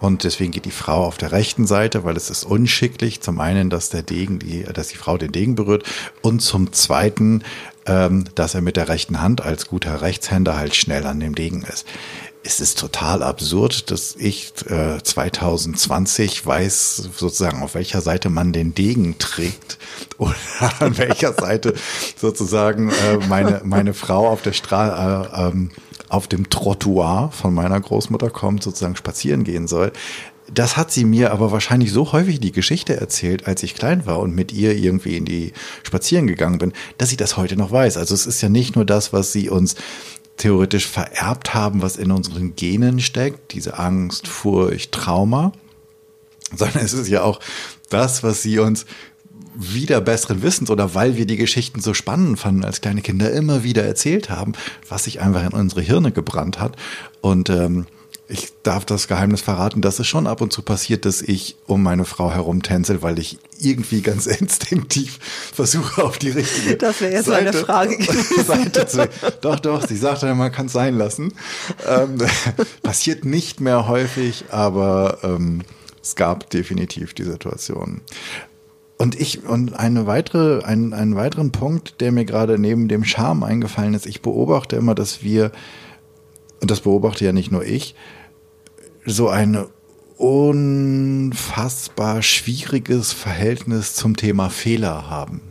und 0.00 0.24
deswegen 0.24 0.50
geht 0.50 0.64
die 0.64 0.70
Frau 0.70 1.04
auf 1.04 1.16
der 1.16 1.32
rechten 1.32 1.66
Seite, 1.66 2.04
weil 2.04 2.16
es 2.16 2.28
ist 2.28 2.44
unschicklich. 2.44 3.22
Zum 3.22 3.40
einen, 3.40 3.70
dass 3.70 3.88
der 3.88 4.02
Degen, 4.02 4.38
die, 4.38 4.64
dass 4.64 4.88
die 4.88 4.96
Frau 4.96 5.16
den 5.16 5.32
Degen 5.32 5.54
berührt 5.54 5.84
und 6.20 6.40
zum 6.40 6.72
zweiten, 6.72 7.42
ähm, 7.86 8.24
dass 8.34 8.54
er 8.54 8.60
mit 8.60 8.76
der 8.76 8.88
rechten 8.88 9.22
Hand 9.22 9.40
als 9.40 9.68
guter 9.68 10.02
Rechtshänder 10.02 10.56
halt 10.56 10.74
schnell 10.74 11.06
an 11.06 11.20
dem 11.20 11.34
Degen 11.34 11.62
ist 11.62 11.86
es 12.44 12.60
ist 12.60 12.78
total 12.78 13.22
absurd, 13.22 13.90
dass 13.90 14.14
ich 14.16 14.52
äh, 14.68 15.02
2020 15.02 16.44
weiß 16.44 17.08
sozusagen, 17.16 17.62
auf 17.62 17.74
welcher 17.74 18.02
Seite 18.02 18.28
man 18.28 18.52
den 18.52 18.74
Degen 18.74 19.18
trägt 19.18 19.78
oder 20.18 20.34
an 20.80 20.96
welcher 20.98 21.32
Seite 21.32 21.74
sozusagen 22.16 22.90
äh, 22.90 23.26
meine, 23.28 23.62
meine 23.64 23.94
Frau 23.94 24.28
auf 24.28 24.42
der 24.42 24.52
Straße, 24.52 25.30
äh, 25.34 25.48
ähm, 25.48 25.70
auf 26.10 26.28
dem 26.28 26.50
Trottoir 26.50 27.30
von 27.32 27.54
meiner 27.54 27.80
Großmutter 27.80 28.30
kommt, 28.30 28.62
sozusagen 28.62 28.96
spazieren 28.96 29.42
gehen 29.42 29.66
soll. 29.66 29.92
Das 30.52 30.76
hat 30.76 30.92
sie 30.92 31.06
mir 31.06 31.32
aber 31.32 31.52
wahrscheinlich 31.52 31.90
so 31.90 32.12
häufig 32.12 32.38
die 32.38 32.52
Geschichte 32.52 32.94
erzählt, 32.94 33.46
als 33.46 33.62
ich 33.62 33.74
klein 33.74 34.04
war 34.04 34.20
und 34.20 34.34
mit 34.34 34.52
ihr 34.52 34.76
irgendwie 34.76 35.16
in 35.16 35.24
die 35.24 35.54
Spazieren 35.82 36.26
gegangen 36.26 36.58
bin, 36.58 36.74
dass 36.98 37.10
ich 37.10 37.16
das 37.16 37.38
heute 37.38 37.56
noch 37.56 37.70
weiß. 37.70 37.96
Also 37.96 38.14
es 38.14 38.26
ist 38.26 38.42
ja 38.42 38.50
nicht 38.50 38.76
nur 38.76 38.84
das, 38.84 39.14
was 39.14 39.32
sie 39.32 39.48
uns 39.48 39.74
theoretisch 40.36 40.86
vererbt 40.86 41.54
haben, 41.54 41.82
was 41.82 41.96
in 41.96 42.10
unseren 42.10 42.56
Genen 42.56 43.00
steckt, 43.00 43.52
diese 43.52 43.78
Angst, 43.78 44.26
Furcht, 44.26 44.92
Trauma, 44.92 45.52
sondern 46.54 46.84
es 46.84 46.92
ist 46.92 47.08
ja 47.08 47.22
auch 47.22 47.40
das, 47.90 48.22
was 48.22 48.42
sie 48.42 48.58
uns 48.58 48.86
wieder 49.54 50.00
besseren 50.00 50.42
Wissens 50.42 50.70
oder 50.70 50.94
weil 50.94 51.16
wir 51.16 51.26
die 51.26 51.36
Geschichten 51.36 51.80
so 51.80 51.94
spannend 51.94 52.40
fanden 52.40 52.64
als 52.64 52.80
kleine 52.80 53.02
Kinder 53.02 53.30
immer 53.30 53.62
wieder 53.62 53.84
erzählt 53.84 54.28
haben, 54.28 54.52
was 54.88 55.04
sich 55.04 55.20
einfach 55.20 55.44
in 55.44 55.52
unsere 55.52 55.80
Hirne 55.80 56.10
gebrannt 56.10 56.58
hat. 56.58 56.76
Und 57.20 57.50
ähm, 57.50 57.86
ich 58.26 58.52
darf 58.62 58.86
das 58.86 59.06
Geheimnis 59.06 59.42
verraten, 59.42 59.82
dass 59.82 59.98
es 59.98 60.06
schon 60.06 60.26
ab 60.26 60.40
und 60.40 60.52
zu 60.52 60.62
passiert, 60.62 61.04
dass 61.04 61.20
ich 61.20 61.56
um 61.66 61.82
meine 61.82 62.06
Frau 62.06 62.32
herum 62.32 62.62
tänzel, 62.62 63.02
weil 63.02 63.18
ich 63.18 63.38
irgendwie 63.60 64.00
ganz 64.00 64.26
instinktiv 64.40 65.18
versuche, 65.52 66.02
auf 66.02 66.18
die 66.18 66.30
richtige 66.30 66.76
Das 66.76 67.00
wäre 67.00 67.12
jetzt 67.12 67.26
Seite, 67.26 67.44
meine 67.44 67.52
Frage 67.52 67.98
Seite 68.46 68.86
zu 68.86 69.08
Doch, 69.42 69.60
doch, 69.60 69.86
sie 69.86 69.96
sagte, 69.96 70.34
man 70.34 70.52
kann 70.52 70.66
es 70.66 70.72
sein 70.72 70.96
lassen. 70.96 71.34
Ähm, 71.86 72.16
passiert 72.82 73.24
nicht 73.24 73.60
mehr 73.60 73.88
häufig, 73.88 74.46
aber 74.50 75.18
ähm, 75.22 75.62
es 76.02 76.16
gab 76.16 76.48
definitiv 76.50 77.12
die 77.12 77.24
Situation. 77.24 78.00
Und 78.96 79.20
ich, 79.20 79.44
und 79.44 79.74
eine 79.74 80.06
weitere, 80.06 80.62
einen, 80.64 80.94
einen 80.94 81.16
weiteren 81.16 81.52
Punkt, 81.52 82.00
der 82.00 82.12
mir 82.12 82.24
gerade 82.24 82.58
neben 82.58 82.88
dem 82.88 83.04
Charme 83.04 83.42
eingefallen 83.42 83.92
ist, 83.92 84.06
ich 84.06 84.22
beobachte 84.22 84.76
immer, 84.76 84.94
dass 84.94 85.22
wir 85.22 85.50
und 86.64 86.70
das 86.70 86.80
beobachte 86.80 87.26
ja 87.26 87.32
nicht 87.32 87.52
nur 87.52 87.62
ich, 87.62 87.94
so 89.04 89.28
ein 89.28 89.66
unfassbar 90.16 92.22
schwieriges 92.22 93.12
Verhältnis 93.12 93.94
zum 93.94 94.16
Thema 94.16 94.48
Fehler 94.48 95.10
haben. 95.10 95.42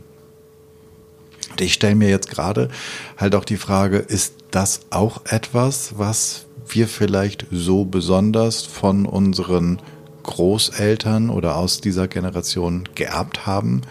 Und 1.52 1.60
ich 1.60 1.74
stelle 1.74 1.94
mir 1.94 2.08
jetzt 2.08 2.30
gerade 2.30 2.68
halt 3.16 3.36
auch 3.36 3.44
die 3.44 3.58
Frage, 3.58 3.98
ist 3.98 4.34
das 4.50 4.80
auch 4.90 5.24
etwas, 5.26 5.98
was 5.98 6.46
wir 6.66 6.88
vielleicht 6.88 7.46
so 7.52 7.84
besonders 7.84 8.64
von 8.64 9.06
unseren 9.06 9.80
Großeltern 10.24 11.30
oder 11.30 11.54
aus 11.54 11.80
dieser 11.80 12.08
Generation 12.08 12.88
geerbt 12.96 13.46
haben, 13.46 13.82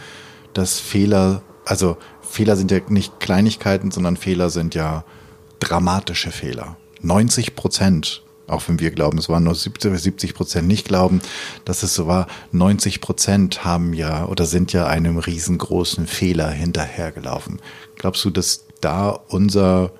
dass 0.53 0.82
Fehler, 0.82 1.41
also 1.63 1.95
Fehler 2.19 2.57
sind 2.57 2.69
ja 2.69 2.82
nicht 2.89 3.21
Kleinigkeiten, 3.21 3.91
sondern 3.91 4.17
Fehler 4.17 4.49
sind 4.49 4.76
ja 4.76 5.05
dramatische 5.61 6.32
Fehler. 6.32 6.76
90 7.04 7.56
Prozent, 7.56 8.24
auch 8.47 8.68
wenn 8.68 8.80
wir 8.80 8.91
glauben, 8.91 9.18
es 9.18 9.30
waren 9.30 9.43
nur 9.43 9.56
70 9.56 10.34
Prozent 10.34 10.68
nicht 10.68 10.88
glauben, 10.88 11.22
dass 11.66 11.84
es 11.84 11.93
so 11.93 12.08
war, 12.08 12.28
90 12.51 13.01
Prozent 13.01 13.64
haben 13.64 13.93
ja 13.93 14.26
oder 14.26 14.45
sind 14.45 14.74
ja 14.74 14.88
einem 14.88 15.18
riesengroßen 15.18 16.08
Fehler 16.08 16.49
hinterhergelaufen. 16.49 17.62
Glaubst 17.95 18.24
du, 18.26 18.30
dass 18.30 18.66
da 18.82 19.10
unser 19.10 19.91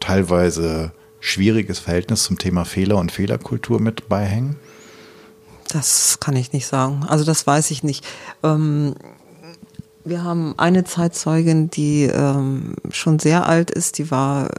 teilweise 0.00 0.92
schwieriges 1.20 1.78
Verhältnis 1.78 2.24
zum 2.24 2.38
Thema 2.38 2.64
Fehler 2.64 2.98
und 2.98 3.10
Fehlerkultur 3.10 3.80
mit 3.80 4.08
beihängen? 4.08 4.56
Das 5.68 6.20
kann 6.20 6.36
ich 6.36 6.52
nicht 6.52 6.66
sagen. 6.66 7.04
Also 7.08 7.24
das 7.24 7.46
weiß 7.46 7.70
ich 7.70 7.82
nicht. 7.82 8.04
Ähm 8.42 8.94
wir 10.04 10.22
haben 10.22 10.54
eine 10.58 10.84
Zeitzeugin, 10.84 11.70
die 11.70 12.02
ähm, 12.04 12.76
schon 12.90 13.18
sehr 13.18 13.46
alt 13.48 13.70
ist, 13.70 13.96
die 13.98 14.10
war 14.10 14.50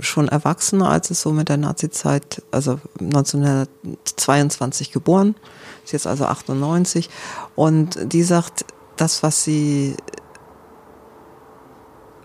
schon 0.00 0.26
erwachsen, 0.28 0.82
als 0.82 1.10
es 1.10 1.20
so 1.22 1.32
mit 1.32 1.48
der 1.48 1.56
Nazi-Zeit, 1.56 2.42
also 2.50 2.80
1922 3.00 4.90
geboren, 4.92 5.36
ist 5.84 5.92
jetzt 5.92 6.08
also 6.08 6.24
98 6.26 7.08
und 7.54 8.12
die 8.12 8.24
sagt, 8.24 8.64
das, 8.96 9.22
was 9.22 9.44
sie 9.44 9.94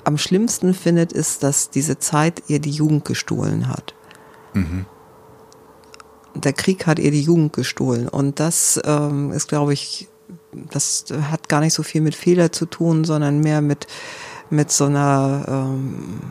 am 0.03 0.17
schlimmsten 0.17 0.73
findet, 0.73 1.13
ist, 1.13 1.43
dass 1.43 1.69
diese 1.69 1.99
Zeit 1.99 2.41
ihr 2.47 2.59
die 2.59 2.71
Jugend 2.71 3.05
gestohlen 3.05 3.69
hat. 3.69 3.93
Mhm. 4.53 4.85
Der 6.35 6.53
Krieg 6.53 6.87
hat 6.87 6.97
ihr 6.97 7.11
die 7.11 7.21
Jugend 7.21 7.53
gestohlen 7.53 8.07
und 8.09 8.39
das 8.39 8.81
ähm, 8.83 9.31
ist, 9.31 9.47
glaube 9.47 9.73
ich, 9.73 10.09
das 10.71 11.05
hat 11.29 11.49
gar 11.49 11.61
nicht 11.61 11.73
so 11.73 11.83
viel 11.83 12.01
mit 12.01 12.15
Fehler 12.15 12.51
zu 12.51 12.65
tun, 12.65 13.03
sondern 13.03 13.39
mehr 13.39 13.61
mit, 13.61 13.87
mit 14.49 14.71
so 14.71 14.85
einer, 14.85 15.45
ähm, 15.47 16.21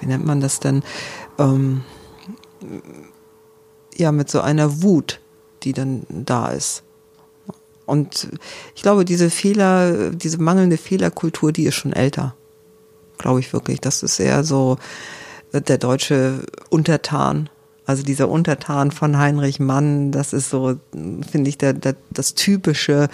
wie 0.00 0.06
nennt 0.06 0.24
man 0.24 0.40
das 0.40 0.60
denn, 0.60 0.82
ähm, 1.38 1.82
ja, 3.96 4.12
mit 4.12 4.30
so 4.30 4.40
einer 4.40 4.82
Wut, 4.82 5.20
die 5.62 5.72
dann 5.72 6.06
da 6.08 6.48
ist. 6.48 6.82
Und 7.86 8.28
ich 8.74 8.82
glaube, 8.82 9.04
diese 9.04 9.30
Fehler, 9.30 10.10
diese 10.10 10.38
mangelnde 10.40 10.76
Fehlerkultur, 10.76 11.52
die 11.52 11.64
ist 11.64 11.74
schon 11.74 11.92
älter. 11.92 12.36
Glaube 13.18 13.40
ich 13.40 13.52
wirklich. 13.52 13.80
Das 13.80 14.02
ist 14.02 14.20
eher 14.20 14.44
so 14.44 14.78
der 15.52 15.76
deutsche 15.76 16.44
Untertan 16.70 17.50
also 17.90 18.04
dieser 18.04 18.28
Untertan 18.28 18.92
von 18.92 19.18
Heinrich 19.18 19.58
Mann, 19.58 20.12
das 20.12 20.32
ist 20.32 20.48
so, 20.48 20.76
finde 20.92 21.48
ich, 21.48 21.58
der, 21.58 21.72
der, 21.72 21.96
das 22.10 22.34
Typische. 22.34 23.08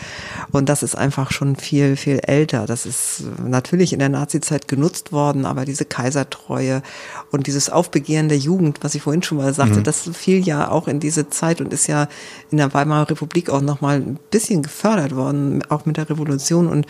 Und 0.52 0.68
das 0.68 0.82
ist 0.82 0.94
einfach 0.94 1.30
schon 1.32 1.56
viel, 1.56 1.96
viel 1.96 2.20
älter. 2.22 2.66
Das 2.66 2.84
ist 2.84 3.24
natürlich 3.42 3.94
in 3.94 3.98
der 3.98 4.10
Nazizeit 4.10 4.68
genutzt 4.68 5.12
worden, 5.12 5.46
aber 5.46 5.64
diese 5.64 5.86
Kaisertreue 5.86 6.82
und 7.30 7.46
dieses 7.46 7.70
Aufbegehren 7.70 8.28
der 8.28 8.36
Jugend, 8.36 8.80
was 8.82 8.94
ich 8.94 9.02
vorhin 9.02 9.22
schon 9.22 9.38
mal 9.38 9.54
sagte, 9.54 9.78
mhm. 9.78 9.84
das 9.84 10.10
fiel 10.12 10.46
ja 10.46 10.70
auch 10.70 10.88
in 10.88 11.00
diese 11.00 11.30
Zeit 11.30 11.62
und 11.62 11.72
ist 11.72 11.86
ja 11.86 12.06
in 12.50 12.58
der 12.58 12.74
Weimarer 12.74 13.08
Republik 13.10 13.48
auch 13.48 13.62
nochmal 13.62 13.96
ein 13.96 14.18
bisschen 14.30 14.62
gefördert 14.62 15.16
worden, 15.16 15.62
auch 15.70 15.86
mit 15.86 15.96
der 15.96 16.10
Revolution 16.10 16.68
und 16.68 16.86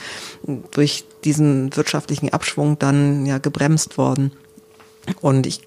durch 0.73 1.05
diesen 1.23 1.75
wirtschaftlichen 1.77 2.33
Abschwung 2.33 2.81
dann 2.81 3.27
ja 3.27 3.39
gebremst 3.39 3.97
worden. 3.97 4.33
Und 5.21 5.47
ich 5.47 5.63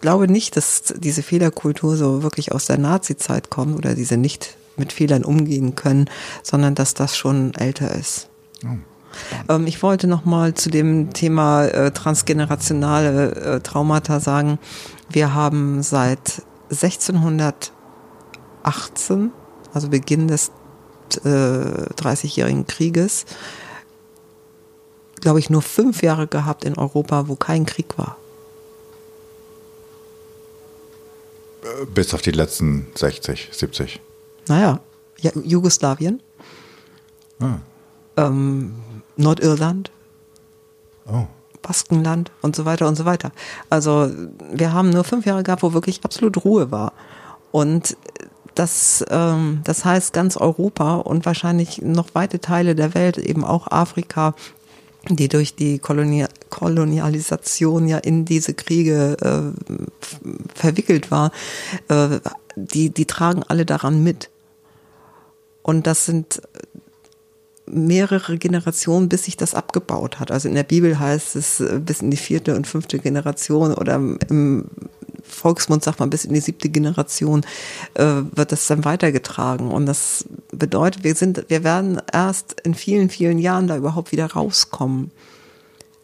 glaube 0.00 0.28
nicht, 0.28 0.56
dass 0.56 0.94
diese 0.96 1.22
Fehlerkultur 1.22 1.96
so 1.96 2.22
wirklich 2.22 2.52
aus 2.52 2.66
der 2.66 2.78
Nazi-Zeit 2.78 3.50
kommt 3.50 3.76
oder 3.76 3.94
diese 3.94 4.16
nicht 4.16 4.56
mit 4.76 4.92
Fehlern 4.92 5.24
umgehen 5.24 5.74
können, 5.74 6.08
sondern 6.42 6.74
dass 6.74 6.94
das 6.94 7.16
schon 7.16 7.54
älter 7.54 7.94
ist. 7.94 8.28
Oh. 8.64 8.76
Ähm, 9.48 9.66
ich 9.66 9.82
wollte 9.82 10.06
noch 10.06 10.24
mal 10.24 10.54
zu 10.54 10.70
dem 10.70 11.12
Thema 11.12 11.64
äh, 11.64 11.90
transgenerationale 11.90 13.34
äh, 13.34 13.60
Traumata 13.60 14.20
sagen. 14.20 14.58
Wir 15.08 15.34
haben 15.34 15.82
seit 15.82 16.42
1618, 16.70 19.32
also 19.72 19.88
Beginn 19.88 20.28
des 20.28 20.52
äh, 21.24 21.28
30-jährigen 21.28 22.66
Krieges, 22.66 23.24
glaube 25.20 25.40
ich, 25.40 25.50
nur 25.50 25.62
fünf 25.62 26.02
Jahre 26.02 26.28
gehabt 26.28 26.64
in 26.64 26.78
Europa, 26.78 27.28
wo 27.28 27.34
kein 27.34 27.66
Krieg 27.66 27.98
war. 27.98 28.16
Bis 31.94 32.14
auf 32.14 32.22
die 32.22 32.30
letzten 32.30 32.86
60, 32.94 33.48
70. 33.52 34.00
Naja, 34.48 34.80
ja, 35.20 35.30
Jugoslawien, 35.44 36.22
ah. 37.40 37.58
ähm, 38.16 38.74
Nordirland, 39.16 39.90
oh. 41.06 41.26
Baskenland 41.62 42.30
und 42.40 42.56
so 42.56 42.64
weiter 42.64 42.88
und 42.88 42.96
so 42.96 43.04
weiter. 43.04 43.32
Also 43.68 44.10
wir 44.52 44.72
haben 44.72 44.90
nur 44.90 45.04
fünf 45.04 45.26
Jahre 45.26 45.42
gehabt, 45.42 45.62
wo 45.62 45.72
wirklich 45.72 46.00
absolut 46.04 46.44
Ruhe 46.44 46.70
war. 46.70 46.92
Und 47.50 47.96
das, 48.54 49.04
ähm, 49.10 49.60
das 49.64 49.84
heißt, 49.84 50.12
ganz 50.12 50.36
Europa 50.36 50.96
und 50.96 51.26
wahrscheinlich 51.26 51.82
noch 51.82 52.14
weite 52.14 52.40
Teile 52.40 52.74
der 52.74 52.94
Welt, 52.94 53.18
eben 53.18 53.44
auch 53.44 53.68
Afrika, 53.68 54.34
die 55.08 55.28
durch 55.28 55.54
die 55.54 55.78
Kolonial 55.78 56.28
Kolonialisation 56.58 57.86
ja 57.86 57.98
in 57.98 58.24
diese 58.24 58.52
Kriege 58.52 59.16
äh, 59.20 59.76
verwickelt 60.56 61.12
war, 61.12 61.30
äh, 61.88 62.18
die, 62.56 62.90
die 62.90 63.04
tragen 63.06 63.44
alle 63.46 63.64
daran 63.64 64.02
mit. 64.02 64.28
Und 65.62 65.86
das 65.86 66.04
sind 66.04 66.42
mehrere 67.66 68.38
Generationen, 68.38 69.08
bis 69.08 69.26
sich 69.26 69.36
das 69.36 69.54
abgebaut 69.54 70.18
hat. 70.18 70.32
Also 70.32 70.48
in 70.48 70.56
der 70.56 70.64
Bibel 70.64 70.98
heißt 70.98 71.36
es 71.36 71.60
äh, 71.60 71.78
bis 71.78 72.02
in 72.02 72.10
die 72.10 72.16
vierte 72.16 72.56
und 72.56 72.66
fünfte 72.66 72.98
Generation 72.98 73.72
oder 73.72 73.94
im 73.94 74.64
Volksmund 75.22 75.84
sagt 75.84 76.00
man 76.00 76.10
bis 76.10 76.24
in 76.24 76.34
die 76.34 76.40
siebte 76.40 76.70
Generation 76.70 77.44
äh, 77.94 78.22
wird 78.34 78.50
das 78.50 78.66
dann 78.66 78.84
weitergetragen. 78.84 79.70
Und 79.70 79.86
das 79.86 80.24
bedeutet, 80.50 81.04
wir 81.04 81.14
sind, 81.14 81.44
wir 81.46 81.62
werden 81.62 82.02
erst 82.12 82.60
in 82.62 82.74
vielen, 82.74 83.10
vielen 83.10 83.38
Jahren 83.38 83.68
da 83.68 83.76
überhaupt 83.76 84.10
wieder 84.10 84.26
rauskommen. 84.26 85.12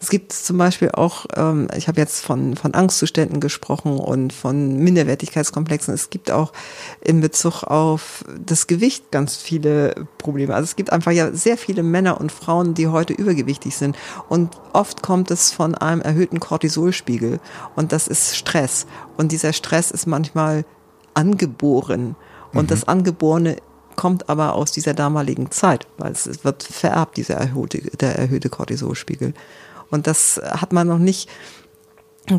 Es 0.05 0.11
gibt 0.11 0.35
zum 0.35 0.59
Beispiel 0.59 0.91
auch, 0.91 1.25
ähm, 1.35 1.67
ich 1.75 1.89
habe 1.89 1.99
jetzt 1.99 2.23
von, 2.23 2.57
von 2.57 2.75
Angstzuständen 2.75 3.41
gesprochen 3.41 3.99
und 3.99 4.35
von 4.35 4.77
Minderwertigkeitskomplexen. 4.77 5.95
Es 5.95 6.11
gibt 6.11 6.31
auch 6.31 6.53
in 7.01 7.23
Bezug 7.23 7.63
auf 7.63 8.23
das 8.39 8.67
Gewicht 8.67 9.11
ganz 9.11 9.37
viele 9.37 10.07
Probleme. 10.19 10.55
Also 10.55 10.65
es 10.65 10.77
gibt 10.77 10.93
einfach 10.93 11.13
ja 11.13 11.33
sehr 11.33 11.57
viele 11.57 11.83
Männer 11.83 12.21
und 12.21 12.33
Frauen, 12.33 12.75
die 12.75 12.89
heute 12.89 13.15
übergewichtig 13.15 13.79
sind. 13.79 13.97
Und 14.29 14.61
oft 14.75 15.01
kommt 15.01 15.31
es 15.31 15.53
von 15.53 15.75
einem 15.75 16.03
erhöhten 16.03 16.39
Cortisolspiegel. 16.39 17.41
Und 17.75 17.93
das 17.93 18.07
ist 18.07 18.37
Stress. 18.37 18.85
Und 19.17 19.33
dieser 19.33 19.55
Stress 19.55 19.91
ist 19.91 20.07
manchmal 20.07 20.67
angeboren. 21.15 22.15
Und 22.53 22.65
mhm. 22.65 22.67
das 22.67 22.87
Angeborene 22.87 23.57
kommt 23.97 24.29
aber 24.29 24.53
aus 24.53 24.71
dieser 24.71 24.93
damaligen 24.93 25.51
Zeit, 25.51 25.87
weil 25.97 26.13
es 26.13 26.45
wird 26.45 26.63
vererbt, 26.63 27.17
dieser 27.17 27.37
erhöhte, 27.37 27.79
der 27.97 28.19
erhöhte 28.19 28.51
Cortisolspiegel. 28.51 29.33
Und 29.91 30.07
das 30.07 30.41
hat 30.45 30.73
man 30.73 30.87
noch 30.87 30.99
nicht 30.99 31.29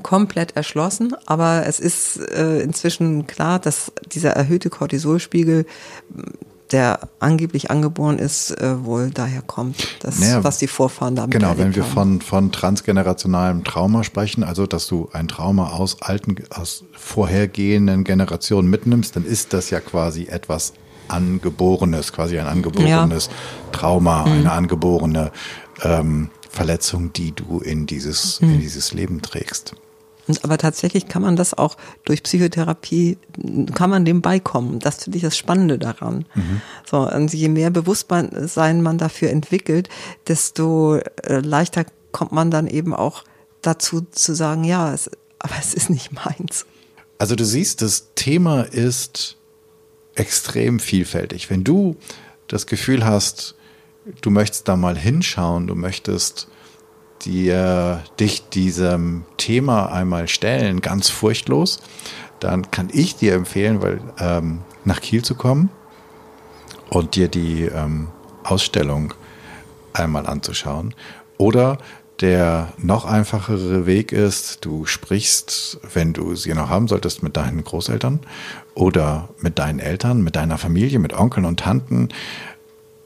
komplett 0.02 0.56
erschlossen, 0.56 1.14
aber 1.28 1.68
es 1.68 1.80
ist 1.80 2.18
äh, 2.18 2.60
inzwischen 2.60 3.28
klar, 3.28 3.60
dass 3.60 3.92
dieser 4.12 4.32
erhöhte 4.32 4.70
Cortisolspiegel 4.70 5.66
der 6.72 7.00
angeblich 7.20 7.70
angeboren 7.70 8.18
ist, 8.18 8.52
äh, 8.60 8.84
wohl 8.84 9.12
daher 9.12 9.44
kommt, 9.44 10.04
das, 10.04 10.20
naja, 10.20 10.44
was 10.44 10.58
die 10.58 10.68
Vorfahren 10.68 11.16
damit 11.16 11.32
Genau, 11.32 11.58
wenn 11.58 11.76
wir 11.76 11.84
von, 11.84 12.22
von 12.22 12.52
transgenerationalem 12.52 13.64
Trauma 13.64 14.04
sprechen, 14.04 14.44
also 14.44 14.66
dass 14.66 14.88
du 14.88 15.10
ein 15.14 15.28
Trauma 15.28 15.70
aus 15.70 16.02
alten, 16.02 16.36
aus 16.50 16.84
vorhergehenden 16.94 18.04
Generationen 18.04 18.70
mitnimmst, 18.70 19.16
dann 19.16 19.26
ist 19.26 19.54
das 19.54 19.70
ja 19.70 19.80
quasi 19.80 20.26
etwas 20.26 20.74
Angeborenes, 21.08 22.12
quasi 22.12 22.40
ein 22.40 22.48
angeborenes 22.48 23.28
ja. 23.28 23.72
Trauma, 23.72 24.26
mhm. 24.26 24.32
eine 24.32 24.52
angeborene 24.52 25.32
ähm, 25.84 26.30
Verletzung, 26.56 27.14
die 27.14 27.34
du 27.34 27.60
in 27.60 27.86
dieses, 27.86 28.42
mhm. 28.42 28.56
in 28.56 28.60
dieses 28.62 28.94
Leben 28.94 29.22
trägst. 29.22 29.76
Und 30.28 30.44
aber 30.44 30.58
tatsächlich 30.58 31.08
kann 31.08 31.22
man 31.22 31.36
das 31.36 31.54
auch 31.54 31.78
durch 32.04 32.24
Psychotherapie, 32.24 33.18
kann 33.76 33.90
man 33.90 34.06
dem 34.06 34.22
beikommen. 34.22 34.80
Das 34.80 35.04
finde 35.04 35.18
ich 35.18 35.24
das 35.24 35.38
Spannende 35.38 35.78
daran. 35.78 36.26
Mhm. 36.34 36.62
So, 36.90 37.08
und 37.08 37.32
je 37.34 37.50
mehr 37.50 37.70
Bewusstsein 37.70 38.82
man 38.82 38.98
dafür 38.98 39.30
entwickelt, 39.30 39.90
desto 40.28 40.96
äh, 40.96 41.40
leichter 41.42 41.86
kommt 42.12 42.32
man 42.32 42.50
dann 42.50 42.68
eben 42.68 42.96
auch 42.96 43.24
dazu 43.62 44.02
zu 44.10 44.34
sagen, 44.34 44.64
ja, 44.64 44.94
es, 44.94 45.12
aber 45.40 45.56
es 45.60 45.74
ist 45.74 45.90
nicht 45.90 46.12
meins. 46.14 46.66
Also 47.18 47.36
du 47.36 47.46
siehst, 47.46 47.82
das 47.82 48.10
Thema 48.16 48.64
ist 48.64 49.38
extrem 50.16 50.80
vielfältig. 50.80 51.50
Wenn 51.50 51.64
du 51.64 51.98
das 52.48 52.66
Gefühl 52.66 53.06
hast, 53.06 53.56
du 54.22 54.30
möchtest 54.30 54.68
da 54.68 54.76
mal 54.76 54.98
hinschauen, 54.98 55.68
du 55.68 55.76
möchtest 55.76 56.48
dir, 57.24 58.04
dich 58.20 58.50
diesem 58.50 59.24
Thema 59.38 59.92
einmal 59.92 60.28
stellen, 60.28 60.82
ganz 60.82 61.10
furchtlos, 61.10 61.80
dann 62.40 62.70
kann 62.72 62.90
ich 62.92 63.16
dir 63.16 63.34
empfehlen, 63.34 63.82
weil 63.82 64.00
ähm, 64.20 64.62
nach 64.84 65.02
Kiel 65.02 65.24
zu 65.24 65.36
kommen 65.36 65.70
und 66.90 67.16
dir 67.16 67.28
die 67.28 67.64
ähm, 67.64 68.10
Ausstellung 68.44 69.14
einmal 69.94 70.28
anzuschauen. 70.28 70.94
Oder 71.38 71.78
der 72.22 72.74
noch 72.78 73.06
einfachere 73.06 73.86
Weg 73.86 74.12
ist, 74.12 74.64
du 74.64 74.86
sprichst, 74.86 75.80
wenn 75.94 76.14
du 76.14 76.36
sie 76.36 76.54
noch 76.54 76.70
haben 76.70 76.88
solltest, 76.88 77.24
mit 77.24 77.36
deinen 77.36 77.64
Großeltern 77.64 78.22
oder 78.74 79.30
mit 79.40 79.60
deinen 79.60 79.80
Eltern, 79.80 80.22
mit 80.22 80.36
deiner 80.36 80.58
Familie, 80.58 81.00
mit 81.00 81.14
Onkeln 81.14 81.46
und 81.46 81.60
Tanten, 81.60 82.10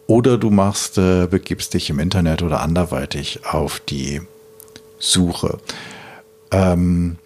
oder 0.10 0.40
du 0.40 0.50
machst, 0.50 0.98
äh, 0.98 1.28
begibst 1.28 1.76
dich 1.76 1.92
im 1.92 2.00
Internet 2.00 2.42
oder 2.42 2.62
anderweitig 2.62 3.42
auf 3.46 3.80
die 3.80 4.22
Suche. 4.98 5.60
Ähm, 6.50 7.18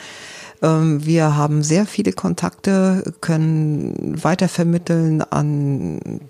Ähm, 0.60 1.02
wir 1.06 1.34
haben 1.34 1.62
sehr 1.62 1.86
viele 1.86 2.12
Kontakte, 2.12 3.14
können 3.22 4.22
weitervermitteln 4.22 5.22
an 5.22 6.20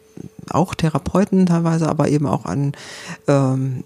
auch 0.50 0.74
Therapeuten 0.74 1.46
teilweise, 1.46 1.88
aber 1.88 2.08
eben 2.08 2.26
auch 2.26 2.44
an 2.44 2.72
ähm, 3.26 3.82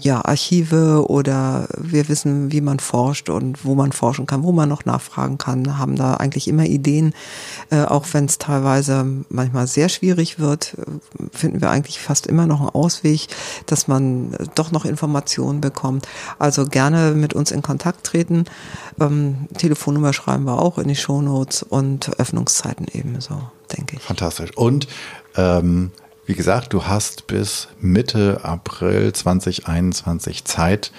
ja, 0.00 0.24
Archive 0.24 1.08
oder 1.08 1.68
wir 1.78 2.08
wissen, 2.08 2.50
wie 2.50 2.60
man 2.60 2.80
forscht 2.80 3.30
und 3.30 3.64
wo 3.64 3.74
man 3.74 3.92
forschen 3.92 4.26
kann, 4.26 4.42
wo 4.42 4.52
man 4.52 4.68
noch 4.68 4.84
nachfragen 4.84 5.38
kann, 5.38 5.78
haben 5.78 5.96
da 5.96 6.14
eigentlich 6.14 6.48
immer 6.48 6.64
Ideen, 6.64 7.14
äh, 7.70 7.84
auch 7.84 8.04
wenn 8.12 8.24
es 8.24 8.38
teilweise 8.38 9.06
manchmal 9.28 9.66
sehr 9.66 9.88
schwierig 9.88 10.38
wird, 10.38 10.74
äh, 10.78 11.22
finden 11.32 11.60
wir 11.60 11.70
eigentlich 11.70 12.00
fast 12.00 12.26
immer 12.26 12.46
noch 12.46 12.60
einen 12.60 12.70
Ausweg, 12.70 13.28
dass 13.66 13.86
man 13.86 14.34
äh, 14.34 14.46
doch 14.54 14.72
noch 14.72 14.84
Informationen 14.84 15.60
bekommt. 15.60 16.08
Also 16.38 16.66
gerne 16.66 17.12
mit 17.12 17.32
uns 17.34 17.50
in 17.50 17.62
Kontakt 17.62 18.04
treten. 18.04 18.44
Ähm, 19.00 19.48
Telefonnummer 19.56 20.12
schreiben 20.12 20.44
wir 20.44 20.60
auch 20.60 20.78
in 20.78 20.88
die 20.88 20.96
Shownotes 20.96 21.62
und 21.62 22.18
Öffnungszeiten 22.18 22.86
ebenso, 22.92 23.40
denke 23.76 23.96
ich. 23.96 24.02
Fantastisch. 24.02 24.56
Und 24.56 24.88
ähm 25.36 25.92
wie 26.26 26.34
gesagt, 26.34 26.72
du 26.72 26.86
hast 26.86 27.26
bis 27.26 27.68
Mitte 27.80 28.40
April 28.44 29.12
2021 29.12 30.44
Zeit, 30.44 30.92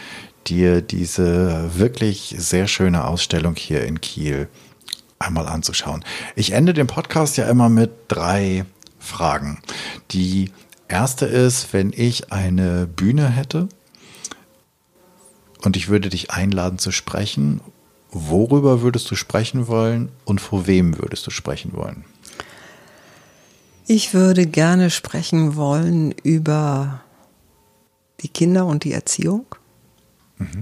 dir 0.47 0.82
diese 0.82 1.71
wirklich 1.78 2.36
sehr 2.38 2.67
schöne 2.67 3.05
Ausstellung 3.05 3.55
hier 3.55 3.84
in 3.84 4.01
Kiel 4.01 4.47
einmal 5.17 5.47
anzuschauen. 5.47 6.03
Ich 6.36 6.51
ende 6.51 6.73
den 6.73 6.88
Podcast 6.88 7.38
ja 7.38 7.49
immer 7.49 7.69
mit 7.69 7.91
drei 8.07 8.65
Fragen. 8.99 9.59
Die 10.11 10.51
erste 10.88 11.26
ist, 11.26 11.73
wenn 11.73 11.91
ich 11.95 12.32
eine 12.32 12.86
Bühne 12.86 13.28
hätte 13.28 13.67
und 15.63 15.76
ich 15.78 15.88
würde 15.88 16.09
dich 16.09 16.32
einladen 16.32 16.78
zu 16.78 16.91
sprechen, 16.91 17.61
worüber 18.11 18.82
würdest 18.82 19.09
du 19.09 19.15
sprechen 19.15 19.67
wollen 19.67 20.09
und 20.26 20.39
vor 20.39 20.67
wem 20.67 20.99
würdest 20.99 21.26
du 21.26 21.32
sprechen 21.32 21.73
wollen? 21.73 22.05
Ich 23.88 24.15
würde 24.15 24.47
gerne 24.47 24.89
sprechen 24.89 25.55
wollen 25.55 26.11
über 26.23 27.01
die 28.21 28.29
Kinder 28.29 28.65
und 28.65 28.83
die 28.83 28.93
Erziehung, 28.93 29.45
mhm. 30.38 30.61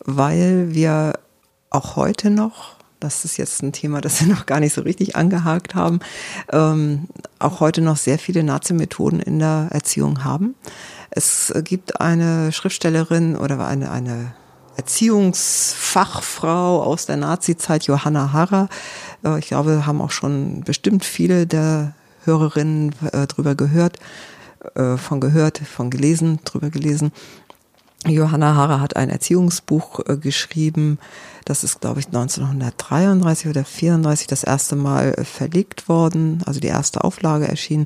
weil 0.00 0.74
wir 0.74 1.12
auch 1.70 1.94
heute 1.94 2.30
noch, 2.30 2.74
das 2.98 3.24
ist 3.24 3.36
jetzt 3.36 3.62
ein 3.62 3.72
Thema, 3.72 4.00
das 4.00 4.20
wir 4.20 4.26
noch 4.26 4.46
gar 4.46 4.58
nicht 4.58 4.74
so 4.74 4.80
richtig 4.80 5.14
angehakt 5.14 5.76
haben, 5.76 6.00
ähm, 6.52 7.06
auch 7.38 7.60
heute 7.60 7.82
noch 7.82 7.96
sehr 7.96 8.18
viele 8.18 8.42
Nazi-Methoden 8.42 9.20
in 9.20 9.38
der 9.38 9.68
Erziehung 9.70 10.24
haben. 10.24 10.56
Es 11.10 11.54
gibt 11.62 12.00
eine 12.00 12.50
Schriftstellerin 12.50 13.36
oder 13.36 13.64
eine, 13.64 13.92
eine 13.92 14.34
Erziehungsfachfrau 14.76 16.82
aus 16.82 17.06
der 17.06 17.16
Nazi-Zeit, 17.16 17.84
Johanna 17.84 18.32
Harrer. 18.32 18.68
Äh, 19.24 19.38
ich 19.38 19.46
glaube, 19.46 19.86
haben 19.86 20.00
auch 20.00 20.10
schon 20.10 20.64
bestimmt 20.64 21.04
viele 21.04 21.46
der 21.46 21.94
Hörerinnen 22.30 22.94
äh, 23.12 23.26
drüber 23.26 23.56
gehört, 23.56 23.98
äh, 24.74 24.96
von 24.96 25.20
gehört, 25.20 25.58
von 25.58 25.90
gelesen, 25.90 26.38
drüber 26.44 26.70
gelesen. 26.70 27.12
Johanna 28.06 28.54
Hara 28.54 28.80
hat 28.80 28.96
ein 28.96 29.10
Erziehungsbuch 29.10 30.00
äh, 30.06 30.16
geschrieben. 30.16 30.98
Das 31.44 31.64
ist, 31.64 31.80
glaube 31.80 32.00
ich, 32.00 32.06
1933 32.06 33.48
oder 33.48 33.64
34 33.64 34.26
das 34.26 34.44
erste 34.44 34.76
Mal 34.76 35.14
äh, 35.14 35.24
verlegt 35.24 35.88
worden, 35.88 36.42
also 36.46 36.60
die 36.60 36.68
erste 36.68 37.04
Auflage 37.04 37.48
erschien. 37.48 37.84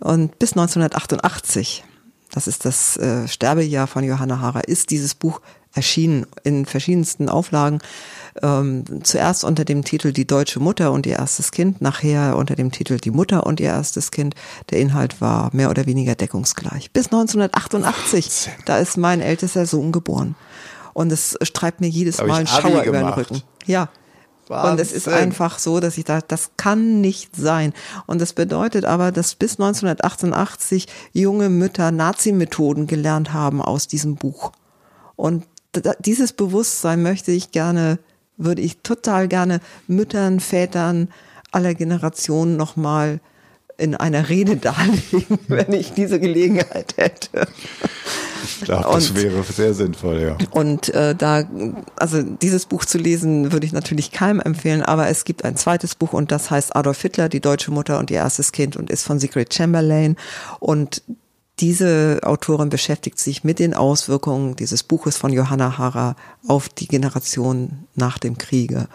Und 0.00 0.38
bis 0.38 0.52
1988, 0.52 1.84
das 2.30 2.46
ist 2.46 2.64
das 2.64 2.96
äh, 2.96 3.28
Sterbejahr 3.28 3.86
von 3.86 4.02
Johanna 4.02 4.40
Hara, 4.40 4.60
ist 4.60 4.90
dieses 4.90 5.14
Buch 5.14 5.40
erschienen 5.74 6.26
in 6.42 6.66
verschiedensten 6.66 7.28
Auflagen. 7.28 7.80
Ähm, 8.42 8.84
zuerst 9.02 9.44
unter 9.44 9.64
dem 9.64 9.84
Titel 9.84 10.12
Die 10.12 10.26
deutsche 10.26 10.60
Mutter 10.60 10.92
und 10.92 11.06
ihr 11.06 11.16
erstes 11.16 11.50
Kind, 11.50 11.80
nachher 11.80 12.36
unter 12.36 12.56
dem 12.56 12.72
Titel 12.72 12.98
Die 12.98 13.10
Mutter 13.10 13.46
und 13.46 13.60
ihr 13.60 13.68
erstes 13.68 14.10
Kind. 14.10 14.34
Der 14.70 14.80
Inhalt 14.80 15.20
war 15.20 15.50
mehr 15.52 15.70
oder 15.70 15.86
weniger 15.86 16.14
deckungsgleich. 16.14 16.90
Bis 16.92 17.06
1988, 17.06 18.24
Wahnsinn. 18.24 18.62
da 18.64 18.78
ist 18.78 18.96
mein 18.96 19.20
ältester 19.20 19.66
Sohn 19.66 19.92
geboren. 19.92 20.34
Und 20.92 21.10
es 21.12 21.36
streibt 21.42 21.80
mir 21.80 21.88
jedes 21.88 22.18
Mal 22.18 22.30
einen 22.30 22.46
Schauer 22.46 22.84
über 22.84 22.98
den 22.98 23.08
Rücken. 23.08 23.42
Ja, 23.66 23.88
Wahnsinn. 24.48 24.72
Und 24.72 24.80
es 24.80 24.92
ist 24.92 25.08
einfach 25.08 25.58
so, 25.58 25.80
dass 25.80 25.96
ich 25.98 26.04
da, 26.04 26.20
das 26.20 26.50
kann 26.56 27.00
nicht 27.00 27.34
sein. 27.34 27.72
Und 28.06 28.20
das 28.20 28.32
bedeutet 28.32 28.84
aber, 28.84 29.10
dass 29.10 29.34
bis 29.34 29.52
1988 29.52 30.86
junge 31.12 31.48
Mütter 31.48 31.90
Nazi-Methoden 31.90 32.86
gelernt 32.86 33.32
haben 33.32 33.62
aus 33.62 33.88
diesem 33.88 34.16
Buch. 34.16 34.52
Und 35.16 35.44
dieses 36.00 36.32
Bewusstsein 36.32 37.02
möchte 37.02 37.32
ich 37.32 37.50
gerne, 37.50 37.98
würde 38.36 38.62
ich 38.62 38.78
total 38.78 39.28
gerne 39.28 39.60
Müttern, 39.86 40.40
Vätern 40.40 41.08
aller 41.52 41.74
Generationen 41.74 42.56
nochmal 42.56 43.20
in 43.76 43.94
einer 43.94 44.28
Rede 44.28 44.56
darlegen, 44.58 45.38
wenn 45.48 45.72
ich 45.72 45.92
diese 45.92 46.20
Gelegenheit 46.20 46.96
hätte. 46.96 47.46
Ich 48.44 48.60
glaube, 48.60 48.84
das 48.92 49.14
wäre 49.14 49.42
sehr 49.42 49.72
sinnvoll, 49.72 50.20
ja. 50.20 50.36
Und 50.50 50.90
äh, 50.90 51.14
da, 51.14 51.44
also 51.96 52.22
dieses 52.22 52.66
Buch 52.66 52.84
zu 52.84 52.98
lesen, 52.98 53.52
würde 53.52 53.66
ich 53.66 53.72
natürlich 53.72 54.12
keinem 54.12 54.40
empfehlen, 54.40 54.82
aber 54.82 55.08
es 55.08 55.24
gibt 55.24 55.44
ein 55.44 55.56
zweites 55.56 55.94
Buch 55.94 56.12
und 56.12 56.30
das 56.30 56.50
heißt 56.50 56.76
Adolf 56.76 57.00
Hitler, 57.00 57.28
die 57.28 57.40
deutsche 57.40 57.70
Mutter 57.70 57.98
und 57.98 58.10
ihr 58.10 58.18
erstes 58.18 58.52
Kind 58.52 58.76
und 58.76 58.90
ist 58.90 59.04
von 59.04 59.18
Sigrid 59.18 59.54
Chamberlain. 59.54 60.16
Und 60.60 61.02
diese 61.60 62.20
Autorin 62.24 62.68
beschäftigt 62.68 63.18
sich 63.18 63.44
mit 63.44 63.58
den 63.58 63.74
Auswirkungen 63.74 64.56
dieses 64.56 64.82
Buches 64.82 65.16
von 65.16 65.32
Johanna 65.32 65.78
Harrer 65.78 66.16
auf 66.48 66.68
die 66.68 66.88
Generation 66.88 67.86
nach 67.94 68.18
dem 68.18 68.38
Kriege. 68.38 68.88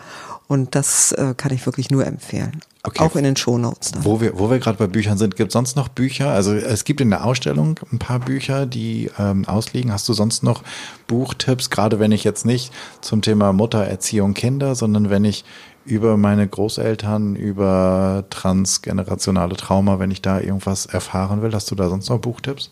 Und 0.47 0.75
das 0.75 1.11
äh, 1.11 1.35
kann 1.37 1.53
ich 1.53 1.65
wirklich 1.65 1.91
nur 1.91 2.05
empfehlen. 2.05 2.59
Okay. 2.83 3.03
Auch 3.03 3.15
in 3.15 3.23
den 3.23 3.35
Shownotes. 3.35 3.91
Dann. 3.91 4.03
Wo 4.03 4.19
wir, 4.19 4.39
wo 4.39 4.49
wir 4.49 4.57
gerade 4.59 4.77
bei 4.77 4.87
Büchern 4.87 5.17
sind, 5.17 5.35
gibt 5.35 5.49
es 5.49 5.53
sonst 5.53 5.75
noch 5.75 5.89
Bücher? 5.89 6.31
Also 6.31 6.53
es 6.53 6.85
gibt 6.85 7.01
in 7.01 7.09
der 7.09 7.23
Ausstellung 7.23 7.79
ein 7.91 7.99
paar 7.99 8.19
Bücher, 8.19 8.65
die 8.65 9.11
ähm, 9.19 9.45
ausliegen. 9.45 9.91
Hast 9.91 10.09
du 10.09 10.13
sonst 10.13 10.43
noch 10.43 10.63
Buchtipps? 11.07 11.69
Gerade 11.69 11.99
wenn 11.99 12.11
ich 12.11 12.23
jetzt 12.23 12.45
nicht 12.45 12.73
zum 13.01 13.21
Thema 13.21 13.53
Muttererziehung 13.53 14.33
Kinder, 14.33 14.75
sondern 14.75 15.09
wenn 15.09 15.23
ich 15.23 15.45
über 15.89 16.17
meine 16.17 16.47
Großeltern, 16.47 17.35
über 17.35 18.25
transgenerationale 18.29 19.55
Trauma, 19.55 19.99
wenn 19.99 20.11
ich 20.11 20.21
da 20.21 20.39
irgendwas 20.39 20.85
erfahren 20.85 21.41
will. 21.41 21.51
Hast 21.53 21.71
du 21.71 21.75
da 21.75 21.89
sonst 21.89 22.09
noch 22.09 22.19
Buchtipps? 22.19 22.71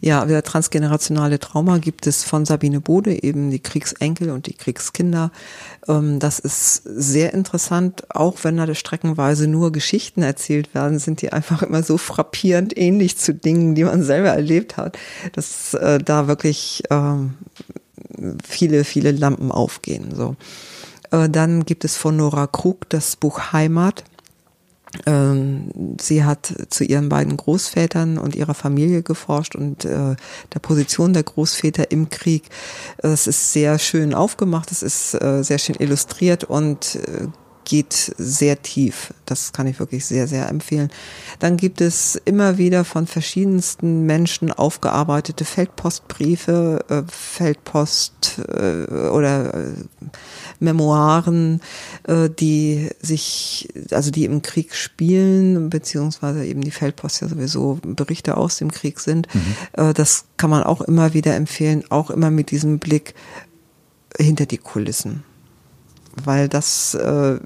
Ja, 0.00 0.24
der 0.24 0.42
transgenerationale 0.42 1.38
Trauma 1.38 1.78
gibt 1.78 2.06
es 2.06 2.24
von 2.24 2.46
Sabine 2.46 2.80
Bode, 2.80 3.22
eben 3.22 3.50
die 3.50 3.60
Kriegsenkel 3.60 4.30
und 4.30 4.46
die 4.46 4.54
Kriegskinder. 4.54 5.30
Ähm, 5.86 6.18
das 6.18 6.38
ist 6.38 6.82
sehr 6.84 7.34
interessant, 7.34 8.04
auch 8.10 8.38
wenn 8.42 8.56
da 8.56 8.74
streckenweise 8.74 9.46
nur 9.46 9.72
Geschichten 9.72 10.22
erzählt 10.22 10.74
werden, 10.74 10.98
sind 10.98 11.22
die 11.22 11.32
einfach 11.32 11.62
immer 11.62 11.82
so 11.82 11.98
frappierend 11.98 12.76
ähnlich 12.76 13.18
zu 13.18 13.34
Dingen, 13.34 13.74
die 13.74 13.84
man 13.84 14.02
selber 14.02 14.30
erlebt 14.30 14.76
hat, 14.76 14.98
dass 15.34 15.74
äh, 15.74 15.98
da 15.98 16.28
wirklich 16.28 16.82
ähm, 16.90 17.34
viele, 18.42 18.84
viele 18.84 19.12
Lampen 19.12 19.52
aufgehen. 19.52 20.14
So. 20.14 20.34
Äh, 21.10 21.28
dann 21.28 21.64
gibt 21.64 21.84
es 21.84 21.96
von 21.96 22.16
Nora 22.16 22.46
Krug 22.46 22.88
das 22.88 23.16
Buch 23.16 23.52
Heimat. 23.52 24.04
Ähm, 25.06 25.70
sie 26.00 26.24
hat 26.24 26.52
zu 26.68 26.82
ihren 26.82 27.08
beiden 27.08 27.36
Großvätern 27.36 28.18
und 28.18 28.34
ihrer 28.34 28.54
Familie 28.54 29.02
geforscht 29.02 29.54
und 29.54 29.84
äh, 29.84 30.16
der 30.52 30.58
Position 30.60 31.12
der 31.12 31.22
Großväter 31.22 31.92
im 31.92 32.08
Krieg. 32.08 32.48
Es 32.98 33.28
ist 33.28 33.52
sehr 33.52 33.78
schön 33.78 34.14
aufgemacht, 34.14 34.72
es 34.72 34.82
ist 34.82 35.14
äh, 35.14 35.44
sehr 35.44 35.58
schön 35.58 35.76
illustriert 35.78 36.42
und 36.44 36.98
geht 37.64 38.14
sehr 38.18 38.62
tief. 38.62 39.14
Das 39.26 39.52
kann 39.52 39.68
ich 39.68 39.78
wirklich 39.78 40.04
sehr, 40.04 40.26
sehr 40.26 40.48
empfehlen. 40.48 40.90
Dann 41.38 41.56
gibt 41.56 41.80
es 41.80 42.20
immer 42.24 42.58
wieder 42.58 42.84
von 42.84 43.06
verschiedensten 43.06 44.06
Menschen 44.06 44.50
aufgearbeitete 44.50 45.44
Feldpostbriefe, 45.44 47.04
Feldpost 47.06 48.40
oder 49.12 49.52
Memoiren, 50.60 51.60
äh, 52.06 52.28
die 52.30 52.90
sich, 53.00 53.68
also 53.90 54.10
die 54.10 54.24
im 54.24 54.42
Krieg 54.42 54.74
spielen, 54.74 55.70
beziehungsweise 55.70 56.44
eben 56.44 56.60
die 56.60 56.70
Feldpost 56.70 57.20
ja 57.22 57.28
sowieso 57.28 57.78
Berichte 57.82 58.36
aus 58.36 58.58
dem 58.58 58.70
Krieg 58.70 59.00
sind. 59.00 59.26
Mhm. 59.34 59.56
Äh, 59.72 59.94
das 59.94 60.26
kann 60.36 60.50
man 60.50 60.62
auch 60.62 60.80
immer 60.80 61.14
wieder 61.14 61.34
empfehlen, 61.34 61.84
auch 61.88 62.10
immer 62.10 62.30
mit 62.30 62.50
diesem 62.50 62.78
Blick 62.78 63.14
hinter 64.16 64.46
die 64.46 64.58
Kulissen 64.58 65.24
weil 66.24 66.48
das 66.48 66.94
äh, 66.94 67.38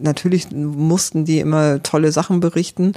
natürlich 0.00 0.50
mussten 0.50 1.24
die 1.24 1.38
immer 1.40 1.82
tolle 1.82 2.12
Sachen 2.12 2.40
berichten, 2.40 2.92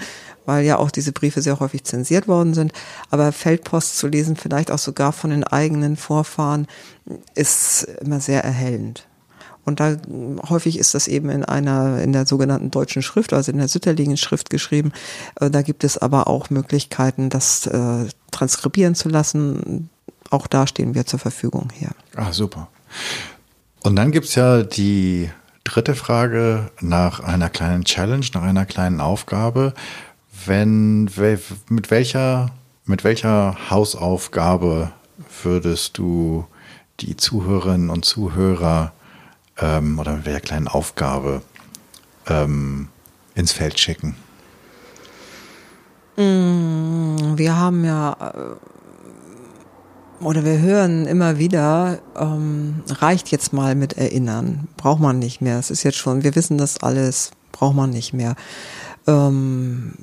weil 0.46 0.66
ja 0.66 0.78
auch 0.78 0.92
diese 0.92 1.12
Briefe 1.12 1.42
sehr 1.42 1.60
häufig 1.60 1.84
zensiert 1.84 2.28
worden 2.28 2.54
sind. 2.54 2.74
Aber 3.10 3.32
Feldpost 3.32 3.98
zu 3.98 4.08
lesen, 4.08 4.36
vielleicht 4.36 4.72
auch 4.72 4.80
sogar 4.80 5.14
von 5.14 5.30
den 5.30 5.44
eigenen 5.44 5.96
Vorfahren, 5.96 6.68
ist 7.34 7.84
immer 8.02 8.20
sehr 8.20 8.44
erhellend. 8.44 9.08
Und 9.66 9.80
da 9.80 9.98
häufig 10.48 10.78
ist 10.78 10.94
das 10.94 11.08
eben 11.08 11.30
in 11.30 11.44
einer, 11.44 12.02
in 12.02 12.14
der 12.14 12.26
sogenannten 12.26 12.72
deutschen 12.72 13.02
Schrift, 13.02 13.34
also 13.34 13.52
in 13.52 13.58
der 13.58 13.68
Sütterlingen 13.68 14.16
Schrift 14.16 14.50
geschrieben. 14.50 14.94
Äh, 15.40 15.50
da 15.50 15.64
gibt 15.64 15.84
es 15.84 15.98
aber 15.98 16.28
auch 16.28 16.50
Möglichkeiten, 16.50 17.30
das 17.30 17.66
äh, 17.66 18.06
transkribieren 18.32 18.96
zu 18.96 19.10
lassen. 19.10 19.90
Auch 20.30 20.48
da 20.48 20.68
stehen 20.68 20.94
wir 20.94 21.06
zur 21.06 21.20
Verfügung 21.20 21.70
hier. 21.74 21.90
Ah, 22.16 22.32
super. 22.32 22.68
Und 23.82 23.96
dann 23.96 24.12
gibt 24.12 24.28
es 24.28 24.36
ja 24.36 24.64
die 24.64 25.30
dritte 25.64 25.96
Frage 25.96 26.72
nach 26.80 27.20
einer 27.20 27.50
kleinen 27.50 27.86
Challenge, 27.86 28.26
nach 28.34 28.44
einer 28.44 28.66
kleinen 28.66 29.02
Aufgabe. 29.02 29.74
Wenn, 30.46 31.10
mit 31.70 31.90
welcher, 31.92 32.52
mit 32.86 33.04
welcher 33.04 33.58
Hausaufgabe 33.70 34.92
würdest 35.44 35.98
du 35.98 36.46
die 37.00 37.18
Zuhörerinnen 37.18 37.90
und 37.90 38.06
Zuhörer 38.06 38.94
ähm, 39.60 40.00
oder 40.00 40.18
mit 40.18 40.26
welcher 40.26 40.42
kleinen 40.42 40.68
Aufgabe 40.68 41.42
ähm, 42.28 42.90
ins 43.36 43.52
Feld 43.52 43.80
schicken? 43.80 44.16
Mm, 46.18 47.38
wir 47.38 47.58
haben 47.58 47.84
ja 47.84 48.14
äh, 48.34 48.56
oder 50.22 50.46
wir 50.46 50.60
hören 50.60 51.06
immer 51.06 51.38
wieder, 51.38 52.00
ähm, 52.16 52.84
reicht 52.88 53.32
jetzt 53.32 53.52
mal 53.52 53.76
mit 53.76 53.94
Erinnern, 53.94 54.68
braucht 54.78 55.02
man 55.02 55.20
nicht 55.20 55.42
mehr. 55.42 55.60
Es 55.60 55.70
ist 55.70 55.84
jetzt 55.84 55.98
schon, 55.98 56.24
wir 56.24 56.36
wissen 56.36 56.58
das 56.58 56.82
alles, 56.82 57.32
braucht 57.52 57.76
man 57.76 57.90
nicht 57.90 58.14
mehr. 58.14 58.36
Ähm, 59.08 59.94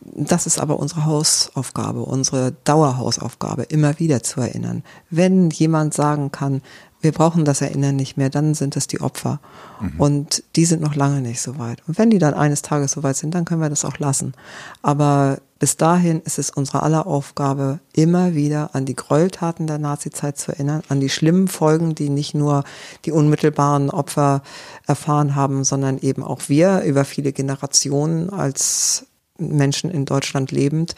das 0.00 0.46
ist 0.46 0.58
aber 0.58 0.78
unsere 0.78 1.04
Hausaufgabe, 1.04 2.00
unsere 2.00 2.52
Dauerhausaufgabe, 2.64 3.64
immer 3.64 3.98
wieder 3.98 4.22
zu 4.22 4.40
erinnern. 4.40 4.82
Wenn 5.10 5.50
jemand 5.50 5.92
sagen 5.92 6.32
kann, 6.32 6.62
wir 7.00 7.12
brauchen 7.12 7.44
das 7.44 7.60
Erinnern 7.60 7.96
nicht 7.96 8.16
mehr, 8.16 8.28
dann 8.28 8.54
sind 8.54 8.76
es 8.76 8.86
die 8.86 9.00
Opfer. 9.00 9.40
Mhm. 9.80 10.00
Und 10.00 10.42
die 10.56 10.64
sind 10.64 10.82
noch 10.82 10.94
lange 10.94 11.20
nicht 11.20 11.40
so 11.40 11.58
weit. 11.58 11.82
Und 11.86 11.96
wenn 11.98 12.10
die 12.10 12.18
dann 12.18 12.34
eines 12.34 12.62
Tages 12.62 12.92
so 12.92 13.02
weit 13.02 13.16
sind, 13.16 13.34
dann 13.34 13.44
können 13.44 13.60
wir 13.60 13.70
das 13.70 13.84
auch 13.84 13.98
lassen. 13.98 14.34
Aber 14.82 15.38
bis 15.60 15.76
dahin 15.76 16.20
ist 16.20 16.38
es 16.38 16.50
unsere 16.50 16.82
aller 16.82 17.06
Aufgabe, 17.06 17.80
immer 17.92 18.34
wieder 18.34 18.74
an 18.74 18.84
die 18.84 18.94
Gräueltaten 18.96 19.66
der 19.66 19.78
Nazizeit 19.78 20.38
zu 20.38 20.52
erinnern, 20.52 20.82
an 20.88 21.00
die 21.00 21.08
schlimmen 21.08 21.48
Folgen, 21.48 21.94
die 21.94 22.10
nicht 22.10 22.34
nur 22.34 22.64
die 23.04 23.12
unmittelbaren 23.12 23.90
Opfer 23.90 24.42
erfahren 24.86 25.34
haben, 25.34 25.64
sondern 25.64 25.98
eben 25.98 26.22
auch 26.22 26.42
wir 26.48 26.82
über 26.82 27.04
viele 27.04 27.32
Generationen 27.32 28.30
als 28.30 29.06
Menschen 29.36 29.90
in 29.90 30.04
Deutschland 30.04 30.50
lebend. 30.50 30.94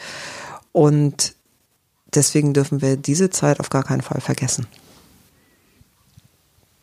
Und 0.71 1.35
deswegen 2.13 2.53
dürfen 2.53 2.81
wir 2.81 2.97
diese 2.97 3.29
Zeit 3.29 3.59
auf 3.59 3.69
gar 3.69 3.83
keinen 3.83 4.01
Fall 4.01 4.21
vergessen. 4.21 4.67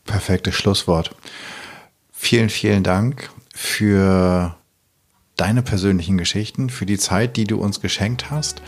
Perfektes 0.09 0.55
Schlusswort. 0.55 1.15
Vielen, 2.11 2.49
vielen 2.49 2.83
Dank 2.83 3.31
für 3.55 4.57
deine 5.37 5.63
persönlichen 5.63 6.19
Geschichten, 6.19 6.71
für 6.71 6.87
die 6.87 6.99
Zeit, 6.99 7.37
die 7.37 7.45
du 7.45 7.61
uns 7.61 7.81
geschenkt 7.81 8.31
hast 8.31 8.63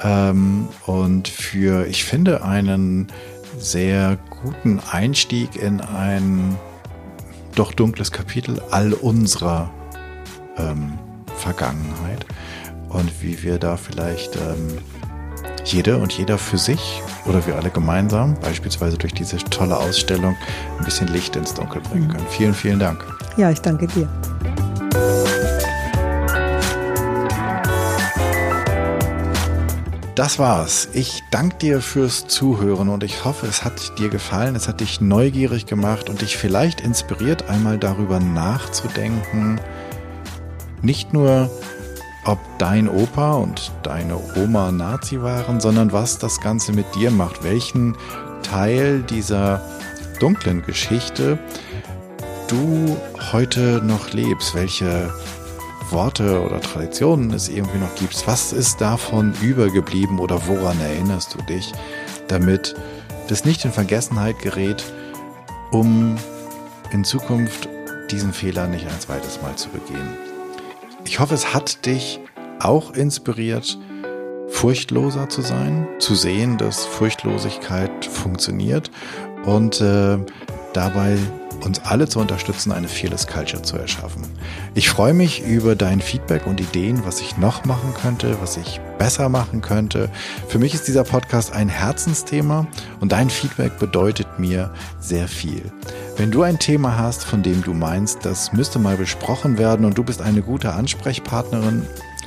ähm, 0.00 0.68
und 0.84 1.28
für, 1.28 1.86
ich 1.86 2.04
finde, 2.04 2.44
einen 2.44 3.08
sehr 3.58 4.18
guten 4.42 4.80
Einstieg 4.90 5.56
in 5.56 5.80
ein 5.80 6.56
doch 7.54 7.72
dunkles 7.72 8.12
Kapitel 8.12 8.60
all 8.70 8.92
unserer 8.92 9.72
ähm, 10.58 10.98
Vergangenheit 11.36 12.26
und 12.90 13.22
wie 13.22 13.42
wir 13.42 13.58
da 13.58 13.78
vielleicht 13.78 14.36
ähm, 14.36 14.78
jede 15.66 15.98
und 15.98 16.12
jeder 16.12 16.38
für 16.38 16.58
sich 16.58 17.02
oder 17.26 17.46
wir 17.46 17.56
alle 17.56 17.70
gemeinsam, 17.70 18.34
beispielsweise 18.40 18.96
durch 18.96 19.12
diese 19.12 19.36
tolle 19.38 19.76
Ausstellung, 19.76 20.36
ein 20.78 20.84
bisschen 20.84 21.08
Licht 21.08 21.36
ins 21.36 21.54
Dunkel 21.54 21.80
bringen 21.82 22.08
können. 22.08 22.26
Vielen, 22.30 22.54
vielen 22.54 22.78
Dank. 22.78 23.04
Ja, 23.36 23.50
ich 23.50 23.60
danke 23.60 23.86
dir. 23.86 24.08
Das 30.14 30.38
war's. 30.38 30.88
Ich 30.94 31.22
danke 31.30 31.56
dir 31.58 31.82
fürs 31.82 32.26
Zuhören 32.26 32.88
und 32.88 33.04
ich 33.04 33.26
hoffe, 33.26 33.46
es 33.46 33.64
hat 33.64 33.98
dir 33.98 34.08
gefallen, 34.08 34.56
es 34.56 34.66
hat 34.66 34.80
dich 34.80 35.02
neugierig 35.02 35.66
gemacht 35.66 36.08
und 36.08 36.22
dich 36.22 36.38
vielleicht 36.38 36.80
inspiriert, 36.80 37.50
einmal 37.50 37.76
darüber 37.76 38.18
nachzudenken, 38.18 39.60
nicht 40.80 41.12
nur, 41.12 41.50
ob 42.26 42.38
dein 42.58 42.88
Opa 42.88 43.34
und 43.34 43.72
deine 43.82 44.18
Oma 44.36 44.72
Nazi 44.72 45.22
waren, 45.22 45.60
sondern 45.60 45.92
was 45.92 46.18
das 46.18 46.40
Ganze 46.40 46.72
mit 46.72 46.86
dir 46.94 47.10
macht, 47.10 47.44
welchen 47.44 47.96
Teil 48.42 49.02
dieser 49.02 49.62
dunklen 50.18 50.62
Geschichte 50.62 51.38
du 52.48 52.96
heute 53.32 53.80
noch 53.84 54.12
lebst, 54.12 54.54
welche 54.54 55.12
Worte 55.90 56.42
oder 56.42 56.60
Traditionen 56.60 57.32
es 57.32 57.48
irgendwie 57.48 57.78
noch 57.78 57.94
gibt. 57.94 58.26
Was 58.26 58.52
ist 58.52 58.80
davon 58.80 59.34
übergeblieben 59.40 60.18
oder 60.18 60.46
woran 60.46 60.80
erinnerst 60.80 61.34
du 61.34 61.42
dich, 61.42 61.72
damit 62.28 62.74
das 63.28 63.44
nicht 63.44 63.64
in 63.64 63.72
Vergessenheit 63.72 64.38
gerät, 64.40 64.82
um 65.70 66.16
in 66.92 67.04
Zukunft 67.04 67.68
diesen 68.10 68.32
Fehler 68.32 68.66
nicht 68.66 68.86
ein 68.86 69.00
zweites 69.00 69.40
Mal 69.42 69.56
zu 69.56 69.68
begehen. 69.68 70.25
Ich 71.06 71.20
hoffe, 71.20 71.34
es 71.34 71.54
hat 71.54 71.86
dich 71.86 72.18
auch 72.58 72.92
inspiriert, 72.92 73.78
furchtloser 74.48 75.28
zu 75.28 75.40
sein, 75.40 75.86
zu 76.00 76.16
sehen, 76.16 76.58
dass 76.58 76.84
Furchtlosigkeit 76.84 78.04
funktioniert. 78.04 78.90
Und 79.44 79.80
äh, 79.80 80.18
dabei 80.72 81.16
uns 81.62 81.80
alle 81.84 82.08
zu 82.08 82.20
unterstützen, 82.20 82.72
eine 82.72 82.88
Fearless 82.88 83.26
Culture 83.26 83.62
zu 83.62 83.76
erschaffen. 83.76 84.24
Ich 84.74 84.88
freue 84.88 85.14
mich 85.14 85.44
über 85.44 85.76
dein 85.76 86.00
Feedback 86.00 86.46
und 86.46 86.60
Ideen, 86.60 87.04
was 87.04 87.20
ich 87.20 87.36
noch 87.36 87.64
machen 87.64 87.94
könnte, 88.00 88.38
was 88.40 88.56
ich 88.56 88.80
besser 88.98 89.28
machen 89.28 89.62
könnte. 89.62 90.10
Für 90.48 90.58
mich 90.58 90.74
ist 90.74 90.88
dieser 90.88 91.04
Podcast 91.04 91.52
ein 91.52 91.68
Herzensthema 91.68 92.66
und 93.00 93.12
dein 93.12 93.30
Feedback 93.30 93.78
bedeutet 93.78 94.26
mir 94.38 94.72
sehr 95.00 95.28
viel. 95.28 95.70
Wenn 96.16 96.30
du 96.30 96.42
ein 96.42 96.58
Thema 96.58 96.96
hast, 96.96 97.24
von 97.24 97.42
dem 97.42 97.62
du 97.62 97.74
meinst, 97.74 98.24
das 98.24 98.52
müsste 98.52 98.78
mal 98.78 98.96
besprochen 98.96 99.58
werden 99.58 99.84
und 99.84 99.98
du 99.98 100.04
bist 100.04 100.22
eine 100.22 100.42
gute 100.42 100.72
Ansprechpartnerin 100.72 101.82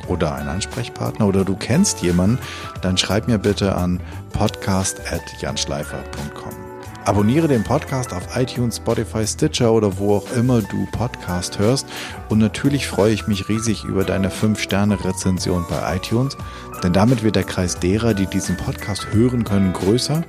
oder 0.07 0.35
ein 0.35 0.47
Ansprechpartner 0.47 1.27
oder 1.27 1.43
du 1.45 1.55
kennst 1.55 2.01
jemanden, 2.01 2.39
dann 2.81 2.97
schreib 2.97 3.27
mir 3.27 3.37
bitte 3.37 3.75
an 3.75 3.99
podcast@janschleifer.com. 4.33 6.58
Abonniere 7.05 7.47
den 7.47 7.63
Podcast 7.63 8.13
auf 8.13 8.35
iTunes, 8.35 8.77
Spotify, 8.77 9.25
Stitcher 9.25 9.71
oder 9.71 9.97
wo 9.97 10.15
auch 10.15 10.31
immer 10.33 10.61
du 10.61 10.85
Podcast 10.91 11.57
hörst. 11.57 11.87
Und 12.29 12.39
natürlich 12.39 12.87
freue 12.87 13.13
ich 13.13 13.27
mich 13.27 13.49
riesig 13.49 13.83
über 13.83 14.03
deine 14.03 14.29
5-Sterne-Rezension 14.29 15.65
bei 15.69 15.95
iTunes, 15.95 16.37
denn 16.83 16.93
damit 16.93 17.23
wird 17.23 17.35
der 17.35 17.43
Kreis 17.43 17.79
derer, 17.79 18.13
die 18.13 18.27
diesen 18.27 18.57
Podcast 18.57 19.07
hören 19.11 19.43
können, 19.43 19.73
größer 19.73 20.23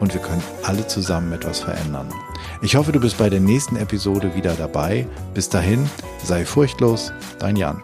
und 0.00 0.14
wir 0.14 0.20
können 0.20 0.42
alle 0.62 0.86
zusammen 0.86 1.32
etwas 1.32 1.60
verändern. 1.60 2.08
Ich 2.62 2.76
hoffe, 2.76 2.92
du 2.92 3.00
bist 3.00 3.18
bei 3.18 3.28
der 3.28 3.40
nächsten 3.40 3.76
Episode 3.76 4.34
wieder 4.34 4.54
dabei. 4.54 5.06
Bis 5.34 5.48
dahin, 5.48 5.88
sei 6.24 6.44
furchtlos, 6.44 7.12
dein 7.38 7.56
Jan. 7.56 7.82